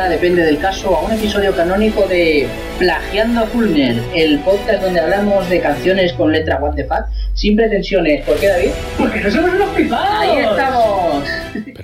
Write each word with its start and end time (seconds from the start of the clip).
depende 0.00 0.42
del 0.42 0.58
caso, 0.58 0.96
a 0.96 1.02
un 1.02 1.12
episodio 1.12 1.54
canónico 1.54 2.06
de 2.06 2.46
Plagiando 2.78 3.42
a 3.42 3.46
Fulner, 3.46 3.94
el 4.14 4.38
podcast 4.38 4.82
donde 4.82 5.00
hablamos 5.00 5.48
de 5.50 5.60
canciones 5.60 6.14
con 6.14 6.32
letra 6.32 6.58
what 6.60 6.74
the 6.74 6.84
fuck, 6.84 7.04
sin 7.34 7.56
pretensiones. 7.56 8.24
¿Por 8.24 8.36
qué, 8.36 8.48
David? 8.48 8.70
Porque 8.96 9.20
no 9.20 9.30
somos 9.30 9.50
unos 9.52 9.68
flipados. 9.70 10.08
¡Ahí 10.18 10.38
estamos! 10.38 11.11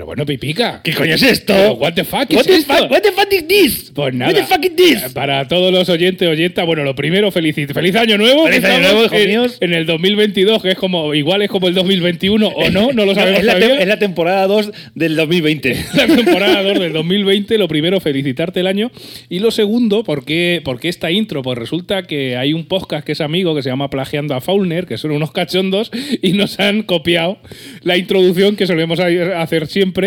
Bueno, 0.09 0.25
Pipica. 0.25 0.81
¿Qué 0.83 0.95
coño 0.95 1.17
es 1.17 1.23
esto? 1.23 1.53
Pero, 1.53 1.75
What 1.75 1.93
the 1.93 2.03
fuck 2.03 2.31
What 2.31 2.41
es 2.41 2.47
the 2.47 2.55
esto? 2.55 2.73
fuck? 2.73 2.91
What 2.91 3.03
the 3.03 3.13
fuck 3.13 3.31
is 3.31 3.47
this? 3.47 3.93
Pues 3.95 4.15
nada. 4.15 4.33
What 4.33 4.41
the 4.41 4.47
fuck 4.47 4.65
is 4.65 4.75
this? 4.75 5.13
Para 5.13 5.47
todos 5.47 5.71
los 5.71 5.87
oyentes, 5.91 6.27
oyentas, 6.27 6.65
bueno, 6.65 6.83
lo 6.83 6.95
primero, 6.95 7.31
feliz, 7.31 7.55
feliz 7.55 7.95
año 7.95 8.17
nuevo. 8.17 8.47
Feliz 8.47 8.65
año 8.65 8.81
nuevo, 8.81 9.05
hijos 9.05 9.19
en, 9.19 9.29
míos. 9.29 9.59
En 9.61 9.75
el 9.75 9.85
2022, 9.85 10.63
que 10.63 10.71
es 10.71 10.79
como, 10.79 11.13
igual 11.13 11.43
es 11.43 11.51
como 11.51 11.69
el 11.69 11.75
2021 11.75 12.47
o 12.49 12.71
no, 12.71 12.93
no 12.95 13.05
lo 13.05 13.15
sabemos 13.15 13.41
es, 13.41 13.45
la 13.45 13.57
todavía. 13.57 13.81
es 13.81 13.87
la 13.87 13.99
temporada 13.99 14.47
2 14.47 14.73
del 14.95 15.15
2020. 15.15 15.77
la 15.95 16.07
temporada 16.07 16.63
2 16.63 16.81
del 16.81 16.93
2020. 16.95 17.59
Lo 17.59 17.69
primero, 17.69 18.01
felicitarte 18.01 18.61
el 18.61 18.67
año. 18.67 18.91
Y 19.29 19.41
lo 19.41 19.51
segundo, 19.51 20.05
¿por 20.05 20.25
qué, 20.25 20.63
por 20.65 20.81
qué 20.81 20.89
esta 20.89 21.11
intro? 21.11 21.43
Pues 21.43 21.59
resulta 21.59 22.05
que 22.05 22.39
hay 22.39 22.55
un 22.55 22.65
podcast 22.65 23.05
que 23.05 23.13
es 23.13 23.21
amigo 23.21 23.55
que 23.55 23.63
se 23.63 23.69
llama 23.69 23.91
Plagiando 23.91 24.35
a 24.35 24.41
Faulner, 24.41 24.87
que 24.87 24.97
son 24.97 25.11
unos 25.11 25.33
cachondos, 25.33 25.91
y 26.23 26.33
nos 26.33 26.59
han 26.61 26.83
copiado 26.83 27.37
la 27.83 27.99
introducción 27.99 28.57
que 28.57 28.67
solemos 28.67 29.01
hacer 29.01 29.67
siempre. 29.67 29.98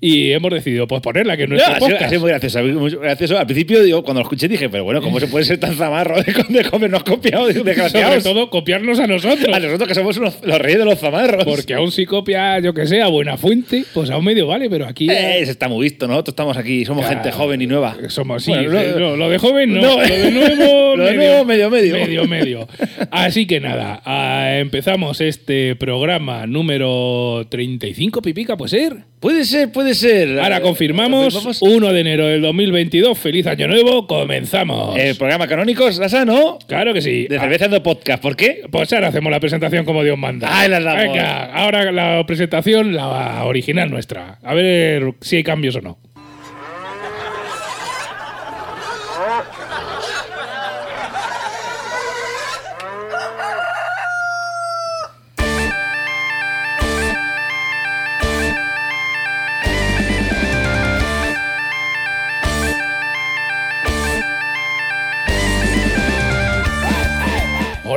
Y 0.00 0.32
hemos 0.32 0.52
decidido 0.52 0.86
pues 0.86 1.00
ponerla, 1.02 1.36
que 1.36 1.44
es 1.44 1.48
No, 1.48 1.56
ha 1.56 1.78
podcast. 1.78 2.14
muy 2.18 2.28
gracioso, 2.30 2.62
muy 2.62 2.90
gracioso. 2.90 3.38
Al 3.38 3.46
principio, 3.46 3.82
digo, 3.82 4.02
cuando 4.02 4.20
lo 4.20 4.24
escuché, 4.26 4.48
dije, 4.48 4.68
pero 4.68 4.84
bueno, 4.84 5.00
¿cómo 5.02 5.18
se 5.20 5.26
puede 5.26 5.44
ser 5.44 5.58
tan 5.58 5.74
zamarro 5.76 6.16
de, 6.22 6.64
comernos 6.70 7.02
copiado? 7.04 7.46
Digo, 7.48 7.64
Sobre 7.88 8.20
todo, 8.22 8.50
copiarnos 8.50 8.98
a 9.00 9.06
nosotros. 9.06 9.54
A 9.54 9.60
nosotros 9.60 9.88
que 9.88 9.94
somos 9.94 10.16
unos- 10.18 10.38
los 10.42 10.58
reyes 10.58 10.78
de 10.78 10.84
los 10.84 10.98
zamarros. 10.98 11.44
Porque 11.44 11.74
aún 11.74 11.90
si 11.92 12.06
copia, 12.06 12.58
yo 12.60 12.74
que 12.74 12.86
sé, 12.86 13.02
a 13.02 13.08
buena 13.08 13.36
fuente, 13.36 13.84
pues 13.94 14.10
aún 14.10 14.24
medio 14.24 14.46
vale, 14.46 14.68
pero 14.70 14.86
aquí. 14.86 15.08
Eh, 15.10 15.40
eso 15.40 15.50
está 15.52 15.68
muy 15.68 15.84
visto, 15.84 16.06
¿no? 16.06 16.12
Nosotros 16.14 16.32
estamos 16.32 16.56
aquí, 16.56 16.84
somos 16.84 17.04
Claro. 17.06 17.22
gente 17.22 17.36
joven 17.36 17.62
y 17.62 17.66
nueva. 17.66 17.96
Somos, 18.08 18.42
sí, 18.44 18.50
Bueno, 18.52 18.70
sí, 18.80 18.86
no- 18.94 18.98
no, 18.98 19.16
lo 19.16 19.30
de 19.30 19.38
joven 19.38 19.72
no, 19.74 19.80
no. 19.80 19.96
lo 19.96 20.02
de 20.18 20.30
nuevo, 20.30 20.96
Lo 20.96 21.04
de 21.04 21.14
nuevo, 21.16 21.44
medio, 21.44 21.70
medio. 21.70 21.94
Medio, 21.94 22.26
medio. 22.26 22.68
Así 23.10 23.46
que 23.46 23.60
nada, 23.60 24.02
ah, 24.04 24.56
empezamos 24.58 25.20
este 25.20 25.74
programa 25.76 26.46
número 26.46 27.46
35, 27.50 28.22
Pipica, 28.22 28.56
¿puede 28.56 28.70
ser? 28.70 29.11
Puede 29.22 29.44
ser, 29.44 29.70
puede 29.70 29.94
ser. 29.94 30.40
Ahora 30.40 30.56
Eh, 30.58 30.60
confirmamos, 30.62 31.32
confirmamos. 31.32 31.62
1 31.62 31.92
de 31.92 32.00
enero 32.00 32.26
del 32.26 32.42
2022, 32.42 33.16
feliz 33.16 33.46
año 33.46 33.68
nuevo, 33.68 34.06
comenzamos. 34.08 34.98
El 34.98 35.14
programa 35.16 35.46
canónico, 35.46 35.90
Sasa, 35.92 36.24
¿no? 36.24 36.58
claro 36.66 36.92
que 36.92 37.00
sí. 37.00 37.28
De 37.28 37.36
Ah, 37.36 37.40
Cervezando 37.42 37.80
Podcast. 37.84 38.20
¿Por 38.20 38.34
qué? 38.34 38.62
Pues 38.70 38.92
ahora 38.92 39.08
hacemos 39.08 39.30
la 39.30 39.38
presentación 39.38 39.84
como 39.84 40.02
Dios 40.02 40.18
manda. 40.18 40.48
Ahí 40.60 40.68
la. 40.68 40.80
Venga, 40.94 41.44
ahora 41.54 41.92
la 41.92 42.26
presentación, 42.26 42.94
la 42.96 43.44
original 43.44 43.88
nuestra. 43.90 44.38
A 44.42 44.54
ver 44.54 45.14
si 45.20 45.36
hay 45.36 45.44
cambios 45.44 45.76
o 45.76 45.80
no. 45.80 45.98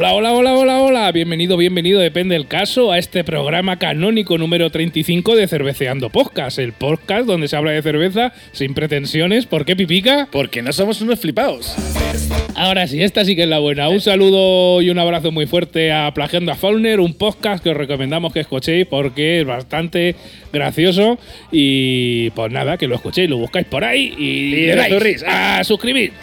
Hola, 0.07 0.13
hola, 0.13 0.33
hola, 0.33 0.53
hola, 0.59 0.79
hola. 0.81 1.11
Bienvenido, 1.11 1.57
bienvenido, 1.57 1.99
depende 1.99 2.35
del 2.35 2.47
caso, 2.47 2.91
a 2.91 2.99
este 2.99 3.23
programa 3.23 3.79
canónico 3.79 4.37
número 4.37 4.69
35 4.69 5.35
de 5.35 5.47
Cerveceando 5.47 6.11
Podcast. 6.11 6.59
El 6.59 6.73
podcast 6.73 7.25
donde 7.25 7.47
se 7.47 7.55
habla 7.55 7.71
de 7.71 7.81
cerveza 7.81 8.31
sin 8.51 8.75
pretensiones. 8.75 9.47
¿Por 9.47 9.65
qué, 9.65 9.75
Pipica? 9.75 10.27
Porque 10.31 10.61
no 10.61 10.73
somos 10.73 11.01
unos 11.01 11.19
flipados. 11.19 11.75
Ahora 12.53 12.85
sí, 12.85 13.01
esta 13.01 13.25
sí 13.25 13.35
que 13.35 13.43
es 13.43 13.49
la 13.49 13.57
buena. 13.57 13.89
Un 13.89 13.99
saludo 13.99 14.79
y 14.83 14.91
un 14.91 14.99
abrazo 14.99 15.31
muy 15.31 15.47
fuerte 15.47 15.91
a 15.91 16.13
Plagiando 16.13 16.51
a 16.51 16.55
Faulner, 16.55 16.99
un 16.99 17.15
podcast 17.15 17.63
que 17.63 17.71
os 17.71 17.77
recomendamos 17.77 18.31
que 18.31 18.41
escuchéis 18.41 18.85
porque 18.85 19.39
es 19.39 19.47
bastante 19.47 20.15
gracioso. 20.53 21.17
Y 21.51 22.29
pues 22.29 22.51
nada, 22.51 22.77
que 22.77 22.87
lo 22.87 22.93
escuchéis, 22.93 23.27
lo 23.27 23.37
buscáis 23.37 23.65
por 23.65 23.83
ahí 23.83 24.13
y, 24.19 24.53
Y 24.53 24.65
le 24.67 25.17
a 25.25 25.63
suscribir. 25.63 26.13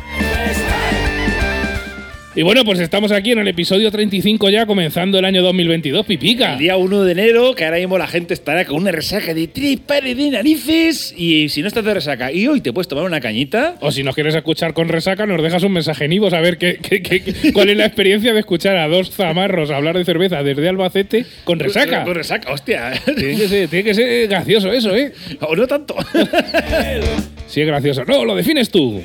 Y 2.35 2.41
bueno, 2.41 2.65
pues 2.65 2.81
estamos 2.81 3.13
aquí 3.13 3.33
en 3.33 3.41
el 3.41 3.49
episodio 3.49 3.91
35 3.91 4.49
ya, 4.49 4.65
comenzando 4.65 5.19
el 5.19 5.27
año 5.27 5.43
2022, 5.43 6.07
Pipica. 6.07 6.55
El 6.55 6.61
día 6.61 6.79
1 6.79 7.03
de 7.05 7.13
enero, 7.13 7.55
que 7.55 7.67
ahora 7.67 7.77
mismo 7.77 7.99
la 7.99 8.07
gente 8.07 8.33
estará 8.33 8.65
con 8.65 8.77
una 8.79 8.91
resaca 8.91 9.35
de 9.35 9.49
tres 9.49 9.79
pares 9.81 10.17
de 10.17 10.31
narices. 10.31 11.13
Y 11.15 11.51
si 11.51 11.61
no 11.61 11.69
estás 11.69 11.85
de 11.85 11.93
resaca 11.93 12.33
y 12.33 12.47
hoy 12.47 12.63
te 12.63 12.73
puedes 12.73 12.89
tomar 12.89 13.05
una 13.05 13.21
cañita, 13.21 13.75
O 13.81 13.93
si 13.93 14.03
nos 14.03 14.15
quieres 14.15 14.35
escuchar 14.35 14.73
con 14.73 14.89
resaca, 14.89 15.27
nos 15.27 15.43
dejas 15.43 15.63
un 15.63 15.73
mensaje 15.73 16.07
en 16.07 16.13
Ivo 16.15 16.35
a 16.35 16.41
ver 16.41 16.57
qué, 16.57 16.79
qué- 16.79 17.03
qué- 17.03 17.53
cuál 17.53 17.69
es 17.69 17.77
la 17.77 17.85
experiencia 17.85 18.33
de 18.33 18.41
escuchar 18.41 18.79
a 18.79 18.89
dos 18.89 19.11
zamarros 19.11 19.71
hablar 19.71 19.99
de 19.99 20.05
cerveza 20.07 20.43
desde 20.43 20.67
Albacete 20.71 21.27
con 21.45 21.59
resaca. 21.59 22.03
Con 22.05 22.15
resaca, 22.15 22.51
hostia. 22.51 22.93
Tiene 23.15 23.37
que, 23.37 23.49
ser, 23.49 23.69
tiene 23.69 23.85
que 23.85 23.93
ser 23.95 24.29
gracioso 24.29 24.73
eso, 24.73 24.97
¿eh? 24.97 25.13
o 25.41 25.55
no 25.55 25.67
tanto. 25.67 25.95
Sí 27.47 27.61
es 27.61 27.67
gracioso. 27.67 28.05
No, 28.07 28.25
lo 28.25 28.35
defines 28.35 28.71
tú. 28.71 29.03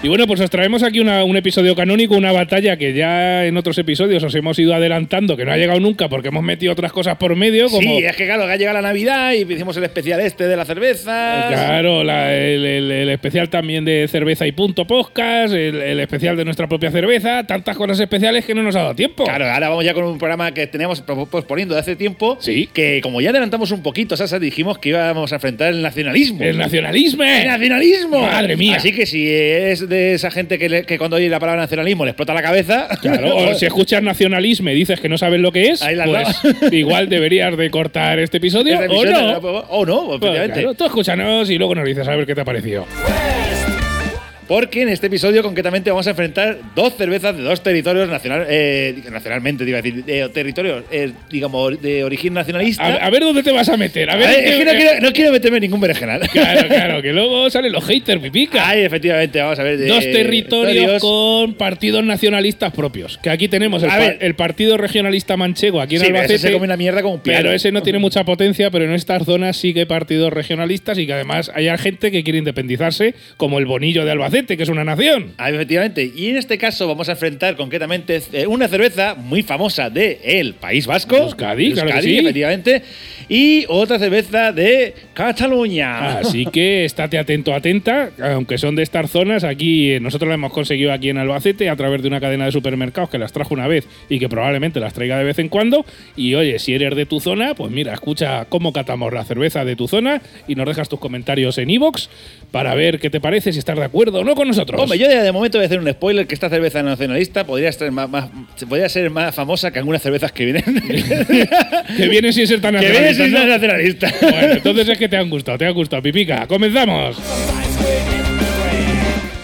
Y 0.00 0.06
bueno, 0.06 0.28
pues 0.28 0.38
os 0.40 0.48
traemos 0.48 0.84
aquí 0.84 1.00
una- 1.00 1.24
un 1.24 1.36
episodio 1.36 1.74
canónico, 1.74 2.14
una 2.16 2.30
batalla 2.30 2.76
que 2.76 2.92
ya 2.92 3.44
en 3.46 3.56
otros 3.56 3.76
episodios 3.78 4.22
os 4.22 4.32
hemos 4.36 4.56
ido 4.60 4.72
adelantando, 4.72 5.36
que 5.36 5.44
no 5.44 5.50
ha 5.50 5.56
llegado 5.56 5.80
nunca 5.80 6.08
porque 6.08 6.28
hemos 6.28 6.44
metido 6.44 6.72
otras 6.72 6.92
cosas 6.92 7.16
por 7.16 7.34
medio, 7.34 7.68
como... 7.68 7.80
Sí, 7.82 8.04
es 8.04 8.14
que 8.14 8.24
claro, 8.26 8.46
que 8.46 8.52
ha 8.52 8.56
llegado 8.56 8.76
la 8.80 8.82
Navidad 8.86 9.32
y 9.32 9.38
hicimos 9.52 9.76
el 9.76 9.82
especial 9.82 10.20
este 10.20 10.46
de 10.46 10.56
la 10.56 10.64
cerveza. 10.64 11.46
Claro, 11.48 12.04
la- 12.04 12.32
el, 12.32 12.64
el- 12.64 12.90
el 12.92 13.08
especial 13.08 13.48
también 13.48 13.84
de 13.84 14.06
cerveza 14.08 14.46
y 14.46 14.52
punto 14.52 14.86
podcast, 14.86 15.52
el, 15.52 15.82
el 15.82 15.98
especial 15.98 16.36
de 16.36 16.44
nuestra 16.44 16.68
propia 16.68 16.92
cerveza, 16.92 17.44
tantas 17.44 17.76
cosas 17.76 17.98
especiales 17.98 18.44
que 18.44 18.54
no 18.54 18.62
nos 18.62 18.76
ha 18.76 18.82
dado 18.82 18.94
tiempo. 18.94 19.24
Claro, 19.24 19.50
ahora 19.50 19.68
vamos 19.68 19.84
ya 19.84 19.94
con 19.94 20.04
un 20.04 20.16
programa 20.18 20.54
que 20.54 20.68
teníamos 20.68 21.00
posponiendo 21.02 21.74
de 21.74 21.80
hace 21.80 21.96
tiempo. 21.96 22.38
Sí. 22.40 22.68
Que 22.72 23.00
como 23.02 23.20
ya 23.20 23.30
adelantamos 23.30 23.72
un 23.72 23.82
poquito, 23.82 24.16
Sasa, 24.16 24.38
dijimos 24.38 24.78
que 24.78 24.90
íbamos 24.90 25.32
a 25.32 25.36
enfrentar 25.36 25.70
el 25.70 25.82
nacionalismo. 25.82 26.40
El 26.44 26.56
nacionalismo. 26.56 27.24
¡El 27.24 27.46
nacionalismo! 27.48 28.20
Madre 28.20 28.54
mía. 28.56 28.76
Así 28.76 28.92
que 28.92 29.04
si 29.04 29.28
es 29.28 29.87
de 29.88 30.14
esa 30.14 30.30
gente 30.30 30.58
que, 30.58 30.68
le- 30.68 30.84
que 30.84 30.98
cuando 30.98 31.16
oye 31.16 31.28
la 31.28 31.40
palabra 31.40 31.62
nacionalismo 31.62 32.04
le 32.04 32.10
explota 32.12 32.34
la 32.34 32.42
cabeza. 32.42 32.88
Claro, 33.00 33.36
o 33.36 33.54
si 33.54 33.66
escuchas 33.66 34.02
nacionalismo 34.02 34.70
y 34.70 34.74
dices 34.74 35.00
que 35.00 35.08
no 35.08 35.18
sabes 35.18 35.40
lo 35.40 35.50
que 35.52 35.68
es, 35.70 35.82
pues 36.04 36.28
igual 36.72 37.08
deberías 37.08 37.56
de 37.56 37.70
cortar 37.70 38.18
este 38.18 38.36
episodio 38.38 38.80
Este 38.80 38.86
o 38.94 39.04
no. 39.04 39.38
O 39.70 39.86
no, 39.86 40.04
Pues 40.06 40.16
efectivamente. 40.22 40.60
claro, 40.60 40.74
tú 40.74 40.84
escúchanos 40.86 41.50
y 41.50 41.58
luego 41.58 41.74
nos 41.74 41.84
dices 41.86 42.06
a 42.06 42.14
ver 42.16 42.26
qué 42.26 42.34
te 42.34 42.40
ha 42.42 42.44
parecido. 42.44 42.86
Porque 44.48 44.82
en 44.82 44.88
este 44.88 45.08
episodio 45.08 45.42
concretamente 45.42 45.90
vamos 45.90 46.06
a 46.06 46.10
enfrentar 46.10 46.56
dos 46.74 46.94
cervezas 46.96 47.36
de 47.36 47.42
dos 47.42 47.62
territorios 47.62 48.08
nacional, 48.08 48.46
eh, 48.48 48.96
nacionalmente, 49.12 49.64
digo, 49.64 49.76
decir, 49.76 50.02
de 50.04 50.28
territorios, 50.30 50.84
eh, 50.90 51.12
digamos, 51.30 51.80
de 51.82 52.02
origen 52.02 52.32
nacionalista. 52.32 52.82
A, 52.82 52.94
a 53.06 53.10
ver 53.10 53.22
dónde 53.22 53.42
te 53.42 53.52
vas 53.52 53.68
a 53.68 53.76
meter. 53.76 54.08
A 54.08 54.14
A 54.14 54.16
ver, 54.16 54.28
ver, 54.28 54.38
es 54.44 54.50
qué- 54.52 54.58
que 54.58 54.64
no 54.64 54.72
quiero, 54.72 55.00
no 55.02 55.12
quiero 55.12 55.32
meterme 55.32 55.56
en 55.58 55.62
ningún 55.62 55.80
berenjenal. 55.80 56.20
Claro, 56.30 56.66
claro, 56.68 57.02
que 57.02 57.12
luego 57.12 57.50
salen 57.50 57.72
los 57.72 57.84
haters, 57.84 58.20
pipica. 58.22 58.66
Ay, 58.68 58.84
efectivamente, 58.84 59.38
vamos 59.40 59.58
a 59.58 59.62
ver. 59.62 59.86
Dos 59.86 60.00
territorios 60.04 60.72
territorios. 60.74 61.02
con 61.02 61.54
partidos 61.54 62.02
nacionalistas 62.04 62.72
propios. 62.72 63.18
Que 63.18 63.28
aquí 63.28 63.48
tenemos 63.48 63.82
el, 63.82 64.34
Partido 64.34 64.76
Regionalista 64.78 65.36
Manchego, 65.36 65.80
aquí 65.82 65.96
en 65.96 66.00
Sí, 66.00 66.06
pero 66.06 66.16
ese 66.20 66.24
Albacete. 66.32 66.48
se 66.48 66.52
come 66.54 66.64
una 66.64 66.76
mierda 66.78 67.02
como 67.02 67.14
un 67.16 67.20
piano. 67.20 67.40
Claro, 67.42 67.54
ese 67.54 67.70
no 67.70 67.82
tiene 67.82 67.98
mucha 67.98 68.24
potencia, 68.24 68.70
pero 68.70 68.86
en 68.86 68.92
estas 68.92 69.24
zonas 69.26 69.56
sí 69.58 69.74
que 69.74 69.80
hay 69.80 69.86
partidos 69.86 70.32
regionalistas 70.32 70.96
y 70.98 71.06
que 71.06 71.12
además 71.12 71.50
hay 71.54 71.68
gente 71.76 72.10
que 72.10 72.24
quiere 72.24 72.38
independizarse, 72.38 73.14
como 73.36 73.58
el 73.58 73.66
Bonillo 73.66 74.04
de 74.06 74.12
Albacete, 74.12 74.37
que 74.46 74.62
es 74.62 74.68
una 74.68 74.84
nación. 74.84 75.32
Ah, 75.38 75.50
efectivamente. 75.50 76.10
Y 76.14 76.28
en 76.30 76.36
este 76.36 76.58
caso 76.58 76.86
vamos 76.86 77.08
a 77.08 77.12
enfrentar 77.12 77.56
concretamente 77.56 78.22
eh, 78.32 78.46
una 78.46 78.68
cerveza 78.68 79.14
muy 79.14 79.42
famosa 79.42 79.90
de 79.90 80.20
el 80.22 80.54
País 80.54 80.86
Vasco. 80.86 81.16
Euskadi, 81.16 81.72
claro 81.72 81.92
que 81.92 82.02
sí. 82.02 82.18
efectivamente. 82.18 82.82
Y 83.28 83.64
otra 83.68 83.98
cerveza 83.98 84.52
de 84.52 84.94
Cataluña. 85.14 86.18
Así 86.18 86.46
que 86.46 86.84
estate 86.84 87.18
atento, 87.18 87.54
atenta, 87.54 88.10
aunque 88.22 88.58
son 88.58 88.76
de 88.76 88.82
estas 88.82 89.10
zonas, 89.10 89.44
aquí 89.44 89.92
eh, 89.92 90.00
nosotros 90.00 90.28
las 90.28 90.36
hemos 90.36 90.52
conseguido 90.52 90.92
aquí 90.92 91.10
en 91.10 91.18
Albacete 91.18 91.68
a 91.68 91.76
través 91.76 92.02
de 92.02 92.08
una 92.08 92.20
cadena 92.20 92.46
de 92.46 92.52
supermercados 92.52 93.10
que 93.10 93.18
las 93.18 93.32
trajo 93.32 93.54
una 93.54 93.66
vez 93.66 93.86
y 94.08 94.18
que 94.18 94.28
probablemente 94.28 94.80
las 94.80 94.94
traiga 94.94 95.18
de 95.18 95.24
vez 95.24 95.38
en 95.38 95.48
cuando. 95.48 95.84
Y 96.16 96.34
oye, 96.34 96.58
si 96.58 96.74
eres 96.74 96.96
de 96.96 97.06
tu 97.06 97.20
zona, 97.20 97.54
pues 97.54 97.70
mira, 97.70 97.92
escucha 97.92 98.46
cómo 98.46 98.72
catamos 98.72 99.12
la 99.12 99.24
cerveza 99.24 99.64
de 99.64 99.76
tu 99.76 99.88
zona 99.88 100.22
y 100.46 100.54
nos 100.54 100.66
dejas 100.66 100.88
tus 100.88 100.98
comentarios 100.98 101.58
en 101.58 101.70
iVoox 101.70 102.08
para 102.50 102.74
ver 102.74 102.98
qué 102.98 103.10
te 103.10 103.20
parece, 103.20 103.52
si 103.52 103.58
estás 103.58 103.76
de 103.76 103.84
acuerdo 103.84 104.20
o 104.20 104.24
no 104.24 104.27
con 104.34 104.48
nosotros. 104.48 104.80
Hombre, 104.80 104.98
yo 104.98 105.08
de 105.08 105.32
momento 105.32 105.58
voy 105.58 105.64
a 105.64 105.66
hacer 105.66 105.78
un 105.78 105.90
spoiler 105.90 106.26
que 106.26 106.34
esta 106.34 106.48
cerveza 106.48 106.82
nacionalista 106.82 107.44
podría, 107.44 107.68
estar 107.68 107.90
más, 107.90 108.08
más- 108.08 108.28
podría 108.68 108.88
ser 108.88 109.10
más 109.10 109.34
famosa 109.34 109.70
que 109.70 109.78
algunas 109.78 110.02
cervezas 110.02 110.32
que 110.32 110.44
vienen. 110.44 110.64
que 111.96 112.08
viene 112.08 112.32
sin 112.32 112.46
ser 112.46 112.60
tan 112.60 112.74
que 112.74 112.80
vienen 112.90 113.02
nacionalista, 113.16 113.24
sin 113.24 113.32
¿no? 113.32 113.38
ser 113.40 113.48
nacionalista. 113.48 114.12
Bueno, 114.20 114.52
entonces 114.54 114.88
es 114.88 114.98
que 114.98 115.08
te 115.08 115.16
han 115.16 115.30
gustado, 115.30 115.58
te 115.58 115.66
ha 115.66 115.70
gustado, 115.70 116.02
Pipica. 116.02 116.46
Comenzamos. 116.46 117.16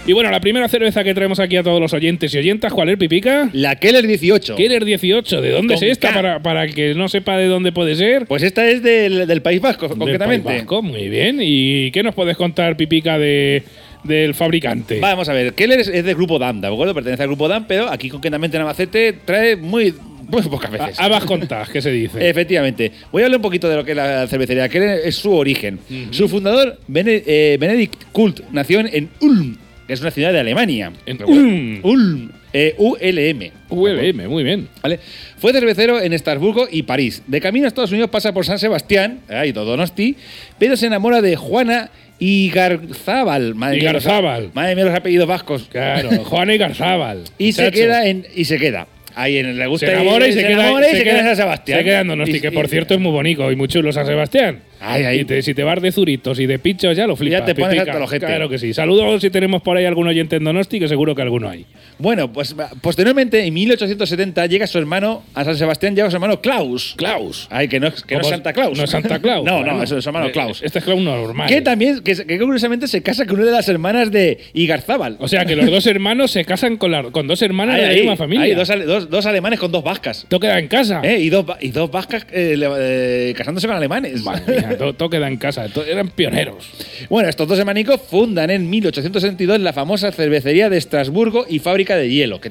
Y 0.06 0.12
bueno, 0.12 0.30
la 0.30 0.38
primera 0.40 0.68
cerveza 0.68 1.02
que 1.02 1.14
traemos 1.14 1.40
aquí 1.40 1.56
a 1.56 1.62
todos 1.62 1.80
los 1.80 1.94
oyentes 1.94 2.34
y 2.34 2.36
oyentas, 2.36 2.74
¿cuál 2.74 2.90
es, 2.90 2.98
Pipica? 2.98 3.48
La 3.54 3.76
Keller 3.76 4.06
18. 4.06 4.54
Keller 4.54 4.84
18. 4.84 5.40
¿De 5.40 5.50
dónde 5.50 5.74
Con 5.76 5.82
es 5.82 5.92
esta? 5.92 6.12
Para, 6.12 6.42
para 6.42 6.64
el 6.64 6.74
que 6.74 6.94
no 6.94 7.08
sepa 7.08 7.38
de 7.38 7.46
dónde 7.46 7.72
puede 7.72 7.94
ser. 7.94 8.26
Pues 8.26 8.42
esta 8.42 8.68
es 8.68 8.82
del, 8.82 9.26
del 9.26 9.40
País 9.40 9.62
Vasco, 9.62 9.88
Del 9.88 9.96
concretamente. 9.96 10.44
País 10.44 10.58
Vasco, 10.60 10.82
muy 10.82 11.08
bien. 11.08 11.38
¿Y 11.40 11.90
qué 11.90 12.02
nos 12.02 12.14
puedes 12.14 12.36
contar, 12.36 12.76
Pipica, 12.76 13.18
de, 13.18 13.62
del 14.04 14.34
fabricante? 14.34 15.00
Vamos 15.00 15.28
a 15.28 15.32
ver, 15.32 15.54
Keller 15.54 15.80
es, 15.80 15.88
es 15.88 16.04
del 16.04 16.14
grupo 16.14 16.38
DAM, 16.38 16.60
¿de 16.60 16.68
acuerdo? 16.68 16.94
Pertenece 16.94 17.22
al 17.22 17.28
grupo 17.28 17.48
DAM, 17.48 17.66
pero 17.66 17.88
aquí 17.90 18.08
concretamente 18.08 18.56
en 18.56 18.60
Albacete 18.62 19.12
trae 19.24 19.56
muy, 19.56 19.94
muy 20.28 20.42
pocas 20.42 20.70
veces. 20.70 21.00
Habas 21.00 21.24
contás, 21.24 21.68
¿qué 21.70 21.80
se 21.82 21.90
dice? 21.90 22.28
Efectivamente. 22.28 22.92
Voy 23.10 23.22
a 23.22 23.26
hablar 23.26 23.38
un 23.38 23.42
poquito 23.42 23.68
de 23.68 23.76
lo 23.76 23.84
que 23.84 23.92
es 23.92 23.96
la 23.96 24.26
cervecería. 24.28 24.68
Keller 24.68 25.00
es 25.04 25.16
su 25.16 25.32
origen. 25.32 25.78
Su 26.10 26.28
fundador, 26.28 26.78
Bene- 26.86 27.22
eh, 27.26 27.56
Benedikt 27.58 28.04
Kult, 28.12 28.40
nació 28.52 28.80
en 28.80 29.08
Ulm, 29.20 29.56
que 29.86 29.92
es 29.92 30.00
una 30.00 30.10
ciudad 30.10 30.32
de 30.32 30.40
Alemania. 30.40 30.92
En. 31.06 31.22
Ulm. 31.24 31.80
Ulm. 31.82 32.30
Eh, 32.56 32.72
ULM. 32.78 33.50
ULM, 33.68 34.28
muy 34.28 34.44
bien. 34.44 34.68
¿Vale? 34.80 35.00
Fue 35.38 35.52
cervecero 35.52 36.00
en 36.00 36.12
Estrasburgo 36.12 36.68
y 36.70 36.84
París. 36.84 37.20
De 37.26 37.40
camino 37.40 37.64
a 37.64 37.68
Estados 37.68 37.90
Unidos 37.90 38.10
pasa 38.10 38.32
por 38.32 38.46
San 38.46 38.60
Sebastián, 38.60 39.18
eh, 39.28 39.46
y 39.48 39.50
Donosti, 39.52 40.14
pero 40.56 40.76
se 40.76 40.86
enamora 40.86 41.20
de 41.20 41.34
Juana 41.34 41.90
Igarzábal. 42.18 43.54
Madre 43.54 43.78
Igarzábal. 43.78 44.50
Madre 44.54 44.74
mía, 44.74 44.84
los 44.84 44.94
apellidos 44.94 45.26
vascos. 45.28 45.68
Claro, 45.70 46.10
Juan 46.24 46.50
y 46.50 46.58
Garzábal. 46.58 47.24
Y 47.38 47.52
se 47.52 47.70
queda 47.70 48.06
en, 48.06 48.26
y 48.34 48.44
se 48.44 48.58
queda. 48.58 48.86
Ahí 49.16 49.38
en 49.38 49.56
le 49.56 49.66
gusta 49.66 49.86
Se 49.86 49.92
enamora 49.92 50.26
y 50.26 50.32
se, 50.32 50.42
queda, 50.42 50.80
y 50.80 50.84
se 50.90 50.96
se 50.98 51.04
queda 51.04 51.18
en 51.20 51.26
San 51.26 51.36
Sebastián. 51.36 51.78
Se 51.78 51.84
queda 51.84 52.00
en 52.00 52.08
Donosti, 52.08 52.40
que 52.40 52.50
por 52.50 52.68
cierto 52.68 52.94
es 52.94 53.00
muy 53.00 53.12
bonito 53.12 53.50
y 53.50 53.56
muy 53.56 53.68
chulo 53.68 53.92
San 53.92 54.06
Sebastián. 54.06 54.60
Ay, 54.86 55.02
ay. 55.04 55.20
Y 55.20 55.24
te- 55.24 55.42
si 55.42 55.54
te 55.54 55.62
vas 55.64 55.80
de 55.80 55.90
zuritos 55.92 56.38
y 56.40 56.46
de 56.46 56.58
pinchos 56.58 56.96
ya 56.96 57.06
lo 57.06 57.16
flipas. 57.16 57.40
Ya 57.40 57.44
te 57.46 57.54
pones 57.54 57.78
hasta 57.80 58.02
ojete. 58.02 58.26
Claro 58.26 58.48
que 58.48 58.58
sí. 58.58 58.72
Saludos 58.74 59.20
si 59.22 59.30
tenemos 59.30 59.62
por 59.62 59.76
ahí 59.76 59.84
algún 59.84 60.06
oyente 60.06 60.36
en 60.36 60.44
Donosti, 60.44 60.78
que 60.78 60.88
seguro 60.88 61.14
que 61.14 61.22
alguno 61.22 61.48
hay. 61.48 61.66
Bueno, 61.98 62.32
pues 62.32 62.54
posteriormente, 62.80 63.44
en 63.44 63.54
1870, 63.54 64.46
llega 64.46 64.66
su 64.66 64.78
hermano 64.78 65.22
a 65.34 65.44
San 65.44 65.56
Sebastián, 65.56 65.94
llega 65.96 66.10
su 66.10 66.16
hermano 66.16 66.40
Klaus. 66.40 66.94
Klaus. 66.96 67.46
Ay, 67.50 67.68
que 67.68 67.80
no, 67.80 67.86
es- 67.88 68.02
que 68.02 68.14
no 68.16 68.20
es 68.22 68.28
Santa 68.28 68.52
Claus. 68.52 68.76
No 68.76 68.84
es 68.84 68.90
Santa 68.90 69.18
Claus. 69.20 69.44
no, 69.46 69.62
no, 69.64 69.82
es 69.82 69.88
su 69.90 69.96
hermano 69.98 70.26
eh, 70.26 70.32
Klaus. 70.32 70.62
Este 70.62 70.78
es 70.80 70.84
Klaus 70.84 71.00
normal. 71.00 71.48
Que 71.48 71.62
también, 71.62 72.00
que, 72.02 72.14
que 72.14 72.38
curiosamente 72.38 72.86
se 72.88 73.02
casa 73.02 73.26
con 73.26 73.36
una 73.36 73.46
de 73.46 73.52
las 73.52 73.68
hermanas 73.68 74.10
de 74.10 74.38
Igarzábal. 74.54 75.16
O 75.20 75.28
sea 75.28 75.44
que 75.44 75.56
los 75.56 75.70
dos 75.70 75.86
hermanos 75.86 76.30
se 76.30 76.44
casan 76.44 76.76
con, 76.76 76.90
la- 76.90 77.04
con 77.04 77.26
dos 77.26 77.40
hermanas 77.42 77.76
Ahí, 77.76 77.80
de 77.82 77.86
la 77.88 77.94
misma 77.94 78.16
familia. 78.16 78.44
ahí, 78.44 78.54
dos, 78.54 78.68
dos- 78.86 79.08
dos 79.10 79.26
alemanes 79.26 79.58
con 79.60 79.70
dos 79.72 79.82
vascas. 79.84 80.26
Todo 80.28 80.40
queda 80.40 80.58
en 80.58 80.68
casa. 80.68 81.00
¿eh? 81.04 81.18
Y, 81.20 81.30
dos, 81.30 81.44
y 81.60 81.70
dos 81.70 81.90
vascas 81.90 82.26
eh, 82.32 82.56
eh, 82.60 83.34
casándose 83.36 83.66
con 83.66 83.76
alemanes. 83.76 84.22
Madre 84.22 84.73
todo, 84.78 84.92
todo 84.94 85.10
queda 85.10 85.28
en 85.28 85.36
casa. 85.36 85.66
Eran 85.88 86.08
pioneros. 86.08 86.70
Bueno, 87.08 87.28
estos 87.28 87.46
dos 87.48 87.58
hermanicos 87.58 88.00
fundan 88.00 88.50
en 88.50 88.68
1862 88.70 89.60
la 89.60 89.72
famosa 89.72 90.12
cervecería 90.12 90.68
de 90.70 90.78
Estrasburgo 90.78 91.46
y 91.48 91.58
fábrica 91.58 91.96
de 91.96 92.08
hielo. 92.10 92.40
Que 92.40 92.50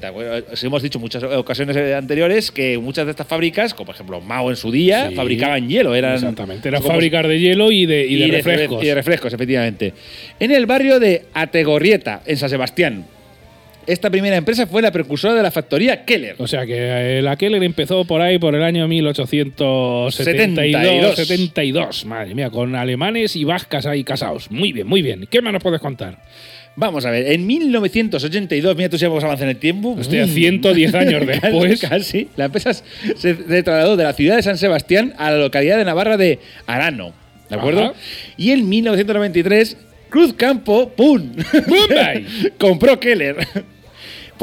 os 0.51 0.63
hemos 0.63 0.81
dicho 0.83 0.97
en 0.97 1.01
muchas 1.01 1.23
ocasiones 1.23 1.75
anteriores 1.93 2.51
que 2.51 2.77
muchas 2.77 3.05
de 3.05 3.11
estas 3.11 3.27
fábricas, 3.27 3.73
como 3.73 3.87
por 3.87 3.95
ejemplo 3.95 4.21
Mao 4.21 4.49
en 4.49 4.55
su 4.55 4.71
día, 4.71 5.09
Sí. 5.09 5.15
fabricaban 5.15 5.67
hielo. 5.67 5.95
Eran, 5.95 6.15
Exactamente. 6.15 6.67
Eran 6.69 6.83
fábricas 6.83 7.27
de 7.27 7.39
hielo 7.39 7.71
y 7.71 7.85
de, 7.85 8.05
y 8.05 8.15
de 8.17 8.27
y 8.27 8.31
de 8.31 8.37
refrescos. 8.37 8.83
y 8.83 8.87
de 8.87 8.95
refrescos, 8.95 9.33
efectivamente. 9.33 9.93
En 10.39 10.51
el 10.51 10.65
barrio 10.65 10.99
de 10.99 11.23
Ategorrieta, 11.33 12.21
en 12.25 12.37
San 12.37 12.49
Sebastián. 12.49 13.05
Esta 13.85 14.09
primera 14.09 14.35
empresa 14.37 14.65
fue 14.67 14.81
la 14.81 14.91
precursora 14.91 15.33
de 15.33 15.43
la 15.43 15.51
factoría 15.51 16.05
Keller. 16.05 16.35
O 16.39 16.47
sea 16.47 16.65
que 16.65 17.17
eh, 17.17 17.21
la 17.21 17.35
Keller 17.35 17.63
empezó 17.63 18.05
por 18.05 18.21
ahí 18.21 18.39
por 18.39 18.55
el 18.55 18.63
año 18.63 18.87
1872. 18.87 21.15
72. 21.15 22.05
Madre 22.05 22.35
mía, 22.35 22.49
con 22.49 22.75
alemanes 22.75 23.35
y 23.35 23.43
vascas 23.43 23.85
ahí 23.85 24.03
casados. 24.03 24.49
Muy 24.51 24.71
bien, 24.71 24.87
muy 24.87 25.01
bien. 25.01 25.27
¿Qué 25.29 25.41
más 25.41 25.53
nos 25.53 25.63
puedes 25.63 25.81
contar? 25.81 26.17
Vamos 26.75 27.05
a 27.05 27.11
ver, 27.11 27.31
en 27.31 27.45
1982, 27.45 28.75
mira 28.75 28.89
tú 28.89 28.97
si 28.97 29.05
hemos 29.05 29.23
avanzado 29.23 29.47
en 29.49 29.55
el 29.55 29.59
tiempo. 29.61 29.95
Hostia, 29.99 30.25
Mm. 30.25 30.29
110 30.29 30.95
años 30.95 31.27
después. 31.41 31.81
Casi, 31.81 32.29
la 32.35 32.45
empresa 32.45 32.73
se, 32.73 32.83
se 33.15 33.63
trasladó 33.63 33.95
de 33.95 34.03
la 34.05 34.13
ciudad 34.13 34.37
de 34.37 34.43
San 34.43 34.57
Sebastián 34.57 35.13
a 35.17 35.29
la 35.29 35.37
localidad 35.37 35.77
de 35.77 35.85
Navarra 35.85 36.17
de 36.17 36.39
Arano. 36.65 37.13
¿De 37.49 37.55
acuerdo? 37.57 37.83
Ajá. 37.83 37.93
Y 38.37 38.51
en 38.51 38.67
1993, 38.67 39.77
Cruz 40.09 40.33
Campo, 40.33 40.89
¡pum! 40.95 41.33
¡Bombay! 41.67 42.25
compró 42.57 42.99
Keller. 42.99 43.35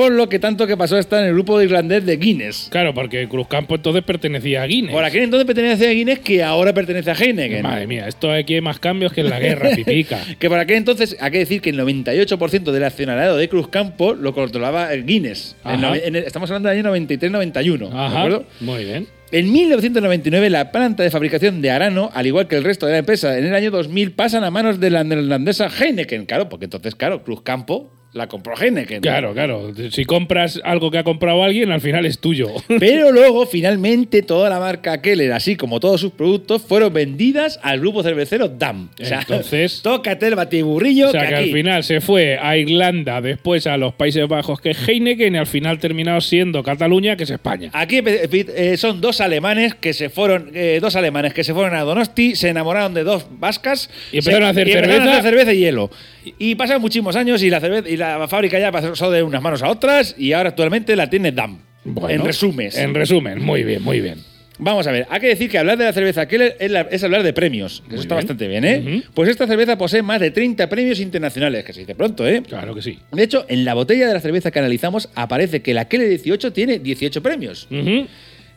Por 0.01 0.13
lo 0.13 0.31
que 0.31 0.39
tanto 0.39 0.67
que 0.67 0.79
pasó 0.79 0.97
está 0.97 1.21
en 1.21 1.27
el 1.27 1.35
grupo 1.35 1.61
irlandés 1.61 2.07
de 2.07 2.17
Guinness. 2.17 2.69
Claro, 2.71 2.95
porque 2.95 3.29
Cruzcampo 3.29 3.75
entonces 3.75 4.03
pertenecía 4.03 4.63
a 4.63 4.67
Guinness. 4.67 4.93
Por 4.93 5.05
aquel 5.05 5.25
entonces 5.25 5.45
pertenecía 5.47 5.91
a 5.91 5.93
Guinness, 5.93 6.21
que 6.21 6.43
ahora 6.43 6.73
pertenece 6.73 7.11
a 7.11 7.15
Heineken. 7.15 7.63
Madre 7.63 7.87
mía, 7.87 8.09
esto 8.09 8.33
aquí 8.33 8.55
hay 8.55 8.61
más 8.63 8.79
cambios 8.79 9.13
que 9.13 9.21
en 9.21 9.29
la 9.29 9.39
guerra, 9.39 9.69
pipica. 9.77 10.19
Que 10.39 10.49
por 10.49 10.59
aquel 10.59 10.79
entonces 10.79 11.19
hay 11.21 11.31
que 11.31 11.39
decir 11.41 11.61
que 11.61 11.69
el 11.69 11.79
98% 11.81 12.71
del 12.73 12.83
accionariado 12.85 13.37
de 13.37 13.49
Cruz 13.51 13.69
Campo 13.69 14.15
lo 14.15 14.33
controlaba 14.33 14.91
el 14.95 15.05
Guinness. 15.05 15.55
En 15.67 15.71
Ajá. 15.85 15.91
nove- 15.95 16.01
en 16.03 16.17
el- 16.17 16.25
estamos 16.25 16.49
hablando 16.51 16.71
del 16.71 16.79
año 16.79 16.91
93-91. 16.97 17.91
¿De 17.91 17.95
Ajá. 17.95 18.19
acuerdo? 18.21 18.47
Muy 18.61 18.85
bien. 18.87 19.07
En 19.33 19.53
1999, 19.53 20.49
la 20.49 20.73
planta 20.73 21.03
de 21.03 21.11
fabricación 21.11 21.61
de 21.61 21.71
Arano, 21.71 22.11
al 22.15 22.27
igual 22.27 22.49
que 22.49 22.57
el 22.57 22.65
resto 22.65 22.87
de 22.87 22.93
la 22.93 22.99
empresa, 23.01 23.37
en 23.39 23.45
el 23.45 23.55
año 23.55 23.71
2000 23.71 24.13
pasan 24.13 24.45
a 24.45 24.51
manos 24.51 24.81
de 24.81 24.89
la 24.89 25.05
neerlandesa 25.05 25.69
Heineken. 25.69 26.25
Claro, 26.25 26.49
porque 26.49 26.65
entonces, 26.65 26.95
claro, 26.95 27.23
Cruz 27.23 27.43
Campo 27.43 27.93
la 28.13 28.27
compró 28.27 28.55
Heineken. 28.61 29.01
Claro, 29.03 29.33
claro. 29.35 29.73
Si 29.93 30.05
compras 30.05 30.61
algo 30.65 30.91
que 30.91 30.99
ha 30.99 31.05
comprado 31.05 31.45
alguien, 31.45 31.71
al 31.71 31.81
final 31.81 32.07
es 32.07 32.19
tuyo. 32.19 32.49
Pero 32.81 33.13
luego, 33.13 33.47
finalmente, 33.47 34.23
toda 34.23 34.51
la 34.51 34.59
marca 34.59 35.01
Keller, 35.01 35.33
así 35.33 35.55
como 35.57 35.79
todos 35.79 36.01
sus 36.01 36.11
productos, 36.13 36.63
fueron 36.63 36.93
vendidas 36.93 37.61
al 37.63 37.79
grupo 37.79 38.03
cervecero 38.03 38.49
DAM. 38.49 38.89
O 39.01 39.05
sea, 39.05 39.21
Entonces- 39.21 39.81
tócate 39.85 40.27
el 40.27 40.35
batiburrillo. 40.35 41.09
O 41.09 41.13
sea 41.13 41.23
que 41.23 41.29
que 41.29 41.35
aquí- 41.37 41.49
al 41.51 41.55
final 41.55 41.85
se 41.85 42.01
fue 42.01 42.37
a 42.37 42.57
Irlanda, 42.57 43.21
después 43.21 43.67
a 43.69 43.77
los 43.77 43.95
Países 43.95 44.27
Bajos, 44.27 44.61
que 44.61 44.71
es 44.71 44.89
Heineken, 44.89 45.37
y 45.37 45.39
al 45.39 45.47
final 45.47 45.79
terminado 45.79 46.21
siendo 46.21 46.63
Cataluña, 46.65 47.17
que 47.17 47.23
es 47.25 47.31
España. 47.31 47.71
Aquí 47.73 48.01
eh, 48.05 48.77
son 48.77 49.01
dos 49.01 49.21
alemanes 49.21 49.75
que 49.77 49.93
se 49.93 50.11
fueron, 50.11 50.51
eh, 50.55 50.79
dos 50.83 50.97
alemanes 50.97 51.33
que 51.33 51.45
se 51.45 51.55
fueron 51.55 51.75
a 51.77 51.83
Donosti, 51.83 52.35
se 52.35 52.49
enamoraron 52.49 52.93
de 52.93 53.05
dos 53.05 53.27
vascas 53.39 53.89
Y 54.11 54.19
empezaron 54.19 54.43
se- 54.43 54.47
a 54.47 54.51
hacer 54.51 54.69
y 54.69 54.73
empezaron 54.73 55.09
a 55.09 55.13
hacer 55.19 55.23
cerveza 55.23 55.53
y 55.53 55.59
hielo. 55.61 55.91
Y, 56.39 56.55
pasaron 56.55 56.83
muchísimos 56.83 57.17
años 57.17 57.43
y 57.43 57.51
la 57.51 57.61
cerveza 57.61 57.89
y 57.89 57.97
la 57.97 58.27
fábrica 58.29 58.59
ya 58.59 58.71
pasó 58.71 59.11
de 59.11 59.23
unas 59.23 59.43
manos 59.43 59.63
a 59.63 59.69
otras 59.71 60.15
y 60.19 60.33
ahora 60.33 60.51
actualmente 60.51 60.95
la 60.97 61.09
tiene 61.09 61.33
DAM. 61.33 61.59
Bueno, 61.85 62.11
en 62.11 62.25
resumen. 62.27 62.71
En 62.75 62.95
resumen, 62.95 63.43
muy 63.43 63.65
bien, 63.65 63.83
muy 63.83 64.01
bien. 64.01 64.19
Vamos 64.63 64.87
a 64.87 64.93
ver, 64.93 65.07
hay 65.09 65.21
que 65.21 65.29
decir 65.29 65.49
que 65.51 65.57
hablar 65.57 65.79
de 65.79 65.87
la 65.87 65.93
cerveza 65.95 66.29
Keller 66.29 66.55
es, 66.61 66.71
la- 66.71 66.83
es 66.83 67.03
hablar 67.03 67.23
de 67.23 67.33
premios, 67.33 67.83
que 67.89 67.95
eso 67.95 68.03
está 68.03 68.15
bien. 68.17 68.27
bastante 68.27 68.47
bien, 68.47 68.65
¿eh? 68.67 69.03
Pues 69.15 69.31
esta 69.31 69.47
cerveza 69.47 69.79
posee 69.79 70.03
más 70.03 70.21
de 70.21 70.31
30 70.33 70.69
premios 70.69 71.01
internacionales, 71.01 71.65
que 71.65 71.73
se 71.73 71.81
dice 71.81 71.95
pronto, 71.95 72.29
¿eh? 72.29 72.43
Claro 72.47 72.75
que 72.75 72.83
sí. 72.83 72.99
De 73.11 73.23
hecho, 73.23 73.47
en 73.49 73.65
la 73.65 73.73
botella 73.73 74.07
de 74.07 74.13
la 74.13 74.21
cerveza 74.21 74.51
que 74.51 74.59
analizamos 74.59 75.09
aparece 75.15 75.63
que 75.63 75.73
la 75.73 75.87
Keller 75.89 76.11
18 76.11 76.53
tiene 76.53 76.79
18 76.79 77.23
premios. 77.23 77.69
Ujú. 77.71 78.07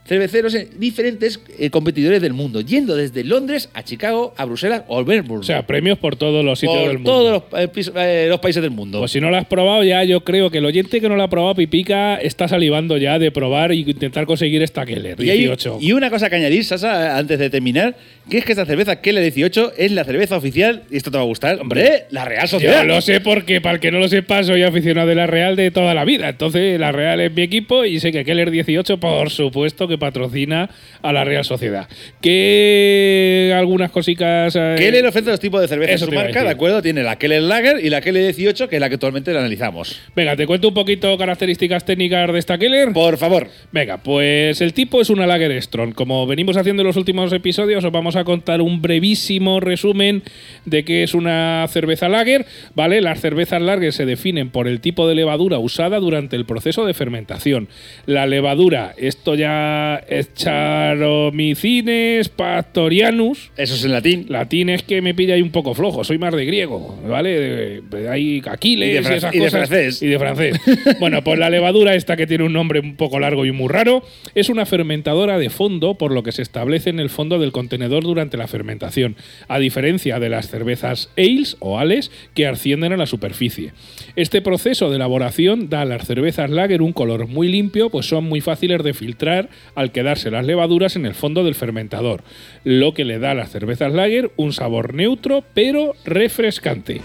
Cerveceros 0.06 0.54
en 0.56 0.68
diferentes 0.80 1.40
eh, 1.58 1.70
competidores 1.70 2.22
del 2.22 2.34
mundo, 2.34 2.60
yendo 2.62 2.96
desde 2.96 3.24
Londres 3.24 3.70
a 3.74 3.84
Chicago, 3.84 4.34
a 4.36 4.44
Bruselas 4.46 4.84
o 4.88 5.00
a 5.00 5.04
Melbourne. 5.06 5.40
O 5.42 5.44
sea, 5.44 5.66
premios 5.66 5.98
por 5.98 6.16
todos 6.18 6.44
los 6.44 6.60
sitios 6.60 6.78
por 6.78 6.88
del 6.90 6.98
mundo. 6.98 7.12
todos 7.12 7.44
los, 7.52 7.62
eh, 7.62 7.68
pis- 7.70 7.92
eh, 7.96 8.26
los 8.30 8.40
países 8.42 8.62
del 8.62 8.72
mundo. 8.72 9.00
Pues 9.00 9.12
si 9.12 9.22
no 9.22 9.30
lo 9.30 9.38
has 9.38 9.46
probado 9.46 9.82
ya, 9.84 10.04
yo 10.04 10.22
creo 10.26 10.50
que 10.50 10.58
el 10.58 10.66
oyente 10.66 11.00
que 11.00 11.08
no 11.08 11.16
lo 11.16 11.24
ha 11.24 11.30
probado, 11.30 11.56
Pipica, 11.56 12.18
está 12.18 12.48
salivando 12.50 12.98
ya 12.98 13.18
de 13.18 13.32
probar 13.32 13.72
y 13.72 13.80
intentar 13.82 14.26
conseguir 14.26 14.62
esta 14.62 14.86
Keller 14.86 15.22
y, 15.24 15.30
hay- 15.30 15.38
18. 15.40 15.78
y 15.80 15.94
una 15.94 16.10
cosa 16.10 16.30
que 16.30 16.36
añadir, 16.36 16.66
Sasa, 16.66 17.18
antes 17.18 17.40
de 17.40 17.50
terminar, 17.50 17.96
que 18.30 18.40
es 18.40 18.46
que 18.46 18.52
esta 18.52 18.66
cerveza 18.66 19.00
Keller 19.02 19.24
18 19.24 19.74
es 19.78 19.92
la 19.94 20.04
cerveza 20.04 20.36
oficial, 20.38 20.84
y 20.92 20.98
esto 20.98 21.12
te 21.12 21.18
va 21.18 21.24
a 21.24 21.28
gustar, 21.28 21.60
hombre, 21.62 22.06
la 22.10 22.26
Real 22.26 22.48
Sociedad. 22.48 22.82
Yo 22.82 22.88
lo 22.88 23.02
sé 23.02 23.22
porque, 23.22 23.62
para 23.62 23.76
el 23.76 23.80
que 23.80 23.92
no 23.92 24.00
lo 24.00 24.08
sepa, 24.10 24.44
soy 24.44 24.64
aficionado 24.64 25.08
de 25.08 25.16
la 25.16 25.28
Real 25.28 25.56
de 25.56 25.72
toda 25.72 25.94
la 25.94 26.04
vida. 26.04 26.30
Entonces, 26.30 26.78
la 26.80 26.92
Real 26.92 27.22
es 27.22 27.34
mi 27.34 27.42
equipo 27.44 27.86
y 27.86 28.00
sé 28.00 28.12
que 28.12 28.26
Keller 28.26 28.52
18, 28.52 28.98
por 29.00 29.30
supuesto, 29.30 29.88
que 29.88 29.93
patrocina 29.98 30.70
a 31.02 31.14
la 31.14 31.24
Real 31.24 31.44
Sociedad. 31.46 31.88
Que 32.22 33.54
algunas 33.56 33.92
cositas. 33.92 34.56
eh, 34.56 34.76
Keller 34.78 35.06
ofrece 35.06 35.30
dos 35.30 35.40
tipos 35.40 35.62
de 35.62 35.68
cerveza 35.68 35.94
en 35.94 36.00
su 36.00 36.12
marca, 36.12 36.44
¿de 36.44 36.50
acuerdo? 36.50 36.82
Tiene 36.82 37.04
la 37.04 37.18
Keller 37.18 37.44
Lager 37.44 37.84
y 37.84 37.90
la 37.90 38.02
Keller 38.02 38.24
18, 38.24 38.68
que 38.70 38.78
es 38.78 38.80
la 38.80 38.90
que 38.90 38.96
actualmente 38.96 39.32
la 39.34 39.40
analizamos. 39.40 40.00
Venga, 40.16 40.36
te 40.36 40.48
cuento 40.48 40.70
un 40.70 40.74
poquito 40.74 41.18
características 41.18 41.86
técnicas 41.86 42.32
de 42.32 42.40
esta 42.40 42.58
Keller. 42.58 42.92
Por 42.94 43.18
favor. 43.18 43.48
Venga, 43.72 43.98
pues 43.98 44.62
el 44.62 44.74
tipo 44.74 45.02
es 45.02 45.10
una 45.10 45.28
Lager 45.28 45.62
Strong. 45.62 45.94
Como 45.94 46.26
venimos 46.28 46.58
haciendo 46.58 46.82
en 46.82 46.88
los 46.88 46.98
últimos 46.98 47.32
episodios, 47.34 47.84
os 47.84 47.92
vamos 47.92 48.16
a 48.16 48.24
contar 48.24 48.62
un 48.62 48.82
brevísimo 48.82 49.60
resumen 49.60 50.24
de 50.66 50.84
qué 50.84 51.04
es 51.04 51.14
una 51.14 51.66
cerveza 51.70 52.10
Lager. 52.10 52.46
¿Vale? 52.76 53.02
Las 53.02 53.22
cervezas 53.22 53.62
Lager 53.62 53.94
se 53.94 54.06
definen 54.06 54.50
por 54.50 54.68
el 54.68 54.80
tipo 54.82 55.08
de 55.08 55.16
levadura 55.16 55.60
usada 55.60 56.00
durante 56.00 56.36
el 56.36 56.46
proceso 56.46 56.86
de 56.86 56.94
fermentación. 56.94 57.68
La 58.06 58.26
levadura, 58.28 58.94
esto 58.98 59.36
ya 59.36 59.83
la 59.84 60.04
Escharomycines 60.08 62.30
pastorianus. 62.30 63.52
Eso 63.58 63.76
es 63.76 63.86
en 63.86 63.92
latín. 63.92 64.26
Latín 64.30 64.70
es 64.70 64.84
que 64.84 65.02
me 65.02 65.14
pilla 65.14 65.36
ahí 65.36 65.42
un 65.42 65.52
poco 65.52 65.74
flojo, 65.74 66.04
soy 66.04 66.18
más 66.18 66.34
de 66.34 66.46
griego, 66.46 67.00
¿vale? 67.08 67.82
Ahí 68.10 68.42
Aquiles 68.46 68.90
Y 68.90 68.94
de 68.94 69.14
y, 69.14 69.18
esas 69.18 69.36
y 69.36 69.40
de 69.40 69.50
francés. 69.50 70.02
Y 70.02 70.08
de 70.08 70.20
francés. 70.20 70.60
bueno, 71.00 71.24
pues 71.24 71.40
la 71.40 71.50
levadura 71.50 71.96
esta 71.96 72.16
que 72.16 72.28
tiene 72.28 72.46
un 72.46 72.54
nombre 72.54 72.80
un 72.80 72.96
poco 72.96 73.20
largo 73.20 73.46
y 73.46 73.52
muy 73.52 73.68
raro, 73.68 74.04
es 74.36 74.50
una 74.50 74.66
fermentadora 74.66 75.38
de 75.38 75.50
fondo, 75.50 75.96
por 75.96 76.12
lo 76.12 76.24
que 76.24 76.32
se 76.32 76.42
establece 76.42 76.90
en 76.90 77.00
el 77.00 77.10
fondo 77.10 77.40
del 77.40 77.52
contenedor 77.52 78.04
durante 78.04 78.38
la 78.38 78.48
fermentación, 78.48 79.16
a 79.48 79.60
diferencia 79.60 80.20
de 80.20 80.30
las 80.30 80.50
cervezas 80.50 81.10
ales 81.18 81.58
o 81.60 81.80
ales 81.80 82.12
que 82.34 82.48
ascienden 82.48 82.94
a 82.94 82.98
la 82.98 83.06
superficie. 83.06 83.74
Este 84.16 84.42
proceso 84.42 84.90
de 84.90 84.96
elaboración 84.96 85.70
da 85.70 85.82
a 85.82 85.86
las 85.86 86.06
cervezas 86.06 86.50
lager 86.50 86.82
un 86.82 86.94
color 86.94 87.28
muy 87.28 87.48
limpio, 87.48 87.90
pues 87.90 88.06
son 88.06 88.26
muy 88.26 88.42
fáciles 88.42 88.84
de 88.84 88.94
filtrar 88.94 89.50
al 89.76 89.92
quedarse 89.92 90.32
las 90.32 90.46
levaduras 90.46 90.96
en 90.96 91.06
el 91.06 91.14
fondo 91.14 91.44
del 91.44 91.56
fermentador, 91.56 92.24
lo 92.64 92.94
que 92.94 93.06
le 93.06 93.20
da 93.20 93.32
a 93.32 93.36
las 93.36 93.52
cervezas 93.52 93.94
lager 93.94 94.32
un 94.36 94.54
sabor 94.54 94.94
neutro 94.94 95.44
pero 95.54 95.94
refrescante. 96.06 97.02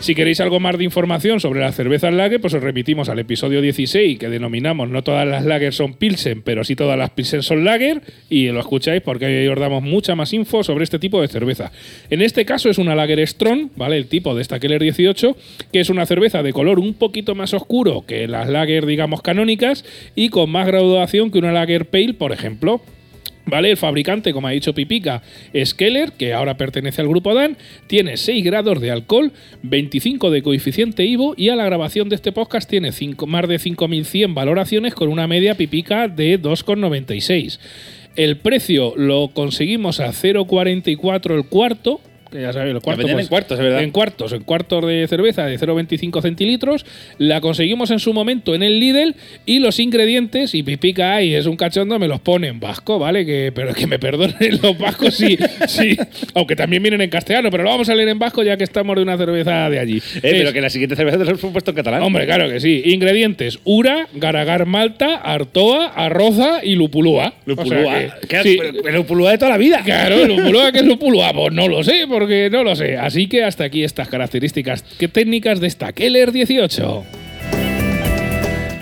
Si 0.00 0.14
queréis 0.14 0.40
algo 0.40 0.60
más 0.60 0.78
de 0.78 0.84
información 0.84 1.40
sobre 1.40 1.60
las 1.60 1.76
cervezas 1.76 2.14
lager, 2.14 2.40
pues 2.40 2.54
os 2.54 2.62
remitimos 2.62 3.10
al 3.10 3.18
episodio 3.18 3.60
16 3.60 4.18
que 4.18 4.30
denominamos 4.30 4.88
No 4.88 5.02
todas 5.02 5.28
las 5.28 5.44
lager 5.44 5.74
son 5.74 5.92
Pilsen, 5.92 6.40
pero 6.40 6.64
sí 6.64 6.74
todas 6.74 6.98
las 6.98 7.10
Pilsen 7.10 7.42
son 7.42 7.66
lager 7.66 8.00
y 8.30 8.48
lo 8.48 8.60
escucháis 8.60 9.02
porque 9.02 9.26
ahí 9.26 9.46
os 9.46 9.60
damos 9.60 9.82
mucha 9.82 10.14
más 10.14 10.32
info 10.32 10.64
sobre 10.64 10.84
este 10.84 10.98
tipo 10.98 11.20
de 11.20 11.28
cerveza. 11.28 11.70
En 12.08 12.22
este 12.22 12.46
caso 12.46 12.70
es 12.70 12.78
una 12.78 12.94
lager 12.94 13.28
Strong, 13.28 13.72
¿vale? 13.76 13.98
El 13.98 14.06
tipo 14.06 14.34
de 14.34 14.40
esta 14.40 14.58
Keller 14.58 14.82
18, 14.82 15.36
que 15.70 15.80
es 15.80 15.90
una 15.90 16.06
cerveza 16.06 16.42
de 16.42 16.54
color 16.54 16.78
un 16.78 16.94
poquito 16.94 17.34
más 17.34 17.52
oscuro 17.52 18.06
que 18.06 18.26
las 18.26 18.48
lager, 18.48 18.86
digamos, 18.86 19.20
canónicas 19.20 19.84
y 20.14 20.30
con 20.30 20.48
más 20.48 20.66
graduación 20.66 21.30
que 21.30 21.38
una 21.38 21.52
lager 21.52 21.90
pale, 21.90 22.14
por 22.14 22.32
ejemplo. 22.32 22.80
¿Vale? 23.46 23.70
El 23.70 23.76
fabricante, 23.76 24.32
como 24.32 24.48
ha 24.48 24.52
dicho 24.52 24.74
Pipica, 24.74 25.22
es 25.52 25.74
Keller, 25.74 26.12
que 26.12 26.34
ahora 26.34 26.56
pertenece 26.56 27.00
al 27.00 27.08
grupo 27.08 27.34
Dan, 27.34 27.56
tiene 27.86 28.16
6 28.16 28.44
grados 28.44 28.80
de 28.80 28.90
alcohol, 28.90 29.32
25 29.62 30.30
de 30.30 30.42
coeficiente 30.42 31.04
IVO 31.04 31.34
y 31.36 31.48
a 31.48 31.56
la 31.56 31.64
grabación 31.64 32.08
de 32.08 32.16
este 32.16 32.32
podcast 32.32 32.68
tiene 32.68 32.90
más 33.26 33.48
de 33.48 33.56
5.100 33.56 34.34
valoraciones 34.34 34.94
con 34.94 35.08
una 35.08 35.26
media 35.26 35.54
Pipica 35.54 36.06
de 36.06 36.40
2,96. 36.40 37.58
El 38.16 38.36
precio 38.36 38.94
lo 38.96 39.28
conseguimos 39.32 40.00
a 40.00 40.08
0,44 40.08 41.34
el 41.34 41.44
cuarto, 41.44 42.00
ya 42.32 42.52
sabéis, 42.52 42.74
el 42.74 42.80
cuarto 42.80 43.02
venden 43.02 43.20
en 43.20 43.26
cuartos, 43.26 43.58
es 43.58 43.64
verdad. 43.64 43.82
En 43.82 43.90
cuartos, 43.90 44.32
en 44.32 44.42
cuartos 44.42 44.86
de 44.86 45.06
cerveza 45.08 45.46
de 45.46 45.58
0,25 45.58 46.22
centilitros. 46.22 46.84
La 47.18 47.40
conseguimos 47.40 47.90
en 47.90 47.98
su 47.98 48.12
momento 48.12 48.54
en 48.54 48.62
el 48.62 48.78
Lidl 48.80 49.14
y 49.46 49.58
los 49.58 49.78
ingredientes, 49.80 50.54
y 50.54 50.62
Pipica 50.62 51.14
ahí 51.14 51.34
es 51.34 51.46
un 51.46 51.56
cachondo, 51.56 51.98
me 51.98 52.08
los 52.08 52.20
pone 52.20 52.48
en 52.48 52.60
vasco, 52.60 52.98
¿vale? 52.98 53.24
Que, 53.26 53.52
pero 53.54 53.74
que 53.74 53.86
me 53.86 53.98
perdonen 53.98 54.58
los 54.62 54.78
vascos, 54.78 55.14
sí, 55.14 55.36
sí. 55.68 55.96
Aunque 56.34 56.56
también 56.56 56.82
vienen 56.82 57.00
en 57.00 57.10
castellano, 57.10 57.50
pero 57.50 57.64
lo 57.64 57.70
vamos 57.70 57.88
a 57.88 57.94
leer 57.94 58.08
en 58.08 58.18
vasco 58.18 58.42
ya 58.42 58.56
que 58.56 58.64
estamos 58.64 58.96
de 58.96 59.02
una 59.02 59.16
cerveza 59.16 59.68
de 59.70 59.78
allí. 59.78 59.98
Eh, 60.16 60.20
pero 60.22 60.52
que 60.52 60.60
la 60.60 60.70
siguiente 60.70 60.96
cerveza 60.96 61.18
te 61.18 61.24
la 61.24 61.30
hemos 61.30 61.44
puesto 61.52 61.70
en 61.70 61.76
catalán. 61.76 62.02
Hombre, 62.02 62.26
claro 62.26 62.48
que 62.48 62.60
sí. 62.60 62.82
Ingredientes: 62.86 63.58
Ura, 63.64 64.06
Garagar 64.14 64.66
Malta, 64.66 65.16
Artoa, 65.16 65.86
Arroza 65.88 66.60
y 66.62 66.74
Lupulúa. 66.74 67.34
Lupulúa. 67.46 67.78
O 67.78 67.98
sea 67.98 68.16
que- 68.20 68.28
¿Qué- 68.28 68.42
sí. 68.42 68.56
pero- 68.60 68.82
pero 68.82 68.96
Lupulúa 68.98 69.30
de 69.32 69.38
toda 69.38 69.50
la 69.50 69.58
vida. 69.58 69.82
Claro, 69.84 70.26
Lupulúa, 70.26 70.72
¿qué 70.72 70.78
es 70.80 70.84
Lupulúa? 70.86 71.32
Pues 71.32 71.52
no 71.52 71.68
lo 71.68 71.82
sé, 71.82 72.06
porque 72.20 72.50
no 72.50 72.62
lo 72.62 72.76
sé. 72.76 72.98
Así 72.98 73.28
que 73.28 73.44
hasta 73.44 73.64
aquí 73.64 73.82
estas 73.82 74.08
características 74.08 74.82
¿qué 74.98 75.08
técnicas 75.08 75.58
de 75.58 75.68
esta 75.68 75.94
Keller 75.94 76.32
18. 76.32 77.29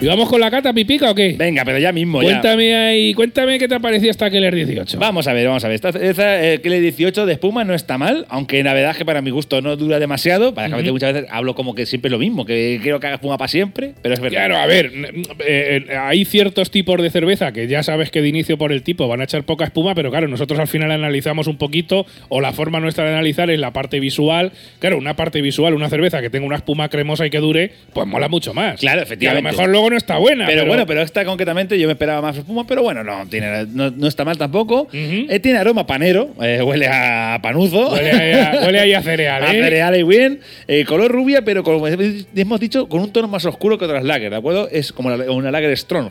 ¿Y 0.00 0.06
vamos 0.06 0.28
con 0.28 0.40
la 0.40 0.48
cata 0.48 0.72
pipica 0.72 1.10
o 1.10 1.14
qué? 1.14 1.34
Venga, 1.36 1.64
pero 1.64 1.76
ya 1.78 1.90
mismo, 1.90 2.22
ya. 2.22 2.28
cuéntame 2.28 2.76
ahí, 2.76 3.14
cuéntame 3.14 3.58
qué 3.58 3.66
te 3.66 3.74
ha 3.74 3.80
parecido 3.80 4.12
esta 4.12 4.30
Keller 4.30 4.54
18. 4.54 4.96
Vamos 4.96 5.26
a 5.26 5.32
ver, 5.32 5.44
vamos 5.48 5.64
a 5.64 5.68
ver. 5.68 5.74
Esta 5.74 5.90
cerveza 5.90 6.40
eh, 6.44 6.60
le 6.62 6.80
18 6.80 7.26
de 7.26 7.32
espuma 7.32 7.64
no 7.64 7.74
está 7.74 7.98
mal, 7.98 8.24
aunque 8.28 8.62
la 8.62 8.74
verdad 8.74 8.92
es 8.92 8.96
que 8.96 9.04
para 9.04 9.22
mi 9.22 9.30
gusto 9.30 9.60
no 9.60 9.74
dura 9.76 9.98
demasiado. 9.98 10.54
Para 10.54 10.68
que 10.68 10.74
a 10.74 10.76
veces- 10.76 10.92
muchas 10.92 11.14
veces 11.14 11.28
hablo 11.32 11.56
como 11.56 11.74
que 11.74 11.84
siempre 11.84 12.10
es 12.10 12.12
lo 12.12 12.20
mismo, 12.20 12.46
que 12.46 12.78
quiero 12.80 13.00
que 13.00 13.08
haga 13.08 13.16
espuma 13.16 13.38
para 13.38 13.48
siempre, 13.48 13.94
pero 14.00 14.14
es 14.14 14.20
verdad. 14.20 14.38
Claro, 14.46 14.56
a 14.58 14.66
ver, 14.66 14.92
eh, 14.94 15.84
eh, 15.90 15.96
hay 15.96 16.24
ciertos 16.24 16.70
tipos 16.70 17.02
de 17.02 17.10
cerveza 17.10 17.50
que 17.50 17.66
ya 17.66 17.82
sabes 17.82 18.12
que 18.12 18.22
de 18.22 18.28
inicio 18.28 18.56
por 18.56 18.70
el 18.70 18.84
tipo 18.84 19.08
van 19.08 19.20
a 19.20 19.24
echar 19.24 19.42
poca 19.42 19.64
espuma, 19.64 19.96
pero 19.96 20.10
claro, 20.10 20.28
nosotros 20.28 20.60
al 20.60 20.68
final 20.68 20.92
analizamos 20.92 21.48
un 21.48 21.56
poquito, 21.58 22.06
o 22.28 22.40
la 22.40 22.52
forma 22.52 22.78
nuestra 22.78 23.02
de 23.04 23.10
analizar 23.14 23.50
es 23.50 23.58
la 23.58 23.72
parte 23.72 23.98
visual. 23.98 24.52
Claro, 24.78 24.96
una 24.96 25.16
parte 25.16 25.42
visual, 25.42 25.74
una 25.74 25.88
cerveza 25.88 26.20
que 26.20 26.30
tenga 26.30 26.46
una 26.46 26.56
espuma 26.56 26.88
cremosa 26.88 27.26
y 27.26 27.30
que 27.30 27.38
dure, 27.38 27.72
pues 27.92 28.06
mola 28.06 28.28
mucho 28.28 28.54
más. 28.54 28.78
Claro, 28.78 29.00
Y 29.00 29.02
efectivamente. 29.02 29.48
a 29.48 29.50
lo 29.50 29.56
mejor 29.56 29.68
luego 29.70 29.87
no 29.90 29.96
está 29.96 30.18
buena. 30.18 30.46
Pero, 30.46 30.66
bueno, 30.66 30.86
pero 30.86 31.02
esta 31.02 31.24
concretamente 31.24 31.78
yo 31.78 31.86
me 31.86 31.92
esperaba 31.92 32.20
más 32.22 32.36
espuma, 32.36 32.66
pero 32.66 32.82
bueno, 32.82 33.02
no, 33.04 33.26
tiene, 33.28 33.66
no, 33.66 33.90
no 33.90 34.06
está 34.06 34.24
mal 34.24 34.36
tampoco. 34.38 34.82
Ujú. 34.82 35.26
Eh, 35.28 35.40
tiene 35.40 35.58
aroma 35.58 35.86
panero, 35.86 36.34
eh, 36.42 36.60
huele 36.62 36.86
a 36.88 37.38
panuzo. 37.42 37.90
Huele 37.92 38.10
ahí 38.12 38.32
a, 38.40 38.60
huele 38.66 38.80
ahí 38.80 38.92
a 38.94 39.02
cereal, 39.02 39.42
A 39.44 39.54
¿eh? 39.54 39.62
cereales 39.62 40.06
bien, 40.06 40.40
eh, 40.66 40.84
color 40.84 41.10
rubia, 41.10 41.42
pero 41.42 41.62
como 41.62 41.86
hemos 41.86 42.60
dicho, 42.60 42.88
con 42.88 43.00
un 43.00 43.12
tono 43.12 43.28
más 43.28 43.44
oscuro 43.44 43.78
que 43.78 43.84
otras 43.84 44.04
lager, 44.04 44.30
¿de 44.30 44.36
acuerdo? 44.36 44.68
Es 44.70 44.92
como 44.92 45.08
una 45.14 45.50
lager 45.50 45.76
strong. 45.76 46.10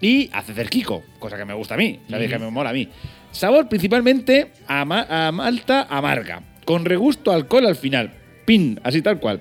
Y 0.00 0.30
hace 0.32 0.54
cerquico, 0.54 1.02
cosa 1.18 1.36
que 1.36 1.44
me 1.44 1.54
gusta 1.54 1.74
a 1.74 1.76
mí, 1.76 1.98
¿sabéis? 2.08 2.30
Que 2.30 2.38
me 2.38 2.50
mola 2.50 2.70
a 2.70 2.72
mí. 2.72 2.88
Sabor 3.32 3.68
principalmente 3.68 4.48
a, 4.66 4.84
ma- 4.84 5.06
a 5.08 5.32
malta 5.32 5.86
amarga, 5.90 6.42
con 6.64 6.84
regusto 6.84 7.32
a 7.32 7.34
alcohol 7.34 7.66
al 7.66 7.76
final. 7.76 8.12
Pin, 8.46 8.78
así 8.84 9.02
tal 9.02 9.18
cual. 9.18 9.40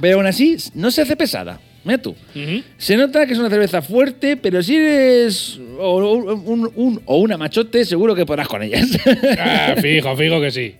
Pero 0.00 0.16
aún 0.16 0.26
así, 0.26 0.56
no 0.74 0.90
se 0.90 1.02
hace 1.02 1.16
pesada. 1.16 1.60
Mira 1.84 1.98
tú. 1.98 2.10
Ujú. 2.34 2.62
Se 2.78 2.96
nota 2.96 3.26
que 3.26 3.32
es 3.34 3.38
una 3.38 3.50
cerveza 3.50 3.82
fuerte, 3.82 4.36
pero 4.36 4.62
si 4.62 4.76
eres 4.76 5.58
o- 5.78 5.96
o- 5.98 6.34
un, 6.34 6.70
un- 6.74 7.00
o 7.04 7.18
una 7.18 7.36
machote, 7.36 7.84
seguro 7.84 8.14
que 8.14 8.24
podrás 8.24 8.48
con 8.48 8.62
ellas. 8.62 8.88
Ah, 9.38 9.74
fijo, 9.80 10.16
fijo 10.16 10.40
que 10.40 10.50
sí. 10.50 10.74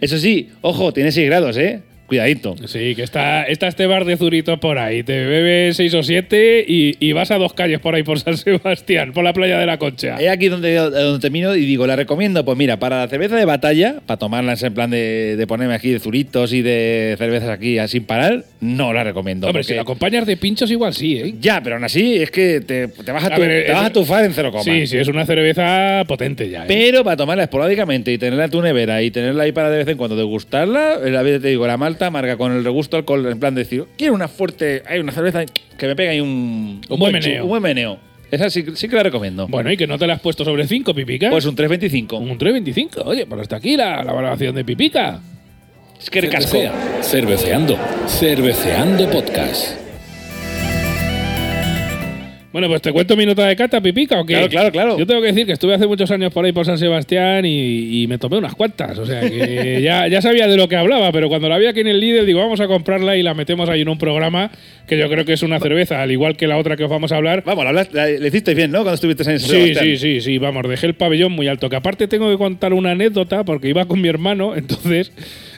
Eso 0.00 0.18
sí, 0.18 0.50
ojo, 0.60 0.92
tiene 0.92 1.10
6 1.12 1.26
grados, 1.26 1.56
¿eh? 1.56 1.80
Cuidadito. 2.16 2.54
Sí, 2.66 2.94
que 2.94 3.04
está, 3.04 3.44
está 3.44 3.68
este 3.68 3.86
bar 3.86 4.04
de 4.04 4.18
zuritos 4.18 4.58
por 4.58 4.76
ahí. 4.76 5.02
Te 5.02 5.24
bebes 5.24 5.78
seis 5.78 5.94
o 5.94 6.02
siete 6.02 6.62
y, 6.68 6.94
y 7.00 7.12
vas 7.12 7.30
a 7.30 7.38
dos 7.38 7.54
calles 7.54 7.80
por 7.80 7.94
ahí 7.94 8.02
por 8.02 8.20
San 8.20 8.36
Sebastián, 8.36 9.12
por 9.14 9.24
la 9.24 9.32
playa 9.32 9.58
de 9.58 9.64
la 9.64 9.78
Concha. 9.78 10.18
Es 10.20 10.28
aquí 10.28 10.48
donde, 10.48 10.74
donde 10.74 11.20
termino 11.20 11.56
y 11.56 11.64
digo, 11.64 11.86
la 11.86 11.96
recomiendo, 11.96 12.44
pues 12.44 12.58
mira, 12.58 12.78
para 12.78 12.98
la 12.98 13.08
cerveza 13.08 13.36
de 13.36 13.46
batalla, 13.46 13.94
para 14.04 14.18
tomarla 14.18 14.56
en 14.60 14.74
plan 14.74 14.90
de, 14.90 15.36
de 15.38 15.46
ponerme 15.46 15.72
aquí 15.72 15.88
de 15.90 16.00
zuritos 16.00 16.52
y 16.52 16.60
de 16.60 17.14
cervezas 17.16 17.48
aquí 17.48 17.78
sin 17.88 18.04
parar, 18.04 18.44
no 18.60 18.92
la 18.92 19.04
recomiendo. 19.04 19.46
Hombre, 19.46 19.60
porque- 19.62 19.72
si 19.72 19.74
la 19.76 19.80
acompañas 19.80 20.26
de 20.26 20.36
pinchos 20.36 20.70
igual 20.70 20.92
sí, 20.92 21.16
¿eh? 21.16 21.34
ya, 21.40 21.62
pero 21.62 21.76
aún 21.76 21.84
así 21.84 22.16
es 22.16 22.30
que 22.30 22.60
te, 22.60 22.88
te 22.88 23.10
vas, 23.10 23.24
a, 23.24 23.28
A 23.28 23.34
tu- 23.36 23.40
ver, 23.40 23.64
te 23.64 23.68
es- 23.70 23.74
vas 23.74 23.86
a 23.86 23.90
tufar 23.90 24.22
en 24.26 24.34
cero 24.34 24.50
coma. 24.52 24.64
Sí, 24.64 24.86
sí, 24.86 24.98
es 24.98 25.08
una 25.08 25.24
cerveza 25.24 26.04
potente 26.06 26.50
ya. 26.50 26.64
¿eh? 26.64 26.68
Pero 26.68 27.04
para 27.04 27.16
tomarla 27.16 27.44
esporádicamente 27.44 28.12
y 28.12 28.18
tenerla 28.18 28.44
en 28.44 28.50
tu 28.50 28.60
nevera 28.60 29.00
y 29.02 29.10
tenerla 29.10 29.44
ahí 29.44 29.52
para 29.52 29.70
de 29.70 29.78
vez 29.78 29.88
en 29.88 29.96
cuando 29.96 30.14
degustarla, 30.14 30.98
la 30.98 31.22
te 31.22 31.38
digo, 31.48 31.66
la 31.66 31.76
malta 31.78 32.01
amarga 32.06 32.36
con 32.36 32.52
el 32.52 32.64
regusto 32.64 32.96
alcohol, 32.96 33.26
en 33.26 33.38
plan 33.38 33.54
de 33.54 33.64
decir, 33.64 33.84
quiero 33.96 34.14
una 34.14 34.28
fuerte, 34.28 34.82
hay 34.86 35.00
una 35.00 35.12
cerveza 35.12 35.44
que 35.78 35.86
me 35.86 35.96
pega 35.96 36.12
ahí 36.12 36.20
un, 36.20 36.80
Un 36.88 36.98
buen 36.98 37.12
meneo. 37.12 37.44
Un 37.44 37.48
buen 37.48 37.62
meneo. 37.62 37.98
Esa 38.30 38.48
sí, 38.48 38.64
sí 38.74 38.88
que 38.88 38.96
la 38.96 39.02
recomiendo. 39.02 39.46
Bueno, 39.46 39.70
y 39.70 39.76
que 39.76 39.86
no 39.86 39.98
te 39.98 40.06
la 40.06 40.14
has 40.14 40.20
puesto 40.20 40.42
sobre 40.44 40.66
5, 40.66 40.94
Pipica. 40.94 41.28
Pues 41.28 41.44
un 41.44 41.54
3.25. 41.54 42.18
un 42.18 42.38
3.25. 42.38 43.02
Oye, 43.04 43.26
pues 43.26 43.42
hasta 43.42 43.56
aquí 43.56 43.76
la, 43.76 44.02
la 44.02 44.12
valoración 44.12 44.54
de 44.54 44.64
Pipica. 44.64 45.20
Es 46.00 46.08
que. 46.08 46.22
Cervecea, 46.22 46.72
Cerveceando. 47.02 47.78
Cerveceando 48.06 49.10
Podcast. 49.10 49.81
Bueno, 52.52 52.68
pues 52.68 52.82
te 52.82 52.92
cuento 52.92 53.16
mi 53.16 53.24
nota 53.24 53.46
de 53.46 53.56
cata, 53.56 53.80
Pipica, 53.80 54.20
¿o 54.20 54.26
qué? 54.26 54.34
Claro, 54.34 54.48
claro, 54.50 54.70
claro. 54.72 54.98
Yo 54.98 55.06
tengo 55.06 55.20
que 55.22 55.28
decir 55.28 55.46
que 55.46 55.52
estuve 55.52 55.74
hace 55.74 55.86
muchos 55.86 56.10
años 56.10 56.32
por 56.32 56.44
ahí 56.44 56.52
por 56.52 56.66
San 56.66 56.76
Sebastián 56.76 57.46
y, 57.46 58.02
y 58.02 58.06
me 58.06 58.18
tomé 58.18 58.36
unas 58.36 58.54
cuantas. 58.54 58.98
O 58.98 59.06
sea, 59.06 59.20
que 59.22 59.80
ya, 59.82 60.06
ya 60.08 60.20
sabía 60.20 60.46
de 60.46 60.56
lo 60.58 60.68
que 60.68 60.76
hablaba, 60.76 61.10
pero 61.12 61.28
cuando 61.30 61.48
la 61.48 61.56
vi 61.58 61.66
aquí 61.66 61.80
en 61.80 61.86
el 61.86 61.98
líder, 61.98 62.26
digo, 62.26 62.40
vamos 62.40 62.60
a 62.60 62.66
comprarla 62.66 63.16
y 63.16 63.22
la 63.22 63.32
metemos 63.32 63.68
ahí 63.70 63.80
en 63.80 63.88
un 63.88 63.96
programa 63.98 64.50
que 64.86 64.98
yo 64.98 65.08
creo 65.08 65.24
que 65.24 65.32
es 65.32 65.42
una 65.42 65.58
cerveza, 65.60 66.02
al 66.02 66.10
igual 66.10 66.36
que 66.36 66.46
la 66.46 66.58
otra 66.58 66.76
que 66.76 66.84
os 66.84 66.90
vamos 66.90 67.10
a 67.12 67.16
hablar. 67.16 67.42
Vamos, 67.46 67.64
la, 67.64 67.70
hablas- 67.70 67.92
la- 67.92 68.06
le 68.08 68.28
hiciste 68.28 68.52
bien, 68.54 68.70
¿no? 68.70 68.78
Cuando 68.78 68.94
estuviste 68.94 69.22
en 69.22 69.38
San 69.38 69.48
Sí, 69.48 69.56
Sebastián. 69.56 69.84
sí, 69.84 69.96
sí, 69.96 70.20
sí, 70.20 70.38
vamos, 70.38 70.68
dejé 70.68 70.86
el 70.88 70.94
pabellón 70.94 71.32
muy 71.32 71.48
alto. 71.48 71.70
Que 71.70 71.76
aparte 71.76 72.06
tengo 72.06 72.30
que 72.30 72.36
contar 72.36 72.74
una 72.74 72.90
anécdota 72.90 73.44
porque 73.44 73.68
iba 73.70 73.86
con 73.86 74.00
mi 74.02 74.08
hermano, 74.08 74.54
entonces. 74.56 75.10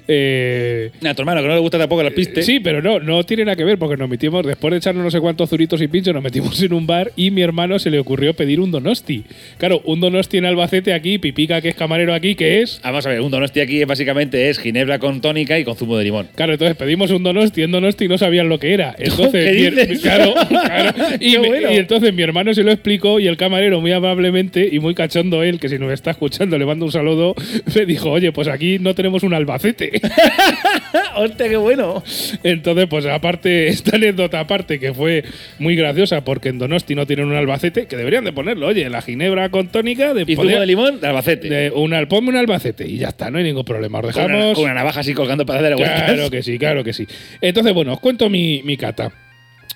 Eh, 0.09 0.91
A 1.05 1.15
tu 1.15 1.23
hermano, 1.23 1.41
que 1.43 1.49
no 1.49 1.55
le 1.55 1.61
gusta 1.61 1.79
tampoco 1.79 2.03
las 2.03 2.13
pistes. 2.13 2.45
Sí, 2.47 2.61
pero 2.61 2.83
no, 2.83 3.01
no 3.01 3.25
tiene 3.25 3.45
nada 3.45 3.57
que 3.57 3.65
ver 3.65 3.79
porque 3.79 3.97
nos 3.97 4.09
metimos, 4.09 4.47
después 4.47 4.71
de 4.73 4.79
echarnos 4.79 5.05
no 5.05 5.11
sé 5.11 5.21
cuántos 5.21 5.49
zuritos 5.51 5.81
y 5.81 5.89
pinchos, 5.89 6.15
nos 6.15 6.23
metimos 6.23 6.61
en 6.63 6.73
un 6.73 6.87
bar 6.87 7.13
y 7.17 7.31
mi 7.31 7.43
hermano 7.43 7.79
se 7.79 7.91
le 7.91 7.99
ocurrió 7.99 8.35
pedir 8.35 8.61
un 8.61 8.71
donosti. 8.71 9.25
Claro, 9.59 9.81
un 9.85 10.01
donosti 10.01 10.39
en 10.39 10.45
Albacete 10.47 10.93
aquí, 10.93 11.19
Pipica, 11.19 11.61
que 11.61 11.69
es 11.69 11.75
camarero 11.75 12.15
aquí, 12.15 12.35
que 12.35 12.63
es. 12.63 12.81
Vamos 12.85 13.07
a 13.07 13.11
ver, 13.11 13.21
un 13.21 13.31
donosti 13.31 13.61
aquí 13.61 13.85
básicamente 13.85 14.49
es 14.51 14.59
ginebra 14.59 14.99
con 14.99 15.21
tónica 15.21 15.59
y 15.59 15.65
con 15.65 15.77
zumo 15.77 15.97
de 15.97 16.05
limón. 16.05 16.29
Claro, 16.35 16.53
entonces 16.53 16.77
pedimos 16.77 17.11
un 17.11 17.23
donosti, 17.23 17.63
un 17.63 17.73
donosti 17.73 18.09
no 18.09 18.19
sabían 18.19 18.49
lo 18.49 18.59
que 18.59 18.73
era. 18.75 18.95
Entonces, 18.99 19.51
¿Qué 19.53 19.71
mi- 19.71 19.77
dices? 19.83 20.01
claro, 20.03 20.35
claro. 20.49 20.93
Me- 21.21 21.75
y 21.75 21.77
entonces 21.79 22.13
mi 22.15 22.23
hermano 22.23 22.53
se 22.55 22.63
lo 22.63 22.71
explicó 22.73 23.21
y 23.21 23.27
el 23.27 23.37
camarero, 23.37 23.81
muy 23.81 23.93
amablemente 23.93 24.69
y 24.71 24.79
muy 24.81 24.95
cachondo 24.95 25.43
él, 25.43 25.59
que 25.59 25.69
si 25.69 25.79
nos 25.79 25.93
está 25.93 26.11
escuchando 26.13 26.59
le 26.59 26.67
mando 26.67 26.85
un 26.87 26.93
saludo, 26.93 27.35
me 27.75 27.87
dijo, 27.87 28.11
oye, 28.11 28.33
pues 28.33 28.49
aquí 28.49 28.79
no 28.79 28.95
tenemos 28.95 29.23
un 29.23 29.35
Albacete. 29.35 29.94
¡Hostia, 31.17 31.49
qué 31.49 31.57
bueno! 31.57 32.03
Entonces, 32.43 32.87
pues 32.89 33.07
aparte, 33.07 33.69
esta 33.69 33.97
anécdota 33.97 34.41
aparte 34.41 34.79
que 34.79 34.93
fue 34.95 35.25
muy 35.59 35.77
graciosa 35.77 36.25
porque 36.25 36.49
en 36.49 36.59
Donosti 36.59 36.95
no 36.95 37.07
tienen 37.07 37.27
un 37.27 37.35
Albacete, 37.37 37.87
que 37.87 37.97
deberían 37.97 38.25
de 38.25 38.33
ponerlo. 38.33 38.67
Oye, 38.69 38.89
la 38.89 39.03
ginebra 39.03 39.49
con 39.51 39.69
tónica 39.69 40.15
de 40.15 40.23
Y 40.23 40.35
zumo 40.37 40.45
poder- 40.49 40.61
de 40.61 40.67
limón 40.67 41.01
de 41.01 41.07
Albacete. 41.09 41.49
de 41.49 41.71
una, 41.71 42.07
ponme 42.09 42.31
un 42.31 42.37
Albacete 42.37 42.87
y 42.89 42.99
ya 42.99 43.09
está, 43.09 43.31
no 43.31 43.39
hay 43.39 43.45
ningún 43.45 43.65
problema. 43.65 43.99
Os 44.01 44.13
con, 44.15 44.25
una, 44.25 44.35
dejamos. 44.35 44.55
con 44.57 44.65
una 44.65 44.75
navaja 44.75 45.01
así 45.01 45.15
colgando 45.15 45.47
para 45.47 45.63
darle 45.63 45.77
vueltas. 45.77 46.03
Claro 46.05 46.31
que 46.31 46.43
sí, 46.43 46.59
claro 46.59 46.85
que 46.85 46.93
sí. 46.93 47.07
Entonces, 47.41 47.73
bueno, 47.73 47.93
os 47.93 48.01
cuento 48.01 48.29
mi, 48.29 48.63
mi 48.65 48.77
cata. 48.77 49.13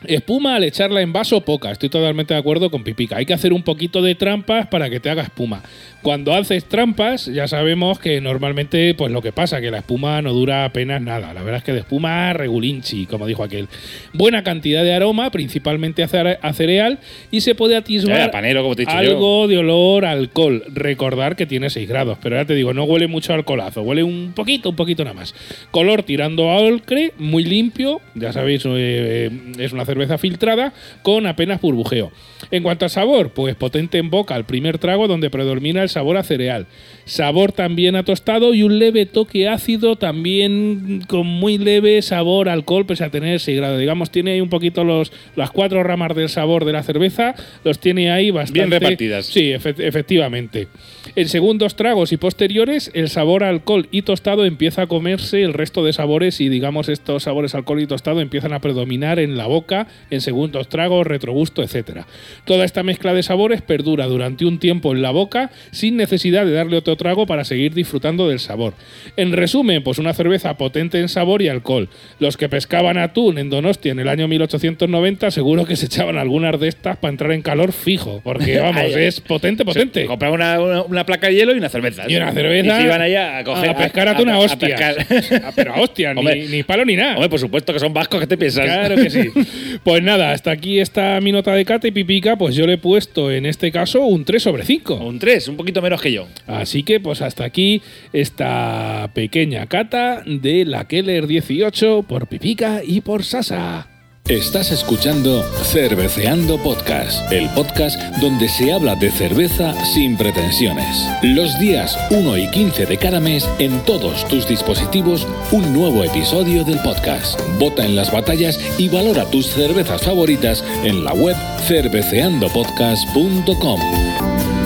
Espuma 0.06 0.54
al 0.54 0.62
echarla 0.64 1.00
en 1.02 1.12
vaso 1.12 1.40
poca, 1.40 1.72
estoy 1.72 1.88
totalmente 1.88 2.32
de 2.32 2.38
acuerdo 2.38 2.70
con 2.70 2.84
Pipica. 2.84 3.16
Hay 3.16 3.26
que 3.26 3.34
hacer 3.34 3.52
un 3.52 3.62
poquito 3.64 4.00
de 4.00 4.14
trampas 4.14 4.68
para 4.68 4.88
que 4.88 5.00
te 5.00 5.10
haga 5.10 5.22
espuma. 5.22 5.62
Cuando 6.02 6.32
haces 6.34 6.64
trampas, 6.66 7.26
ya 7.26 7.48
sabemos 7.48 7.98
que 7.98 8.20
normalmente, 8.20 8.94
pues 8.94 9.10
lo 9.10 9.20
que 9.20 9.32
pasa, 9.32 9.60
que 9.60 9.72
la 9.72 9.78
espuma 9.78 10.22
no 10.22 10.32
dura 10.32 10.64
apenas 10.64 11.02
nada. 11.02 11.34
La 11.34 11.42
verdad 11.42 11.56
es 11.58 11.64
que 11.64 11.72
de 11.72 11.80
espuma 11.80 12.32
regulinchi, 12.32 13.06
como 13.06 13.26
dijo 13.26 13.42
aquel. 13.42 13.66
Buena 14.12 14.44
cantidad 14.44 14.84
de 14.84 14.94
aroma, 14.94 15.32
principalmente 15.32 16.04
a 16.04 16.08
cere- 16.08 16.38
a 16.42 16.52
cereal, 16.52 17.00
y 17.32 17.40
se 17.40 17.56
puede 17.56 17.74
atisbar 17.76 18.30
panero, 18.30 18.62
como 18.62 18.76
te 18.76 18.82
he 18.82 18.86
dicho 18.86 18.96
algo 19.14 19.48
de 19.48 19.58
olor 19.58 20.04
a 20.04 20.12
alcohol. 20.12 20.62
Recordar 20.72 21.34
que 21.34 21.46
tiene 21.46 21.70
6 21.70 21.88
grados, 21.88 22.18
pero 22.22 22.36
ya 22.36 22.44
te 22.44 22.54
digo, 22.54 22.72
no 22.72 22.84
huele 22.84 23.08
mucho 23.08 23.32
a 23.32 23.36
alcoholazo, 23.36 23.82
huele 23.82 24.04
un 24.04 24.32
poquito, 24.36 24.70
un 24.70 24.76
poquito 24.76 25.02
nada 25.02 25.14
más. 25.14 25.34
Color 25.72 26.04
tirando 26.04 26.50
a 26.50 26.58
ocre, 26.58 27.12
muy 27.18 27.42
limpio, 27.42 28.00
ya 28.14 28.32
sabéis, 28.32 28.62
eh, 28.64 29.30
es 29.58 29.72
una 29.72 29.84
cerveza 29.88 30.18
filtrada 30.18 30.72
con 31.02 31.26
apenas 31.26 31.60
burbujeo. 31.60 32.12
En 32.50 32.62
cuanto 32.62 32.84
al 32.84 32.90
sabor, 32.90 33.30
pues 33.30 33.56
potente 33.56 33.98
en 33.98 34.10
boca 34.10 34.34
al 34.34 34.44
primer 34.44 34.78
trago 34.78 35.08
donde 35.08 35.30
predomina 35.30 35.82
el 35.82 35.88
sabor 35.88 36.16
a 36.16 36.22
cereal. 36.22 36.66
Sabor 37.08 37.52
también 37.52 37.96
a 37.96 38.02
tostado 38.02 38.52
y 38.52 38.62
un 38.62 38.78
leve 38.78 39.06
toque 39.06 39.48
ácido 39.48 39.96
también 39.96 41.02
con 41.08 41.26
muy 41.26 41.56
leve 41.56 42.02
sabor 42.02 42.50
a 42.50 42.52
alcohol 42.52 42.84
pese 42.84 43.02
a 43.02 43.10
tener 43.10 43.40
6 43.40 43.56
grados. 43.56 43.80
Digamos, 43.80 44.10
tiene 44.10 44.32
ahí 44.32 44.42
un 44.42 44.50
poquito 44.50 44.84
los, 44.84 45.10
las 45.34 45.50
cuatro 45.50 45.82
ramas 45.82 46.14
del 46.14 46.28
sabor 46.28 46.66
de 46.66 46.72
la 46.74 46.82
cerveza, 46.82 47.34
los 47.64 47.78
tiene 47.78 48.10
ahí 48.10 48.30
bastante... 48.30 48.60
Bien 48.60 48.70
repartidas. 48.70 49.24
Sí, 49.24 49.52
efe- 49.52 49.74
efectivamente. 49.78 50.68
En 51.16 51.28
segundos 51.30 51.76
tragos 51.76 52.12
y 52.12 52.18
posteriores, 52.18 52.90
el 52.92 53.08
sabor 53.08 53.42
a 53.42 53.48
alcohol 53.48 53.88
y 53.90 54.02
tostado 54.02 54.44
empieza 54.44 54.82
a 54.82 54.86
comerse 54.86 55.42
el 55.42 55.54
resto 55.54 55.82
de 55.82 55.94
sabores 55.94 56.42
y 56.42 56.50
digamos 56.50 56.90
estos 56.90 57.22
sabores 57.22 57.54
alcohol 57.54 57.80
y 57.80 57.86
tostado 57.86 58.20
empiezan 58.20 58.52
a 58.52 58.60
predominar 58.60 59.18
en 59.18 59.38
la 59.38 59.46
boca, 59.46 59.86
en 60.10 60.20
segundos 60.20 60.68
tragos, 60.68 61.06
retrogusto, 61.06 61.62
etc. 61.62 62.00
Toda 62.44 62.66
esta 62.66 62.82
mezcla 62.82 63.14
de 63.14 63.22
sabores 63.22 63.62
perdura 63.62 64.06
durante 64.06 64.44
un 64.44 64.58
tiempo 64.58 64.92
en 64.92 65.00
la 65.00 65.10
boca 65.10 65.50
sin 65.70 65.96
necesidad 65.96 66.44
de 66.44 66.52
darle 66.52 66.76
otro 66.76 66.97
trago 66.98 67.26
para 67.26 67.44
seguir 67.44 67.72
disfrutando 67.72 68.28
del 68.28 68.40
sabor. 68.40 68.74
En 69.16 69.32
resumen, 69.32 69.82
pues 69.82 69.98
una 69.98 70.12
cerveza 70.12 70.58
potente 70.58 71.00
en 71.00 71.08
sabor 71.08 71.40
y 71.40 71.48
alcohol. 71.48 71.88
Los 72.18 72.36
que 72.36 72.50
pescaban 72.50 72.98
atún 72.98 73.38
en 73.38 73.48
Donostia 73.48 73.92
en 73.92 74.00
el 74.00 74.08
año 74.08 74.28
1890 74.28 75.30
seguro 75.30 75.64
que 75.64 75.76
se 75.76 75.86
echaban 75.86 76.18
algunas 76.18 76.58
de 76.60 76.68
estas 76.68 76.98
para 76.98 77.10
entrar 77.10 77.32
en 77.32 77.42
calor 77.42 77.72
fijo, 77.72 78.20
porque 78.22 78.58
vamos, 78.60 78.84
es 78.96 79.20
potente, 79.20 79.64
potente. 79.64 80.04
Compraba 80.04 80.34
una, 80.34 80.60
una, 80.60 80.82
una 80.82 81.06
placa 81.06 81.28
de 81.28 81.34
hielo 81.34 81.54
y 81.54 81.58
una 81.58 81.68
cerveza. 81.68 82.04
Y 82.08 82.16
una 82.16 82.32
cerveza. 82.32 82.76
Y 82.76 82.80
se 82.82 82.86
iban 82.86 83.00
allá 83.00 83.38
a 83.38 83.44
coger. 83.44 83.70
a 83.70 83.76
pescar 83.76 84.08
atún 84.08 84.28
a, 84.28 84.38
hostias. 84.38 84.94
pescar. 84.94 85.06
Ah, 85.48 85.52
pero 85.54 85.74
a 85.74 85.80
hostia, 85.80 86.14
ni 86.14 86.62
palo 86.62 86.84
ni 86.84 86.96
nada. 86.96 87.14
Hombre, 87.14 87.28
por 87.28 87.38
supuesto 87.38 87.72
que 87.72 87.78
son 87.78 87.92
vascos, 87.92 88.20
¿qué 88.20 88.26
te 88.26 88.36
piensas? 88.36 88.64
Claro 88.64 88.96
que 88.96 89.08
sí. 89.08 89.28
Pues 89.84 90.02
nada, 90.02 90.32
hasta 90.32 90.50
aquí 90.50 90.80
está 90.80 91.20
mi 91.20 91.32
nota 91.32 91.54
de 91.54 91.64
cata 91.64 91.86
y 91.86 91.90
pipica, 91.92 92.36
pues 92.36 92.54
yo 92.54 92.66
le 92.66 92.74
he 92.74 92.78
puesto 92.78 93.30
en 93.30 93.46
este 93.46 93.70
caso 93.70 94.04
un 94.04 94.24
3 94.24 94.42
sobre 94.42 94.64
5. 94.64 94.94
Un 94.96 95.18
3, 95.18 95.48
un 95.48 95.56
poquito 95.56 95.80
menos 95.80 96.00
que 96.00 96.12
yo. 96.12 96.26
Así 96.46 96.82
que 96.82 96.87
pues 96.98 97.20
hasta 97.20 97.44
aquí 97.44 97.82
esta 98.12 99.10
pequeña 99.14 99.66
cata 99.66 100.22
de 100.24 100.64
la 100.64 100.86
Keller 100.86 101.26
18 101.26 102.04
por 102.08 102.26
pipica 102.26 102.80
y 102.84 103.02
por 103.02 103.24
Sasa. 103.24 103.88
Estás 104.28 104.70
escuchando 104.72 105.42
Cerveceando 105.64 106.58
Podcast, 106.58 107.32
el 107.32 107.48
podcast 107.50 107.98
donde 108.20 108.48
se 108.50 108.74
habla 108.74 108.94
de 108.94 109.10
cerveza 109.10 109.72
sin 109.86 110.18
pretensiones. 110.18 111.08
Los 111.22 111.58
días 111.58 111.98
1 112.10 112.36
y 112.36 112.50
15 112.50 112.84
de 112.84 112.98
cada 112.98 113.20
mes, 113.20 113.48
en 113.58 113.82
todos 113.86 114.28
tus 114.28 114.46
dispositivos, 114.46 115.26
un 115.50 115.72
nuevo 115.72 116.04
episodio 116.04 116.62
del 116.62 116.78
podcast. 116.80 117.40
Vota 117.58 117.86
en 117.86 117.96
las 117.96 118.12
batallas 118.12 118.60
y 118.78 118.90
valora 118.90 119.24
tus 119.30 119.46
cervezas 119.46 120.02
favoritas 120.02 120.62
en 120.84 121.04
la 121.04 121.14
web 121.14 121.36
cerveceandopodcast.com. 121.66 124.57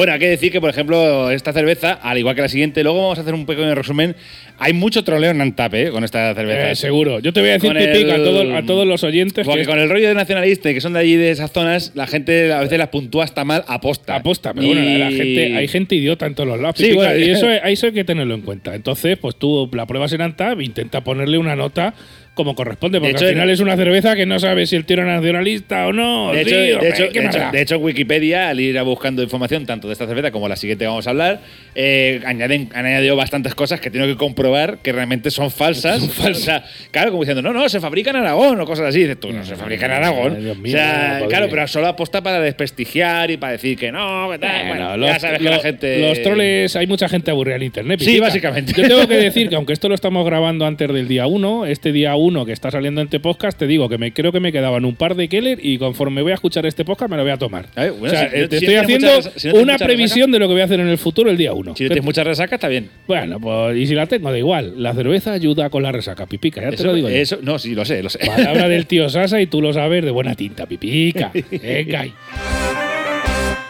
Bueno, 0.00 0.14
hay 0.14 0.18
que 0.18 0.28
decir 0.30 0.50
que, 0.50 0.62
por 0.62 0.70
ejemplo, 0.70 1.30
esta 1.30 1.52
cerveza, 1.52 1.92
al 1.92 2.16
igual 2.16 2.34
que 2.34 2.40
la 2.40 2.48
siguiente, 2.48 2.82
luego 2.82 3.02
vamos 3.02 3.18
a 3.18 3.20
hacer 3.20 3.34
un 3.34 3.44
pequeño 3.44 3.74
resumen. 3.74 4.16
Hay 4.58 4.72
mucho 4.72 5.04
troleo 5.04 5.30
en 5.30 5.42
Antape 5.42 5.88
¿eh? 5.88 5.90
con 5.90 6.04
esta 6.04 6.34
cerveza. 6.34 6.70
Eh, 6.70 6.74
seguro. 6.74 7.20
Yo 7.20 7.34
te 7.34 7.40
voy 7.40 7.50
a 7.50 7.52
decir 7.58 7.70
pipica 7.70 8.14
el- 8.14 8.22
a, 8.22 8.24
todos- 8.24 8.54
a 8.54 8.62
todos 8.62 8.86
los 8.86 9.04
oyentes 9.04 9.44
Porque 9.44 9.60
que 9.60 9.66
con 9.66 9.78
el 9.78 9.90
rollo 9.90 10.08
de 10.08 10.14
nacionalista 10.14 10.70
y 10.70 10.74
que 10.74 10.80
son 10.80 10.94
de 10.94 11.00
allí, 11.00 11.16
de 11.16 11.30
esas 11.30 11.52
zonas, 11.52 11.92
la 11.94 12.06
gente 12.06 12.50
a 12.50 12.60
veces 12.60 12.78
las 12.78 12.88
puntúa 12.88 13.24
hasta 13.24 13.44
mal 13.44 13.62
aposta. 13.68 14.16
Aposta, 14.16 14.54
pero 14.54 14.68
bueno, 14.68 14.82
la, 14.82 14.98
la 14.98 15.10
Y- 15.10 15.16
gente, 15.16 15.56
hay 15.58 15.68
gente 15.68 15.94
idiota 15.96 16.24
en 16.24 16.34
todos 16.34 16.48
los 16.48 16.58
lados. 16.60 16.76
Sí, 16.78 16.84
Pipica, 16.84 17.04
bueno, 17.04 17.18
y 17.18 17.30
eso, 17.30 17.50
eso 17.64 17.86
hay 17.88 17.92
que 17.92 18.04
tenerlo 18.04 18.34
en 18.34 18.40
cuenta. 18.40 18.74
Entonces, 18.74 19.18
pues 19.18 19.36
tú 19.36 19.68
la 19.74 19.84
pruebas 19.84 20.10
en 20.14 20.22
Antab, 20.22 20.62
intenta 20.62 21.02
ponerle 21.04 21.36
una 21.36 21.54
nota 21.56 21.92
como 22.40 22.54
corresponde, 22.54 22.98
porque 22.98 23.12
hecho, 23.16 23.26
al 23.26 23.32
final 23.32 23.50
es 23.50 23.60
una 23.60 23.76
cerveza 23.76 24.16
que 24.16 24.26
no 24.26 24.38
sabes 24.38 24.70
si 24.70 24.76
el 24.76 24.84
tío 24.84 24.94
era 24.98 25.04
nacionalista 25.04 25.86
o 25.86 25.92
no. 25.92 26.32
De 26.32 26.40
hecho, 26.42 26.50
tío, 26.50 26.78
de, 26.78 26.88
hecho, 26.88 27.08
¿qué 27.12 27.20
de 27.20 27.26
hecho- 27.26 27.50
de 27.52 27.60
hecho, 27.62 27.78
Wikipedia, 27.78 28.48
al 28.48 28.60
ir 28.60 28.78
a 28.78 28.82
buscando 28.82 29.22
información 29.22 29.66
tanto 29.66 29.86
de 29.88 29.92
esta 29.92 30.06
cerveza 30.06 30.30
como 30.30 30.48
la 30.48 30.56
siguiente 30.56 30.84
que 30.84 30.88
vamos 30.88 31.06
a 31.06 31.10
hablar, 31.10 31.40
eh, 31.74 32.20
añaden, 32.24 32.68
han 32.74 32.86
añadido 32.86 33.16
bastantes 33.16 33.54
cosas 33.54 33.80
que 33.80 33.90
tengo 33.90 34.06
que 34.06 34.16
comprobar 34.16 34.78
que 34.82 34.92
realmente 34.92 35.30
son 35.30 35.50
falsas. 35.50 36.02
Sea, 36.34 36.64
claro, 36.90 37.10
como 37.10 37.22
diciendo, 37.22 37.42
no, 37.42 37.52
no, 37.52 37.68
se 37.68 37.80
fabrica 37.80 38.10
en 38.10 38.16
Aragón 38.16 38.60
o 38.60 38.64
cosas 38.66 38.86
así. 38.86 39.00
Dices 39.00 39.18
tú, 39.20 39.32
no 39.32 39.44
se 39.44 39.56
fabrica 39.56 39.86
en 39.86 39.92
Aragón. 39.92 40.34
Ay, 40.36 40.42
Dios 40.44 40.56
mío, 40.58 40.72
o 40.74 40.78
sea, 40.78 41.22
claro, 41.28 41.46
pero 41.50 41.66
solo 41.68 41.86
aposta 41.88 42.22
para 42.22 42.40
desprestigiar 42.40 43.30
y 43.30 43.36
para 43.36 43.52
decir 43.52 43.76
que 43.76 43.90
no, 43.92 44.28
que 44.30 44.38
tal. 44.38 44.50
Bueno, 44.68 44.70
Bueno, 44.88 44.96
los, 44.96 45.08
ya 45.10 45.18
sabes 45.18 45.38
que 45.38 45.44
la 45.44 45.58
gente. 45.58 46.08
los 46.08 46.22
troles, 46.22 46.76
hay 46.76 46.86
mucha 46.86 47.08
gente 47.08 47.30
aburrida 47.30 47.56
en 47.56 47.62
internet. 47.64 48.00
Sí, 48.00 48.18
básicamente. 48.20 48.72
Yo 48.76 48.86
tengo 48.88 49.08
que 49.08 49.16
decir 49.16 49.48
que 49.48 49.56
aunque 49.56 49.72
esto 49.72 49.88
lo 49.88 49.94
estamos 49.94 50.24
grabando 50.24 50.66
antes 50.66 50.88
del 50.92 51.08
día 51.08 51.26
1, 51.26 51.66
este 51.66 51.92
día 51.92 52.14
1 52.16 52.29
que 52.46 52.52
está 52.52 52.70
saliendo 52.70 53.00
en 53.00 53.06
este 53.06 53.20
podcast, 53.20 53.58
te 53.58 53.66
digo 53.66 53.88
que 53.88 53.98
me 53.98 54.12
creo 54.12 54.32
que 54.32 54.40
me 54.40 54.52
quedaban 54.52 54.84
un 54.84 54.94
par 54.94 55.14
de 55.16 55.28
Keller 55.28 55.58
y 55.62 55.78
conforme 55.78 56.22
voy 56.22 56.32
a 56.32 56.34
escuchar 56.34 56.64
este 56.66 56.84
podcast 56.84 57.10
me 57.10 57.16
lo 57.16 57.22
voy 57.22 57.32
a 57.32 57.36
tomar. 57.36 57.66
Bueno, 57.74 57.94
o 58.02 58.08
sea, 58.08 58.30
si- 58.30 58.36
eh, 58.36 58.42
si 58.42 58.48
te 58.48 58.56
no 58.56 58.58
estoy 58.60 58.74
haciendo 58.76 59.06
mucha 59.08 59.16
resa- 59.30 59.38
si 59.38 59.48
no 59.48 59.52
tienes 59.54 59.62
una 59.62 59.78
previsión 59.78 60.30
de 60.30 60.38
lo 60.38 60.46
que 60.48 60.52
voy 60.54 60.62
a 60.62 60.64
hacer 60.64 60.80
en 60.80 60.88
el 60.88 60.98
futuro 60.98 61.30
el 61.30 61.36
día 61.36 61.52
1. 61.52 61.74
Si 61.76 61.84
no 61.84 61.88
tienes 61.88 62.04
mucha 62.04 62.24
resaca, 62.24 62.54
está 62.54 62.68
bien. 62.68 62.88
Bueno, 63.06 63.38
pues 63.40 63.76
y 63.76 63.86
si 63.86 63.94
la 63.94 64.06
tengo, 64.06 64.30
da 64.30 64.38
igual. 64.38 64.74
La 64.82 64.94
cerveza 64.94 65.32
ayuda 65.32 65.68
con 65.70 65.82
la 65.82 65.92
resaca, 65.92 66.26
pipica, 66.26 66.60
ya 66.62 66.70
te 66.70 66.84
lo 66.84 66.94
digo. 66.94 67.08
yo. 67.08 67.14
eso, 67.16 67.38
no, 67.42 67.58
sí, 67.58 67.74
lo 67.74 67.84
sé, 67.84 68.02
lo 68.02 68.08
sé. 68.10 68.20
Palabra 68.24 68.68
del 68.68 68.86
tío 68.86 69.08
Sasa 69.10 69.40
y 69.40 69.46
tú 69.46 69.60
lo 69.60 69.72
sabes 69.72 70.04
de 70.04 70.10
buena 70.10 70.34
tinta, 70.34 70.66
pipica. 70.66 71.32
Venga. 71.50 72.59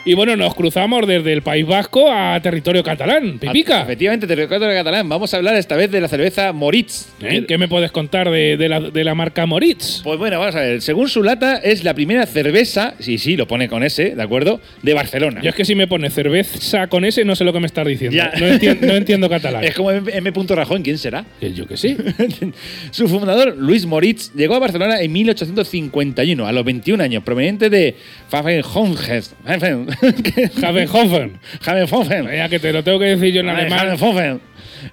Y 0.05 0.15
bueno, 0.15 0.35
nos 0.35 0.55
cruzamos 0.55 1.07
desde 1.07 1.31
el 1.33 1.43
País 1.43 1.67
Vasco 1.67 2.11
a 2.11 2.41
territorio 2.41 2.83
catalán, 2.83 3.39
pipica. 3.39 3.83
Efectivamente, 3.83 4.27
territorio 4.27 4.75
catalán. 4.75 5.07
Vamos 5.09 5.35
a 5.35 5.37
hablar 5.37 5.57
esta 5.57 5.77
vez 5.77 5.91
de 5.91 6.01
la 6.01 6.09
cerveza 6.09 6.53
Moritz. 6.55 7.09
¿Eh? 7.21 7.45
¿Qué 7.47 7.59
me 7.59 7.69
puedes 7.69 7.93
contar 7.93 8.31
de, 8.31 8.57
de 8.57 8.69
la, 8.71 8.81
de 8.81 9.05
la 9.05 9.15
marca 9.15 9.45
Moritz? 9.45 10.01
Pues 10.03 10.19
bueno, 10.19 10.39
vamos 10.41 10.55
a 10.57 10.61
ver. 10.61 10.81
Según 10.81 11.09
su 11.11 11.23
lata, 11.23 11.57
es 11.59 11.85
la 11.85 11.93
primera 11.93 12.25
cerveza, 12.25 12.95
sí, 12.99 13.19
sí, 13.19 13.37
lo 13.37 13.47
pone 13.47 13.69
con 13.69 13.83
ese, 13.83 14.15
¿de 14.17 14.23
acuerdo? 14.23 14.61
De 14.83 14.95
Barcelona. 14.95 15.43
Yo 15.43 15.51
es 15.51 15.55
que 15.55 15.67
si 15.67 15.75
me 15.75 15.87
pone 15.87 16.09
cerveza 16.09 16.87
con 16.87 17.05
ese, 17.05 17.27
no 17.27 17.37
sé 17.37 17.45
lo 17.45 17.53
que 17.53 17.61
me 17.61 17.67
estás 17.67 17.87
diciendo. 17.87 18.17
Ya. 18.17 18.33
No, 18.41 18.47
enti- 18.47 18.81
no 18.81 18.95
entiendo 18.95 19.29
catalán. 19.29 19.63
Es 19.71 19.75
como 19.75 19.91
M. 19.91 20.11
M. 20.13 20.33
Rajoy, 20.49 20.83
¿quién 20.83 20.97
será? 20.97 21.27
Eh, 21.43 21.53
Yo 21.55 21.67
que 21.67 21.77
sí. 21.77 21.95
Su 22.91 23.07
fundador, 23.07 23.55
Luis 23.57 23.85
Moritz, 23.85 24.33
llegó 24.35 24.55
a 24.55 24.59
Barcelona 24.61 25.01
en 25.03 25.13
1851, 25.13 26.47
a 26.47 26.53
los 26.53 26.65
21 26.65 27.05
años, 27.05 27.23
proveniente 27.23 27.69
de 27.69 27.95
Pfaffenhofen. 28.31 29.90
Havenhofen. 30.63 31.39
Havenhofen. 31.65 32.27
Ya 32.27 32.49
que 32.49 32.59
te 32.59 32.73
lo 32.73 32.83
tengo 32.85 32.99
que 32.99 33.07
decir 33.07 33.33
yo 33.35 33.41
en 33.41 33.49
alemán. 33.49 33.79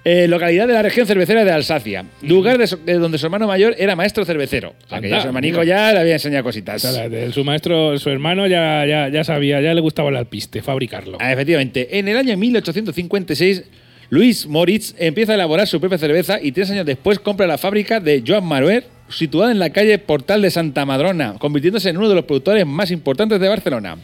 Eh, 0.04 0.28
localidad 0.28 0.68
de 0.68 0.74
la 0.74 0.82
región 0.82 1.08
cervecera 1.08 1.46
de 1.46 1.52
Alsacia, 1.52 2.04
lugar 2.22 2.58
de, 2.58 2.94
donde 3.00 3.18
su 3.18 3.26
hermano 3.26 3.48
mayor 3.48 3.74
era 3.78 3.96
maestro 3.96 4.26
cervecero. 4.26 4.74
O 4.86 4.90
sea, 4.90 5.00
que 5.00 5.08
ya 5.08 5.16
Anda, 5.16 5.22
su 5.22 5.28
hermanico 5.30 5.64
ya 5.64 5.94
le 5.94 6.00
había 6.00 6.14
enseñado 6.14 6.44
cositas. 6.44 6.84
O 6.84 6.92
sea, 6.92 7.08
de- 7.08 7.32
su 7.32 7.44
maestro, 7.46 7.98
su 7.98 8.10
hermano 8.10 8.48
ya, 8.48 8.86
ya, 8.86 9.08
ya 9.08 9.24
sabía, 9.24 9.62
ya 9.62 9.74
le 9.74 9.80
gustaba 9.80 10.10
el 10.10 10.18
alpiste, 10.18 10.62
fabricarlo. 10.62 11.18
Ah, 11.22 11.32
efectivamente, 11.32 11.98
en 12.00 12.08
el 12.10 12.18
año 12.18 12.36
1856, 12.36 13.64
Luis 14.10 14.46
Moritz 14.48 14.94
empieza 14.98 15.34
a 15.34 15.36
elaborar 15.36 15.68
su 15.68 15.80
propia 15.80 15.98
cerveza 15.98 16.38
y 16.42 16.52
tres 16.52 16.70
años 16.72 16.86
después 16.86 17.20
compra 17.20 17.48
la 17.48 17.58
fábrica 17.58 18.00
de 18.02 18.24
Joan 18.26 18.46
Maruer, 18.46 18.86
situada 19.10 19.52
en 19.52 19.60
la 19.60 19.70
calle 19.70 19.98
Portal 20.00 20.42
de 20.42 20.52
Santa 20.52 20.86
Madrona, 20.86 21.36
convirtiéndose 21.40 21.90
en 21.90 21.98
uno 21.98 22.10
de 22.10 22.16
los 22.16 22.26
productores 22.26 22.66
más 22.66 22.92
importantes 22.92 23.40
de 23.40 23.48
Barcelona. 23.48 23.98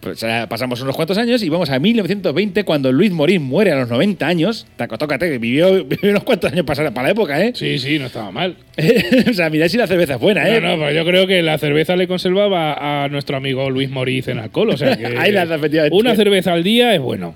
Pues, 0.00 0.24
pasamos 0.48 0.80
unos 0.80 0.94
cuantos 0.94 1.18
años 1.18 1.42
y 1.42 1.48
vamos 1.48 1.70
a 1.70 1.78
1920 1.80 2.62
cuando 2.64 2.92
Luis 2.92 3.10
Morín 3.10 3.42
muere 3.42 3.72
a 3.72 3.76
los 3.76 3.88
90 3.88 4.26
años. 4.26 4.66
Taco, 4.76 4.96
tócate, 4.96 5.28
que 5.28 5.38
vivió, 5.38 5.84
vivió 5.84 6.10
unos 6.10 6.22
cuantos 6.24 6.52
años 6.52 6.64
para, 6.64 6.90
para 6.92 7.08
la 7.08 7.12
época, 7.12 7.42
¿eh? 7.44 7.52
Sí, 7.54 7.78
sí, 7.78 7.98
no 7.98 8.06
estaba 8.06 8.30
mal. 8.30 8.56
o 9.30 9.32
sea, 9.34 9.50
mirad 9.50 9.66
si 9.68 9.76
la 9.76 9.86
cerveza 9.88 10.14
es 10.14 10.20
buena, 10.20 10.48
¿eh? 10.48 10.60
No, 10.60 10.76
no, 10.76 10.84
pero 10.84 10.92
yo 10.92 11.04
creo 11.04 11.26
que 11.26 11.42
la 11.42 11.58
cerveza 11.58 11.96
le 11.96 12.06
conservaba 12.06 13.04
a 13.04 13.08
nuestro 13.08 13.36
amigo 13.36 13.68
Luis 13.70 13.90
Moriz 13.90 14.28
en 14.28 14.38
alcohol. 14.38 14.70
O 14.70 14.76
sea 14.76 14.96
que 14.96 15.06
Ahí 15.06 15.32
la- 15.32 15.48
una 15.90 16.14
cerveza 16.14 16.52
al 16.52 16.62
día 16.62 16.94
es 16.94 17.00
bueno. 17.00 17.34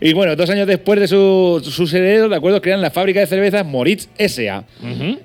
Y 0.00 0.12
bueno, 0.12 0.36
dos 0.36 0.50
años 0.50 0.66
después 0.66 1.00
de 1.00 1.08
su- 1.08 1.90
herederos, 1.92 2.30
de 2.30 2.36
acuerdo, 2.36 2.60
crean 2.60 2.80
la 2.80 2.90
fábrica 2.90 3.20
de 3.20 3.26
cervezas 3.26 3.64
Moritz 3.66 4.08
S.A. 4.18 4.64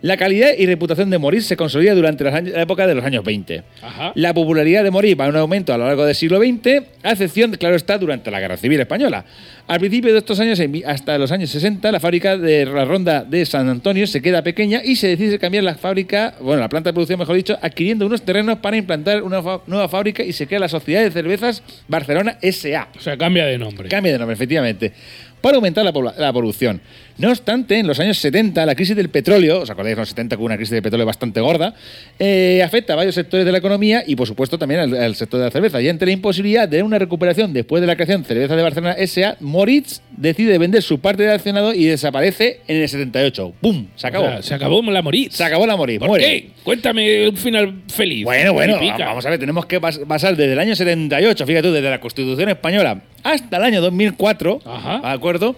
La 0.02 0.18
calidad 0.18 0.50
y 0.58 0.66
reputación 0.66 1.10
de 1.10 1.18
Moritz 1.18 1.46
se 1.46 1.58
consolida 1.58 1.94
durante 1.94 2.24
los 2.24 2.34
años- 2.34 2.54
la 2.54 2.62
época 2.62 2.88
de 2.88 2.96
los 2.96 3.04
años 3.06 3.24
20. 3.24 3.64
Ajá. 3.82 4.12
La 4.16 4.34
popularidad 4.34 4.84
de 4.84 4.92
Moritz 4.92 5.20
va 5.20 5.26
en 5.26 5.32
un 5.32 5.38
aumento 5.38 5.74
a 5.74 5.78
lo 5.78 5.86
largo 5.86 6.06
del 6.06 6.16
siglo 6.16 6.40
XX, 6.40 6.84
a 7.04 7.12
excepción, 7.12 7.52
claro 7.54 7.76
está, 7.76 7.98
durante 7.98 8.30
la 8.32 8.40
Guerra 8.40 8.58
Civil 8.58 8.80
Española. 8.80 9.26
Al 9.68 9.80
principio 9.80 10.12
de 10.12 10.20
estos 10.20 10.40
años, 10.40 10.60
hasta 10.86 11.18
los 11.18 11.32
años 11.32 11.50
60, 11.50 11.92
la 11.92 12.00
fábrica 12.00 12.38
de 12.38 12.66
la 12.66 12.84
Ronda 12.84 13.24
de 13.24 13.46
San 13.46 13.70
Antonio 13.70 14.06
se 14.08 14.22
queda 14.22 14.44
pequeña 14.44 14.82
y 14.84 14.96
se 14.98 15.08
decide 15.08 15.40
cambiar 15.40 15.64
la 15.64 15.76
fábrica, 15.76 16.34
bueno, 16.42 16.60
la 16.62 16.68
planta 16.70 16.90
de 16.90 16.94
producción, 16.94 17.20
mejor 17.20 17.36
dicho, 17.36 17.58
adquiriendo 17.62 18.06
unos 18.06 18.22
terrenos 18.24 18.58
para 18.60 18.76
implantar 18.76 19.24
una 19.24 19.42
nueva 19.68 19.88
fábrica 19.88 20.24
y 20.24 20.34
se 20.34 20.48
crea 20.48 20.60
la 20.60 20.68
Sociedad 20.68 21.04
de 21.04 21.12
Cervezas 21.12 21.64
Barcelona 21.88 22.38
S.A. 22.42 22.90
O 22.98 23.00
sea, 23.02 23.18
cambia 23.18 23.46
de 23.46 23.58
nombre. 23.58 23.88
Cambia 23.88 24.11
efectivamente. 24.16 24.94
Para 25.42 25.56
aumentar 25.56 25.84
la, 25.84 26.14
la 26.18 26.34
producción. 26.34 26.80
No 27.18 27.30
obstante, 27.30 27.78
en 27.80 27.88
los 27.88 28.00
años 28.00 28.18
70, 28.18 28.66
la 28.66 28.76
crisis 28.76 28.96
del 28.96 29.10
petróleo, 29.10 29.62
¿os 29.62 29.70
acordáis 29.70 29.96
de 29.96 30.02
los 30.02 30.10
70 30.10 30.36
que 30.36 30.40
hubo 30.40 30.46
una 30.48 30.56
crisis 30.58 30.72
de 30.72 30.82
petróleo 30.82 31.06
bastante 31.06 31.40
gorda? 31.42 31.74
eh, 32.20 32.62
afecta 32.64 32.94
a 32.94 32.96
varios 32.96 33.16
sectores 33.16 33.46
de 33.46 33.52
la 33.52 33.58
economía 33.58 34.04
y, 34.06 34.16
por 34.16 34.28
supuesto, 34.28 34.58
también 34.58 34.80
al, 34.82 34.96
al 34.96 35.16
sector 35.16 35.40
de 35.40 35.46
la 35.48 35.52
cerveza. 35.52 35.82
Y 35.82 35.90
ante 35.90 36.06
la 36.06 36.12
imposibilidad 36.12 36.68
de 36.68 36.84
una 36.84 36.98
recuperación 37.00 37.54
después 37.54 37.82
de 37.82 37.88
la 37.88 37.96
creación 37.96 38.22
de 38.22 38.28
Cerveza 38.28 38.56
de 38.56 38.64
Barcelona 38.64 38.94
S.A., 38.94 39.38
Moritz 39.40 40.02
decide 40.16 40.58
vender 40.58 40.82
su 40.84 41.00
parte 41.00 41.24
del 41.24 41.34
accionado 41.34 41.74
y 41.74 41.86
desaparece 41.86 42.62
en 42.68 42.78
el 42.82 42.88
78. 42.90 43.54
¡Bum! 43.62 43.88
Se 43.96 44.08
acabó. 44.08 44.26
O 44.26 44.30
sea, 44.30 44.42
se 44.44 44.54
acabó 44.56 44.82
la 44.84 45.02
Moritz. 45.02 45.36
se 45.36 45.44
acabó 45.44 45.66
la 45.66 45.76
Moritz. 45.76 46.00
¿Por 46.00 46.10
muere. 46.10 46.26
qué? 46.26 46.50
Cuéntame 46.64 47.28
un 47.30 47.38
final 47.38 47.82
feliz. 47.88 48.24
Bueno, 48.24 48.54
bueno, 48.54 48.80
vamos 49.00 49.26
a 49.26 49.30
ver, 49.30 49.40
tenemos 49.40 49.66
que 49.66 49.80
basar 49.80 50.36
desde 50.36 50.54
el 50.54 50.60
año 50.60 50.76
78, 50.76 51.46
fíjate 51.46 51.68
tú, 51.68 51.74
desde 51.74 51.90
la 51.90 52.00
Constitución 52.00 52.50
Española 52.50 53.02
hasta 53.24 53.58
el 53.58 53.64
año 53.64 53.82
2004, 53.82 54.62
Ajá. 54.66 55.00
¿de 55.00 55.14
acuerdo? 55.14 55.56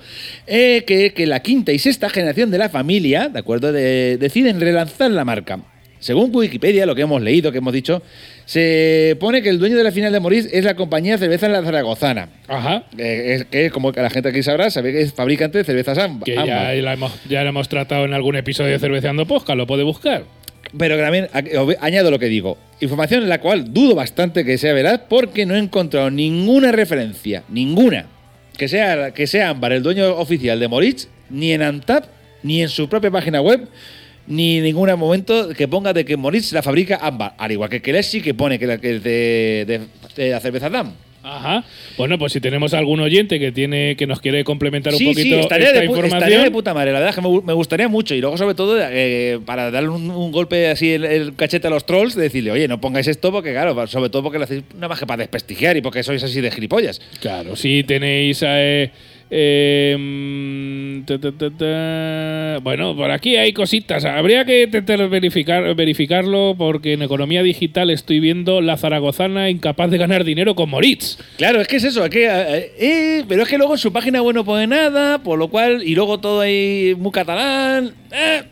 Eh, 0.47 0.83
que, 0.85 1.13
que 1.13 1.25
la 1.25 1.41
quinta 1.53 1.71
y 1.71 1.77
sexta 1.77 2.09
generación 2.09 2.49
de 2.49 2.57
la 2.57 2.67
familia, 2.67 3.29
¿de 3.29 3.37
acuerdo? 3.37 3.71
De- 3.71 4.17
deciden 4.17 4.59
relanzar 4.59 5.11
la 5.11 5.23
marca. 5.23 5.59
Según 5.99 6.35
Wikipedia, 6.35 6.87
lo 6.87 6.95
que 6.95 7.03
hemos 7.03 7.21
leído, 7.21 7.51
que 7.51 7.59
hemos 7.59 7.71
dicho, 7.71 8.01
se 8.45 9.15
pone 9.19 9.43
que 9.43 9.49
el 9.49 9.59
dueño 9.59 9.77
de 9.77 9.83
la 9.83 9.91
final 9.91 10.11
de 10.11 10.19
Morís 10.19 10.49
es 10.51 10.65
la 10.65 10.75
compañía 10.75 11.15
Cerveza 11.19 11.47
La 11.49 11.61
Zaragozana. 11.61 12.29
Ajá. 12.47 12.85
eh, 12.97 13.35
es, 13.35 13.45
que, 13.45 13.69
como 13.69 13.91
la 13.91 14.09
gente 14.09 14.29
aquí 14.29 14.41
sabrá, 14.41 14.71
sabe 14.71 14.91
que 14.93 15.01
es 15.01 15.13
fabricante 15.13 15.59
de 15.59 15.63
cervezas 15.63 15.99
Amba. 15.99 16.25
Que 16.25 16.33
ya 16.33 16.73
la, 16.73 16.93
hemos, 16.93 17.11
ya 17.29 17.43
la 17.43 17.49
hemos 17.49 17.69
tratado 17.69 18.03
en 18.05 18.13
algún 18.13 18.35
episodio 18.35 18.71
de 18.71 18.79
Cerveceando 18.79 19.27
Posca, 19.27 19.53
lo 19.53 19.67
puede 19.67 19.83
buscar. 19.83 20.23
Pero 20.75 20.95
que 20.97 21.03
también 21.03 21.27
añado 21.81 22.09
lo 22.09 22.17
que 22.17 22.25
digo. 22.29 22.57
Información 22.81 23.21
en 23.21 23.29
la 23.29 23.39
cual 23.39 23.71
dudo 23.71 23.93
bastante 23.93 24.43
que 24.43 24.57
sea 24.57 24.73
veraz 24.73 25.01
porque 25.07 25.45
no 25.45 25.55
he 25.55 25.59
encontrado 25.59 26.09
ninguna 26.09 26.71
referencia, 26.71 27.43
ninguna, 27.47 28.07
que 28.57 28.67
sea, 28.67 29.11
que 29.11 29.27
sea 29.27 29.49
Ámbar 29.49 29.71
el 29.73 29.83
dueño 29.83 30.15
oficial 30.17 30.59
de 30.59 30.67
Moritz, 30.67 31.07
ni 31.33 31.51
en 31.51 31.61
Antap, 31.61 32.05
ni 32.43 32.61
en 32.61 32.69
su 32.69 32.87
propia 32.87 33.11
página 33.11 33.41
web, 33.41 33.67
ni 34.27 34.59
en 34.59 34.63
ningún 34.63 34.89
momento 34.97 35.49
que 35.49 35.67
ponga 35.67 35.91
de 35.91 36.05
que 36.05 36.15
Moritz 36.15 36.53
la 36.53 36.61
fabrica 36.63 36.99
Ámbar. 37.01 37.33
Al 37.37 37.51
igual 37.51 37.69
que 37.69 37.81
Kelesi, 37.81 38.21
que 38.21 38.33
pone 38.33 38.57
que, 38.57 38.67
la, 38.67 38.77
que 38.77 38.95
es 38.95 39.03
de, 39.03 39.65
de- 39.67 39.81
de 40.23 40.29
la 40.29 40.39
cerveza 40.39 40.69
Dam. 40.69 40.93
Ajá. 41.25 41.63
Bueno, 41.97 42.19
pues 42.19 42.33
si 42.33 42.41
tenemos 42.41 42.73
algún 42.73 42.99
oyente 42.99 43.39
que 43.39 43.53
tiene 43.53 43.95
que 43.95 44.05
nos 44.05 44.19
quiere 44.19 44.43
complementar 44.43 44.91
un 44.93 44.99
poquito 44.99 45.21
sí, 45.21 45.33
estaría 45.35 45.67
esta 45.67 45.79
de, 45.79 45.85
información. 45.85 46.17
estaría 46.19 46.43
de 46.43 46.51
puta 46.51 46.73
madre. 46.73 46.91
La 46.91 46.99
verdad 46.99 47.11
es 47.11 47.15
que 47.15 47.21
me, 47.21 47.29
gu- 47.29 47.43
me 47.43 47.53
gustaría 47.53 47.87
mucho. 47.87 48.13
Y 48.13 48.19
luego, 48.19 48.35
sobre 48.37 48.55
todo, 48.55 48.77
eh, 48.77 49.39
para 49.45 49.71
darle 49.71 49.87
un, 49.87 50.11
un 50.11 50.31
golpe 50.33 50.67
así 50.67 50.91
el, 50.91 51.05
el 51.05 51.33
cachete 51.37 51.67
a 51.67 51.69
los 51.69 51.85
trolls, 51.85 52.15
de 52.15 52.23
decirle, 52.23 52.51
oye, 52.51 52.67
no 52.67 52.81
pongáis 52.81 53.07
esto 53.07 53.31
porque, 53.31 53.51
claro, 53.53 53.87
sobre 53.87 54.09
todo 54.09 54.21
porque 54.23 54.37
lo 54.37 54.43
hacéis 54.43 54.63
nada 54.75 54.89
más 54.89 54.99
que 54.99 55.05
para 55.07 55.19
desprestigiar 55.23 55.77
y 55.77 55.81
porque 55.81 56.03
sois 56.03 56.21
así 56.21 56.41
de 56.41 56.51
gilipollas. 56.51 56.99
Claro, 57.21 57.55
si 57.55 57.83
tenéis. 57.85 58.43
eh, 58.45 58.91
eh, 59.35 61.01
ta, 61.05 61.17
ta, 61.19 61.31
ta, 61.31 61.49
ta. 61.49 62.59
bueno, 62.61 62.95
por 62.95 63.11
aquí 63.11 63.35
hay 63.35 63.51
cositas. 63.53 64.05
Habría 64.05 64.45
que 64.45 64.63
intentar 64.63 65.07
verificar, 65.09 65.73
verificarlo 65.75 66.55
porque 66.57 66.93
en 66.93 67.01
economía 67.01 67.41
digital 67.43 67.89
estoy 67.89 68.19
viendo 68.19 68.61
la 68.61 68.77
zaragozana 68.77 69.49
incapaz 69.49 69.89
de 69.91 69.97
ganar 69.97 70.23
dinero 70.23 70.55
con 70.55 70.69
Moritz. 70.69 71.17
Claro, 71.37 71.61
es 71.61 71.67
que 71.67 71.77
es 71.77 71.83
eso, 71.83 72.03
es 72.05 72.09
que, 72.11 72.25
eh, 72.25 72.71
eh, 72.79 73.23
pero 73.27 73.43
es 73.43 73.49
que 73.49 73.57
luego 73.57 73.75
su 73.77 73.91
página 73.91 74.21
web 74.21 74.35
no 74.35 74.45
pone 74.45 74.67
nada, 74.67 75.17
por 75.23 75.39
lo 75.39 75.47
cual, 75.47 75.81
y 75.83 75.95
luego 75.95 76.19
todo 76.19 76.41
ahí 76.41 76.95
muy 76.97 77.11
catalán. 77.11 77.91
eh, 78.11 78.43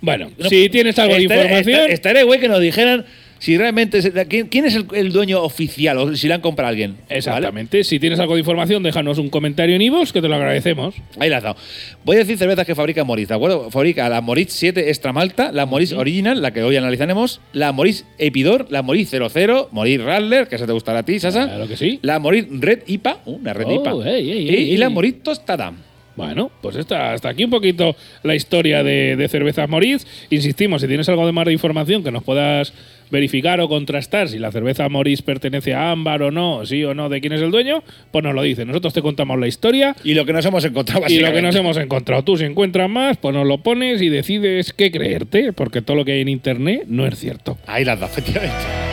Bueno, 0.00 0.30
no- 0.38 0.48
si 0.48 0.68
tienes 0.68 0.98
algo 0.98 1.14
de 1.14 1.22
información. 1.22 1.80
esta- 1.80 1.92
Estaría 1.92 2.24
güey 2.24 2.40
que 2.40 2.48
nos 2.48 2.60
dijeran 2.60 3.04
si 3.42 3.58
realmente. 3.58 3.98
es- 3.98 4.12
¿Quién, 4.28 4.46
quién 4.46 4.64
es 4.66 4.76
el, 4.76 4.86
el 4.94 5.10
dueño 5.12 5.42
oficial 5.42 5.98
o 5.98 6.14
si 6.14 6.28
la 6.28 6.36
han 6.36 6.40
comprado 6.40 6.66
a 6.66 6.70
alguien? 6.70 6.92
¿vale? 6.92 7.18
Exactamente. 7.18 7.82
Si 7.82 7.98
tienes 7.98 8.20
algo 8.20 8.34
de 8.34 8.40
información, 8.40 8.84
déjanos 8.84 9.18
un 9.18 9.28
comentario 9.30 9.74
en 9.74 9.82
iVoox, 9.82 10.12
que 10.12 10.22
te 10.22 10.28
lo 10.28 10.36
agradecemos. 10.36 10.94
Ahí 11.18 11.28
la 11.28 11.38
has 11.38 11.42
dado. 11.42 11.56
Voy 12.04 12.14
a 12.16 12.20
decir 12.20 12.38
cervezas 12.38 12.64
que 12.64 12.76
fabrica 12.76 13.02
Moritz, 13.02 13.28
¿de 13.30 13.34
acuerdo? 13.34 13.68
Fabrica 13.72 14.08
la 14.08 14.20
Moritz 14.20 14.52
7 14.52 14.88
Extra 14.88 15.12
Malta, 15.12 15.50
la 15.50 15.66
Moritz 15.66 15.92
Original, 15.92 16.40
la 16.40 16.52
que 16.52 16.62
hoy 16.62 16.76
analizaremos, 16.76 17.40
la 17.52 17.72
Moritz 17.72 18.04
Epidor, 18.18 18.68
la 18.70 18.82
Moritz 18.82 19.10
00, 19.10 19.68
Moritz 19.72 20.00
Radler, 20.02 20.46
que 20.46 20.54
esa 20.54 20.66
te 20.66 20.72
gustará 20.72 21.00
a 21.00 21.02
ti, 21.02 21.18
Sasa. 21.18 21.46
Claro 21.48 21.66
que 21.66 21.76
sí. 21.76 21.98
La 22.02 22.20
Moritz 22.20 22.46
Red 22.50 22.82
IPA, 22.86 23.18
una 23.26 23.52
Red 23.52 23.66
Oh, 23.66 23.74
IPA. 24.02 24.08
ey, 24.10 24.30
y, 24.72 24.76
la. 24.76 24.88
Moritz 24.88 25.22
Tostada. 25.24 25.72
Bueno, 26.16 26.50
pues 26.60 26.76
está 26.76 27.12
hasta 27.12 27.28
aquí 27.28 27.44
un 27.44 27.50
poquito 27.50 27.96
la 28.22 28.34
historia 28.34 28.82
de, 28.82 29.16
de 29.16 29.28
cervezas 29.28 29.68
Moritz. 29.68 30.06
Insistimos, 30.30 30.82
si 30.82 30.88
tienes 30.88 31.08
algo 31.08 31.26
de 31.26 31.32
más 31.32 31.46
de 31.46 31.52
información 31.52 32.04
que 32.04 32.10
nos 32.10 32.22
puedas 32.22 32.72
verificar 33.12 33.60
o 33.60 33.68
contrastar 33.68 34.28
si 34.28 34.38
la 34.38 34.50
cerveza 34.50 34.88
Moritz 34.88 35.20
pertenece 35.22 35.74
a 35.74 35.90
Ámbar 35.90 36.22
o 36.22 36.30
no, 36.30 36.64
sí 36.64 36.82
o 36.82 36.94
no, 36.94 37.10
de 37.10 37.20
quién 37.20 37.34
es 37.34 37.42
el 37.42 37.50
dueño, 37.50 37.84
pues 38.10 38.24
nos 38.24 38.34
lo 38.34 38.42
dice. 38.42 38.64
Nosotros 38.64 38.94
te 38.94 39.02
contamos 39.02 39.38
la 39.38 39.46
historia 39.46 39.94
Y 40.02 40.14
lo 40.14 40.24
que 40.24 40.32
nos 40.32 40.44
hemos 40.46 40.64
encontrado 40.64 41.04
y 41.08 41.18
lo 41.18 41.32
que 41.32 41.42
nos 41.42 41.54
hemos 41.54 41.76
encontrado. 41.76 42.24
Tú 42.24 42.36
si 42.36 42.44
encuentras 42.44 42.88
más, 42.88 43.18
pues 43.18 43.34
nos 43.34 43.46
lo 43.46 43.58
pones 43.58 44.00
y 44.00 44.08
decides 44.08 44.72
qué 44.72 44.90
creerte, 44.90 45.52
porque 45.52 45.82
todo 45.82 45.96
lo 45.96 46.04
que 46.04 46.12
hay 46.12 46.20
en 46.22 46.28
internet 46.28 46.84
no 46.88 47.06
es 47.06 47.18
cierto. 47.18 47.58
Ahí 47.66 47.84
las 47.84 48.00
da, 48.00 48.06
efectivamente. 48.06 48.91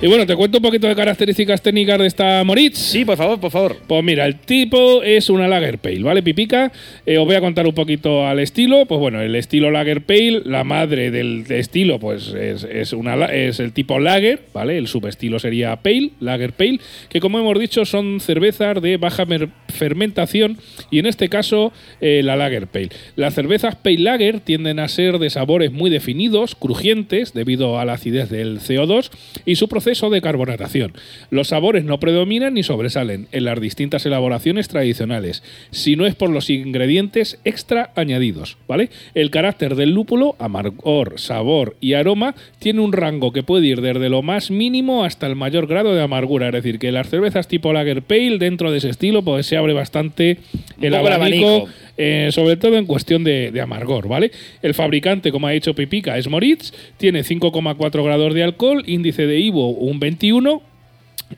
Y 0.00 0.06
bueno, 0.06 0.24
te 0.26 0.36
cuento 0.36 0.58
un 0.58 0.62
poquito 0.62 0.86
de 0.86 0.94
características 0.94 1.60
técnicas 1.60 1.98
de 1.98 2.06
esta 2.06 2.44
Moritz. 2.44 2.78
Sí, 2.78 3.04
por 3.04 3.16
favor, 3.16 3.40
por 3.40 3.50
favor. 3.50 3.76
Pues 3.84 4.04
mira, 4.04 4.26
el 4.26 4.36
tipo 4.38 5.02
es 5.02 5.28
una 5.28 5.48
Lager 5.48 5.78
Pale, 5.78 6.04
¿vale? 6.04 6.22
Pipica. 6.22 6.70
Eh, 7.04 7.18
os 7.18 7.26
voy 7.26 7.34
a 7.34 7.40
contar 7.40 7.66
un 7.66 7.74
poquito 7.74 8.24
al 8.24 8.38
estilo. 8.38 8.86
Pues 8.86 9.00
bueno, 9.00 9.20
el 9.20 9.34
estilo 9.34 9.72
Lager 9.72 10.02
Pale, 10.02 10.42
la 10.44 10.62
madre 10.62 11.10
del 11.10 11.44
estilo, 11.48 11.98
pues 11.98 12.28
es, 12.28 12.62
es 12.62 12.92
una, 12.92 13.24
es 13.24 13.58
el 13.58 13.72
tipo 13.72 13.98
Lager, 13.98 14.42
¿vale? 14.54 14.78
El 14.78 14.86
subestilo 14.86 15.40
sería 15.40 15.74
Pale, 15.74 16.12
Lager 16.20 16.52
Pale, 16.52 16.78
que 17.08 17.18
como 17.18 17.40
hemos 17.40 17.58
dicho 17.58 17.84
son 17.84 18.20
cervezas 18.20 18.80
de 18.80 18.98
baja 18.98 19.26
fermentación 19.66 20.58
y 20.92 21.00
en 21.00 21.06
este 21.06 21.28
caso 21.28 21.72
eh, 22.00 22.22
la 22.22 22.36
Lager 22.36 22.68
Pale. 22.68 22.90
Las 23.16 23.34
cervezas 23.34 23.74
Pale 23.74 23.98
Lager 23.98 24.38
tienden 24.38 24.78
a 24.78 24.86
ser 24.86 25.18
de 25.18 25.28
sabores 25.28 25.72
muy 25.72 25.90
definidos, 25.90 26.54
crujientes, 26.54 27.32
debido 27.34 27.80
a 27.80 27.84
la 27.84 27.94
acidez 27.94 28.30
del 28.30 28.60
CO2 28.60 29.10
y 29.44 29.56
su 29.56 29.68
proceso 29.68 29.87
de 29.88 30.20
carbonatación. 30.20 30.92
Los 31.30 31.48
sabores 31.48 31.82
no 31.82 31.98
predominan 31.98 32.54
ni 32.54 32.62
sobresalen 32.62 33.26
en 33.32 33.44
las 33.44 33.58
distintas 33.58 34.04
elaboraciones 34.04 34.68
tradicionales, 34.68 35.42
si 35.70 35.96
no 35.96 36.04
es 36.04 36.14
por 36.14 36.28
los 36.28 36.50
ingredientes 36.50 37.40
extra 37.44 37.90
añadidos, 37.96 38.58
¿vale? 38.68 38.90
El 39.14 39.30
carácter 39.30 39.76
del 39.76 39.92
lúpulo, 39.92 40.36
amargor, 40.38 41.14
sabor 41.18 41.76
y 41.80 41.94
aroma 41.94 42.34
tiene 42.58 42.80
un 42.80 42.92
rango 42.92 43.32
que 43.32 43.42
puede 43.42 43.66
ir 43.66 43.80
desde 43.80 44.10
lo 44.10 44.22
más 44.22 44.50
mínimo 44.50 45.04
hasta 45.04 45.26
el 45.26 45.36
mayor 45.36 45.66
grado 45.66 45.94
de 45.94 46.02
amargura, 46.02 46.48
es 46.48 46.52
decir, 46.52 46.78
que 46.78 46.92
las 46.92 47.08
cervezas 47.08 47.48
tipo 47.48 47.72
Lager 47.72 48.02
Pale 48.02 48.38
dentro 48.38 48.70
de 48.70 48.78
ese 48.78 48.90
estilo 48.90 49.22
pues 49.22 49.46
se 49.46 49.56
abre 49.56 49.72
bastante 49.72 50.38
el 50.80 50.92
poco 50.92 51.06
el 51.06 51.12
abanico, 51.12 51.48
abanico. 51.48 51.68
Eh, 51.98 52.28
sobre 52.32 52.56
todo 52.56 52.76
en 52.78 52.86
cuestión 52.86 53.24
de, 53.24 53.50
de 53.50 53.60
amargor, 53.60 54.08
¿vale? 54.08 54.30
El 54.62 54.72
fabricante, 54.72 55.30
como 55.32 55.46
ha 55.48 55.50
dicho 55.50 55.74
Pipica, 55.74 56.16
es 56.16 56.28
Moritz, 56.28 56.72
tiene 56.96 57.20
5,4 57.24 58.04
grados 58.04 58.32
de 58.34 58.42
alcohol, 58.44 58.82
índice 58.86 59.26
de 59.26 59.38
IVO 59.40 59.68
un 59.70 59.98
21 60.00 60.62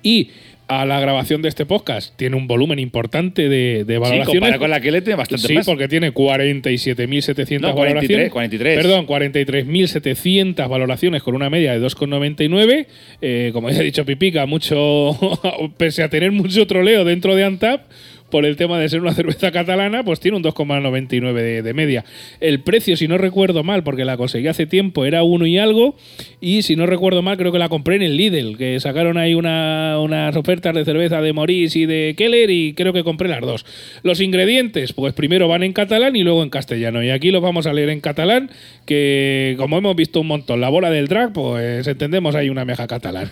y 0.02 0.28
a 0.68 0.84
la 0.86 1.00
grabación 1.00 1.42
de 1.42 1.48
este 1.48 1.66
podcast 1.66 2.16
tiene 2.16 2.36
un 2.36 2.46
volumen 2.46 2.78
importante 2.78 3.48
de, 3.48 3.82
de 3.84 3.94
Sí, 3.94 3.98
valoraciones. 3.98 4.26
comparado 4.28 4.60
con 4.60 4.70
la 4.70 4.80
que 4.80 4.92
le 4.92 5.02
tiene 5.02 5.16
bastante 5.16 5.48
Sí, 5.48 5.54
más. 5.54 5.66
porque 5.66 5.88
tiene 5.88 6.14
47.700 6.14 7.60
No, 7.60 7.74
43, 7.74 7.74
valoraciones. 7.74 8.30
43. 8.30 8.76
Perdón, 8.76 9.06
43.700 9.08 10.68
valoraciones 10.68 11.22
con 11.24 11.34
una 11.34 11.50
media 11.50 11.72
de 11.72 11.84
2,99. 11.84 12.86
Eh, 13.20 13.50
como 13.52 13.68
ya 13.70 13.80
he 13.80 13.84
dicho 13.84 14.04
Pipica, 14.04 14.46
mucho, 14.46 15.16
pese 15.76 16.04
a 16.04 16.08
tener 16.08 16.30
mucho 16.32 16.66
troleo 16.68 17.04
dentro 17.04 17.34
de 17.34 17.44
Antap, 17.44 17.82
por 18.30 18.46
el 18.46 18.56
tema 18.56 18.78
de 18.78 18.88
ser 18.88 19.00
una 19.00 19.12
cerveza 19.14 19.50
catalana, 19.52 20.02
pues 20.04 20.20
tiene 20.20 20.36
un 20.36 20.42
2,99 20.42 21.34
de, 21.34 21.62
de 21.62 21.74
media. 21.74 22.04
El 22.40 22.60
precio, 22.60 22.96
si 22.96 23.08
no 23.08 23.18
recuerdo 23.18 23.62
mal, 23.64 23.82
porque 23.82 24.04
la 24.04 24.16
conseguí 24.16 24.46
hace 24.48 24.66
tiempo, 24.66 25.04
era 25.04 25.22
uno 25.22 25.46
y 25.46 25.58
algo. 25.58 25.96
Y 26.40 26.62
si 26.62 26.76
no 26.76 26.86
recuerdo 26.86 27.22
mal, 27.22 27.36
creo 27.36 27.52
que 27.52 27.58
la 27.58 27.68
compré 27.68 27.96
en 27.96 28.02
el 28.02 28.16
Lidl, 28.16 28.56
que 28.56 28.80
sacaron 28.80 29.18
ahí 29.18 29.34
una- 29.34 29.98
unas 30.00 30.34
ofertas 30.36 30.74
de 30.74 30.84
cerveza 30.84 31.20
de 31.20 31.32
Morís 31.32 31.76
y 31.76 31.86
de 31.86 32.14
Keller 32.16 32.50
y 32.50 32.72
creo 32.74 32.92
que 32.92 33.04
compré 33.04 33.28
las 33.28 33.40
dos. 33.40 33.66
Los 34.02 34.20
ingredientes, 34.20 34.92
pues 34.92 35.12
primero 35.12 35.48
van 35.48 35.62
en 35.62 35.72
catalán 35.72 36.16
y 36.16 36.22
luego 36.22 36.42
en 36.42 36.50
castellano. 36.50 37.02
Y 37.02 37.10
aquí 37.10 37.30
los 37.30 37.42
vamos 37.42 37.66
a 37.66 37.72
leer 37.72 37.90
en 37.90 38.00
catalán, 38.00 38.50
que 38.86 39.54
como 39.58 39.76
hemos 39.78 39.96
visto 39.96 40.20
un 40.20 40.26
montón, 40.28 40.60
la 40.60 40.68
bola 40.68 40.90
del 40.90 41.08
drag, 41.08 41.32
pues 41.32 41.86
entendemos 41.86 42.34
hay 42.34 42.48
una 42.48 42.64
meja 42.64 42.86
catalán. 42.86 43.30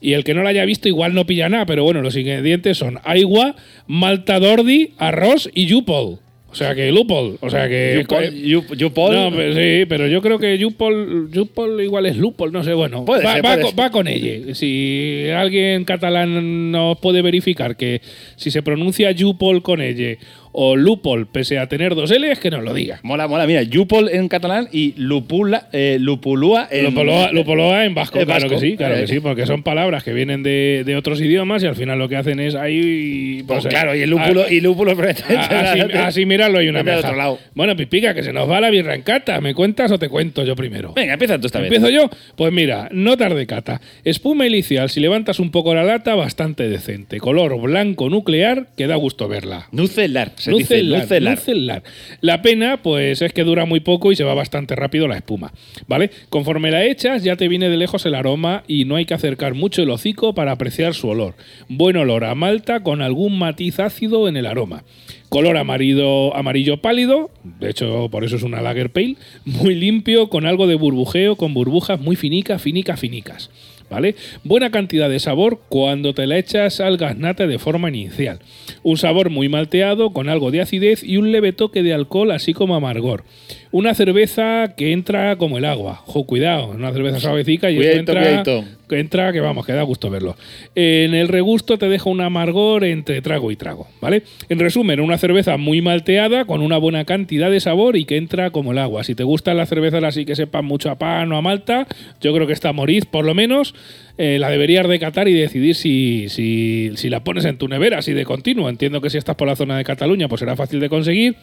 Y 0.00 0.12
el 0.12 0.24
que 0.24 0.34
no 0.34 0.42
la 0.42 0.50
haya 0.50 0.64
visto 0.64 0.88
igual 0.88 1.14
no 1.14 1.26
pilla 1.26 1.48
nada, 1.48 1.66
pero 1.66 1.84
bueno, 1.84 2.02
los 2.02 2.16
ingredientes 2.16 2.76
son 2.78 2.98
agua, 3.04 3.56
malta 3.86 4.38
d'ordi, 4.40 4.90
arroz 4.98 5.48
y 5.54 5.66
yupol. 5.66 6.18
O 6.48 6.54
sea 6.58 6.74
que 6.74 6.90
lupol, 6.90 7.36
o 7.40 7.50
sea 7.50 7.68
que 7.68 7.96
Yupol, 8.00 8.30
Yup- 8.32 8.76
Yupol. 8.76 9.14
no, 9.14 9.30
pero 9.30 9.52
sí, 9.54 9.84
pero 9.86 10.06
yo 10.06 10.22
creo 10.22 10.38
que 10.38 10.56
Yupol, 10.56 11.28
Yupol 11.30 11.82
igual 11.82 12.06
es 12.06 12.16
Lupol, 12.16 12.50
no 12.50 12.64
sé, 12.64 12.72
bueno. 12.72 13.04
Puede 13.04 13.24
va, 13.24 13.34
ser, 13.34 13.44
va 13.44 13.50
puede 13.50 13.60
con, 13.62 13.70
ser. 13.72 13.80
va 13.80 13.90
con 13.90 14.08
ella. 14.08 14.54
Si 14.54 15.26
alguien 15.36 15.84
catalán 15.84 16.70
nos 16.72 16.98
puede 16.98 17.20
verificar 17.20 17.76
que 17.76 18.00
si 18.36 18.50
se 18.50 18.62
pronuncia 18.62 19.10
Yupol 19.10 19.60
con 19.62 19.82
ella 19.82 20.16
o 20.58 20.74
Lupol, 20.74 21.26
pese 21.26 21.58
a 21.58 21.68
tener 21.68 21.94
dos 21.94 22.10
L's, 22.10 22.38
que 22.38 22.50
nos 22.50 22.62
lo 22.64 22.72
diga. 22.72 22.98
Mola, 23.02 23.28
mola. 23.28 23.46
Mira, 23.46 23.62
Yupol 23.62 24.08
en 24.08 24.26
catalán 24.28 24.68
y 24.72 24.94
Lupula, 24.96 25.68
eh, 25.72 25.98
Lupulúa 26.00 26.66
en. 26.70 26.84
Lupoloa, 26.86 27.30
Lupoloa 27.30 27.84
en 27.84 27.94
vasco, 27.94 28.18
en 28.18 28.24
claro 28.24 28.48
que 28.48 28.58
sí, 28.58 28.76
claro 28.76 28.96
Eh. 28.96 29.00
que 29.02 29.06
sí, 29.06 29.20
porque 29.20 29.44
son 29.44 29.62
palabras 29.62 30.02
que 30.02 30.14
vienen 30.14 30.42
de, 30.42 30.82
de 30.86 30.96
otros 30.96 31.20
idiomas 31.20 31.62
y 31.62 31.66
al 31.66 31.76
final 31.76 31.98
lo 31.98 32.08
que 32.08 32.16
hacen 32.16 32.40
es 32.40 32.54
ahí. 32.54 33.42
Pues 33.46 33.64
pues, 33.64 33.72
claro, 33.74 33.94
y 33.94 34.00
el 34.00 34.08
lúpulo, 34.10 34.44
a- 34.44 34.50
y 34.52 34.60
lúpulo 34.60 34.92
a- 34.92 35.70
así, 35.72 35.80
así 35.80 36.26
mirarlo 36.26 36.58
hay 36.58 36.68
una 36.68 36.82
lado. 36.82 37.38
Bueno, 37.54 37.76
Pipica, 37.76 38.14
que 38.14 38.22
se 38.22 38.32
nos 38.32 38.50
va 38.50 38.60
la 38.60 38.70
birra 38.70 38.94
en 38.94 39.02
cata. 39.02 39.40
¿Me 39.40 39.54
cuentas 39.54 39.90
o 39.92 39.98
te 39.98 40.08
cuento 40.08 40.42
yo 40.44 40.56
primero? 40.56 40.92
Venga, 40.94 41.12
empieza 41.14 41.38
tú 41.38 41.46
esta 41.46 41.58
vez. 41.60 41.70
¿Empiezo 41.70 41.90
yo? 41.90 42.08
Pues 42.34 42.52
mira, 42.52 42.88
notas 42.92 43.34
de 43.34 43.46
cata. 43.46 43.80
Espuma 44.04 44.46
inicial, 44.46 44.88
si 44.88 45.00
levantas 45.00 45.38
un 45.38 45.50
poco 45.50 45.74
la 45.74 45.84
lata, 45.84 46.14
bastante 46.14 46.68
decente. 46.68 47.18
Color 47.18 47.60
blanco 47.60 48.08
nuclear, 48.08 48.68
que 48.76 48.86
da 48.86 48.96
gusto 48.96 49.28
verla. 49.28 49.66
Nucelar. 49.72 50.32
Se 50.46 50.52
dice 50.52 50.82
nucelar. 50.82 51.36
nucelar. 51.36 51.82
La 52.20 52.42
pena, 52.42 52.82
pues 52.82 53.22
es 53.22 53.32
que 53.32 53.44
dura 53.44 53.64
muy 53.64 53.80
poco 53.80 54.12
y 54.12 54.16
se 54.16 54.24
va 54.24 54.34
bastante 54.34 54.74
rápido 54.74 55.08
la 55.08 55.16
espuma, 55.16 55.52
¿vale? 55.86 56.10
Conforme 56.28 56.70
la 56.70 56.84
echas, 56.84 57.22
ya 57.22 57.36
te 57.36 57.48
viene 57.48 57.68
de 57.68 57.76
lejos 57.76 58.06
el 58.06 58.14
aroma 58.14 58.62
y 58.66 58.84
no 58.84 58.96
hay 58.96 59.04
que 59.04 59.14
acercar 59.14 59.54
mucho 59.54 59.82
el 59.82 59.90
hocico 59.90 60.34
para 60.34 60.52
apreciar 60.52 60.94
su 60.94 61.08
olor. 61.08 61.34
Buen 61.68 61.96
olor 61.96 62.24
a 62.24 62.34
malta 62.34 62.80
con 62.80 63.02
algún 63.02 63.38
matiz 63.38 63.80
ácido 63.80 64.28
en 64.28 64.36
el 64.36 64.46
aroma. 64.46 64.84
Color 65.28 65.56
amarillo, 65.56 66.36
amarillo 66.36 66.80
pálido, 66.80 67.30
de 67.42 67.70
hecho 67.70 68.08
por 68.10 68.24
eso 68.24 68.36
es 68.36 68.44
una 68.44 68.62
lager 68.62 68.90
pale, 68.90 69.16
muy 69.44 69.74
limpio, 69.74 70.28
con 70.28 70.46
algo 70.46 70.68
de 70.68 70.76
burbujeo, 70.76 71.36
con 71.36 71.52
burbujas 71.52 72.00
muy 72.00 72.14
finicas, 72.14 72.62
finicas, 72.62 73.00
finicas. 73.00 73.50
¿Vale? 73.88 74.16
Buena 74.42 74.70
cantidad 74.70 75.08
de 75.08 75.20
sabor 75.20 75.60
cuando 75.68 76.12
te 76.12 76.26
la 76.26 76.38
echas 76.38 76.80
al 76.80 76.96
gaznate 76.96 77.46
de 77.46 77.58
forma 77.58 77.88
inicial. 77.88 78.40
Un 78.82 78.96
sabor 78.96 79.30
muy 79.30 79.48
malteado, 79.48 80.12
con 80.12 80.28
algo 80.28 80.50
de 80.50 80.60
acidez 80.60 81.04
y 81.04 81.18
un 81.18 81.30
leve 81.30 81.52
toque 81.52 81.82
de 81.84 81.94
alcohol, 81.94 82.32
así 82.32 82.52
como 82.52 82.74
amargor. 82.74 83.24
Una 83.70 83.94
cerveza 83.94 84.74
que 84.76 84.92
entra 84.92 85.36
como 85.36 85.58
el 85.58 85.64
agua. 85.64 86.02
Jo, 86.06 86.24
cuidado, 86.24 86.68
una 86.70 86.92
cerveza 86.92 87.20
suavecica 87.20 87.70
y 87.70 87.78
eso 87.78 87.98
entra, 87.98 88.20
cuidadito. 88.20 88.64
Que 88.88 89.00
entra 89.00 89.32
que 89.32 89.40
vamos, 89.40 89.66
que 89.66 89.72
da 89.72 89.82
gusto 89.82 90.10
verlo. 90.10 90.36
En 90.74 91.14
el 91.14 91.28
regusto 91.28 91.78
te 91.78 91.88
deja 91.88 92.08
un 92.08 92.20
amargor 92.20 92.84
entre 92.84 93.20
trago 93.20 93.50
y 93.50 93.56
trago, 93.56 93.88
¿vale? 94.00 94.22
En 94.48 94.58
resumen, 94.58 95.00
una 95.00 95.18
cerveza 95.18 95.56
muy 95.56 95.82
malteada 95.82 96.44
con 96.44 96.62
una 96.62 96.78
buena 96.78 97.04
cantidad 97.04 97.50
de 97.50 97.60
sabor 97.60 97.96
y 97.96 98.04
que 98.04 98.16
entra 98.16 98.50
como 98.50 98.72
el 98.72 98.78
agua. 98.78 99.04
Si 99.04 99.14
te 99.14 99.24
gustan 99.24 99.56
las 99.56 99.68
cervezas 99.68 100.02
así 100.04 100.24
que 100.24 100.36
sepan 100.36 100.64
mucho 100.64 100.90
a 100.90 100.98
pan 100.98 101.30
o 101.32 101.36
a 101.36 101.42
malta, 101.42 101.86
yo 102.20 102.34
creo 102.34 102.46
que 102.46 102.52
esta 102.52 102.72
Moriz, 102.72 103.04
por 103.04 103.24
lo 103.24 103.34
menos, 103.34 103.74
eh, 104.18 104.38
la 104.38 104.50
deberías 104.50 104.88
de 104.88 104.98
catar 104.98 105.28
y 105.28 105.34
decidir 105.34 105.74
si, 105.74 106.28
si, 106.28 106.92
si 106.94 107.10
la 107.10 107.24
pones 107.24 107.44
en 107.44 107.58
tu 107.58 107.68
nevera, 107.68 107.98
así 107.98 108.12
de 108.12 108.24
continuo. 108.24 108.68
Entiendo 108.68 109.00
que 109.00 109.10
si 109.10 109.18
estás 109.18 109.36
por 109.36 109.48
la 109.48 109.56
zona 109.56 109.76
de 109.76 109.84
Cataluña, 109.84 110.28
pues 110.28 110.40
será 110.40 110.56
fácil 110.56 110.80
de 110.80 110.88
conseguir. 110.88 111.36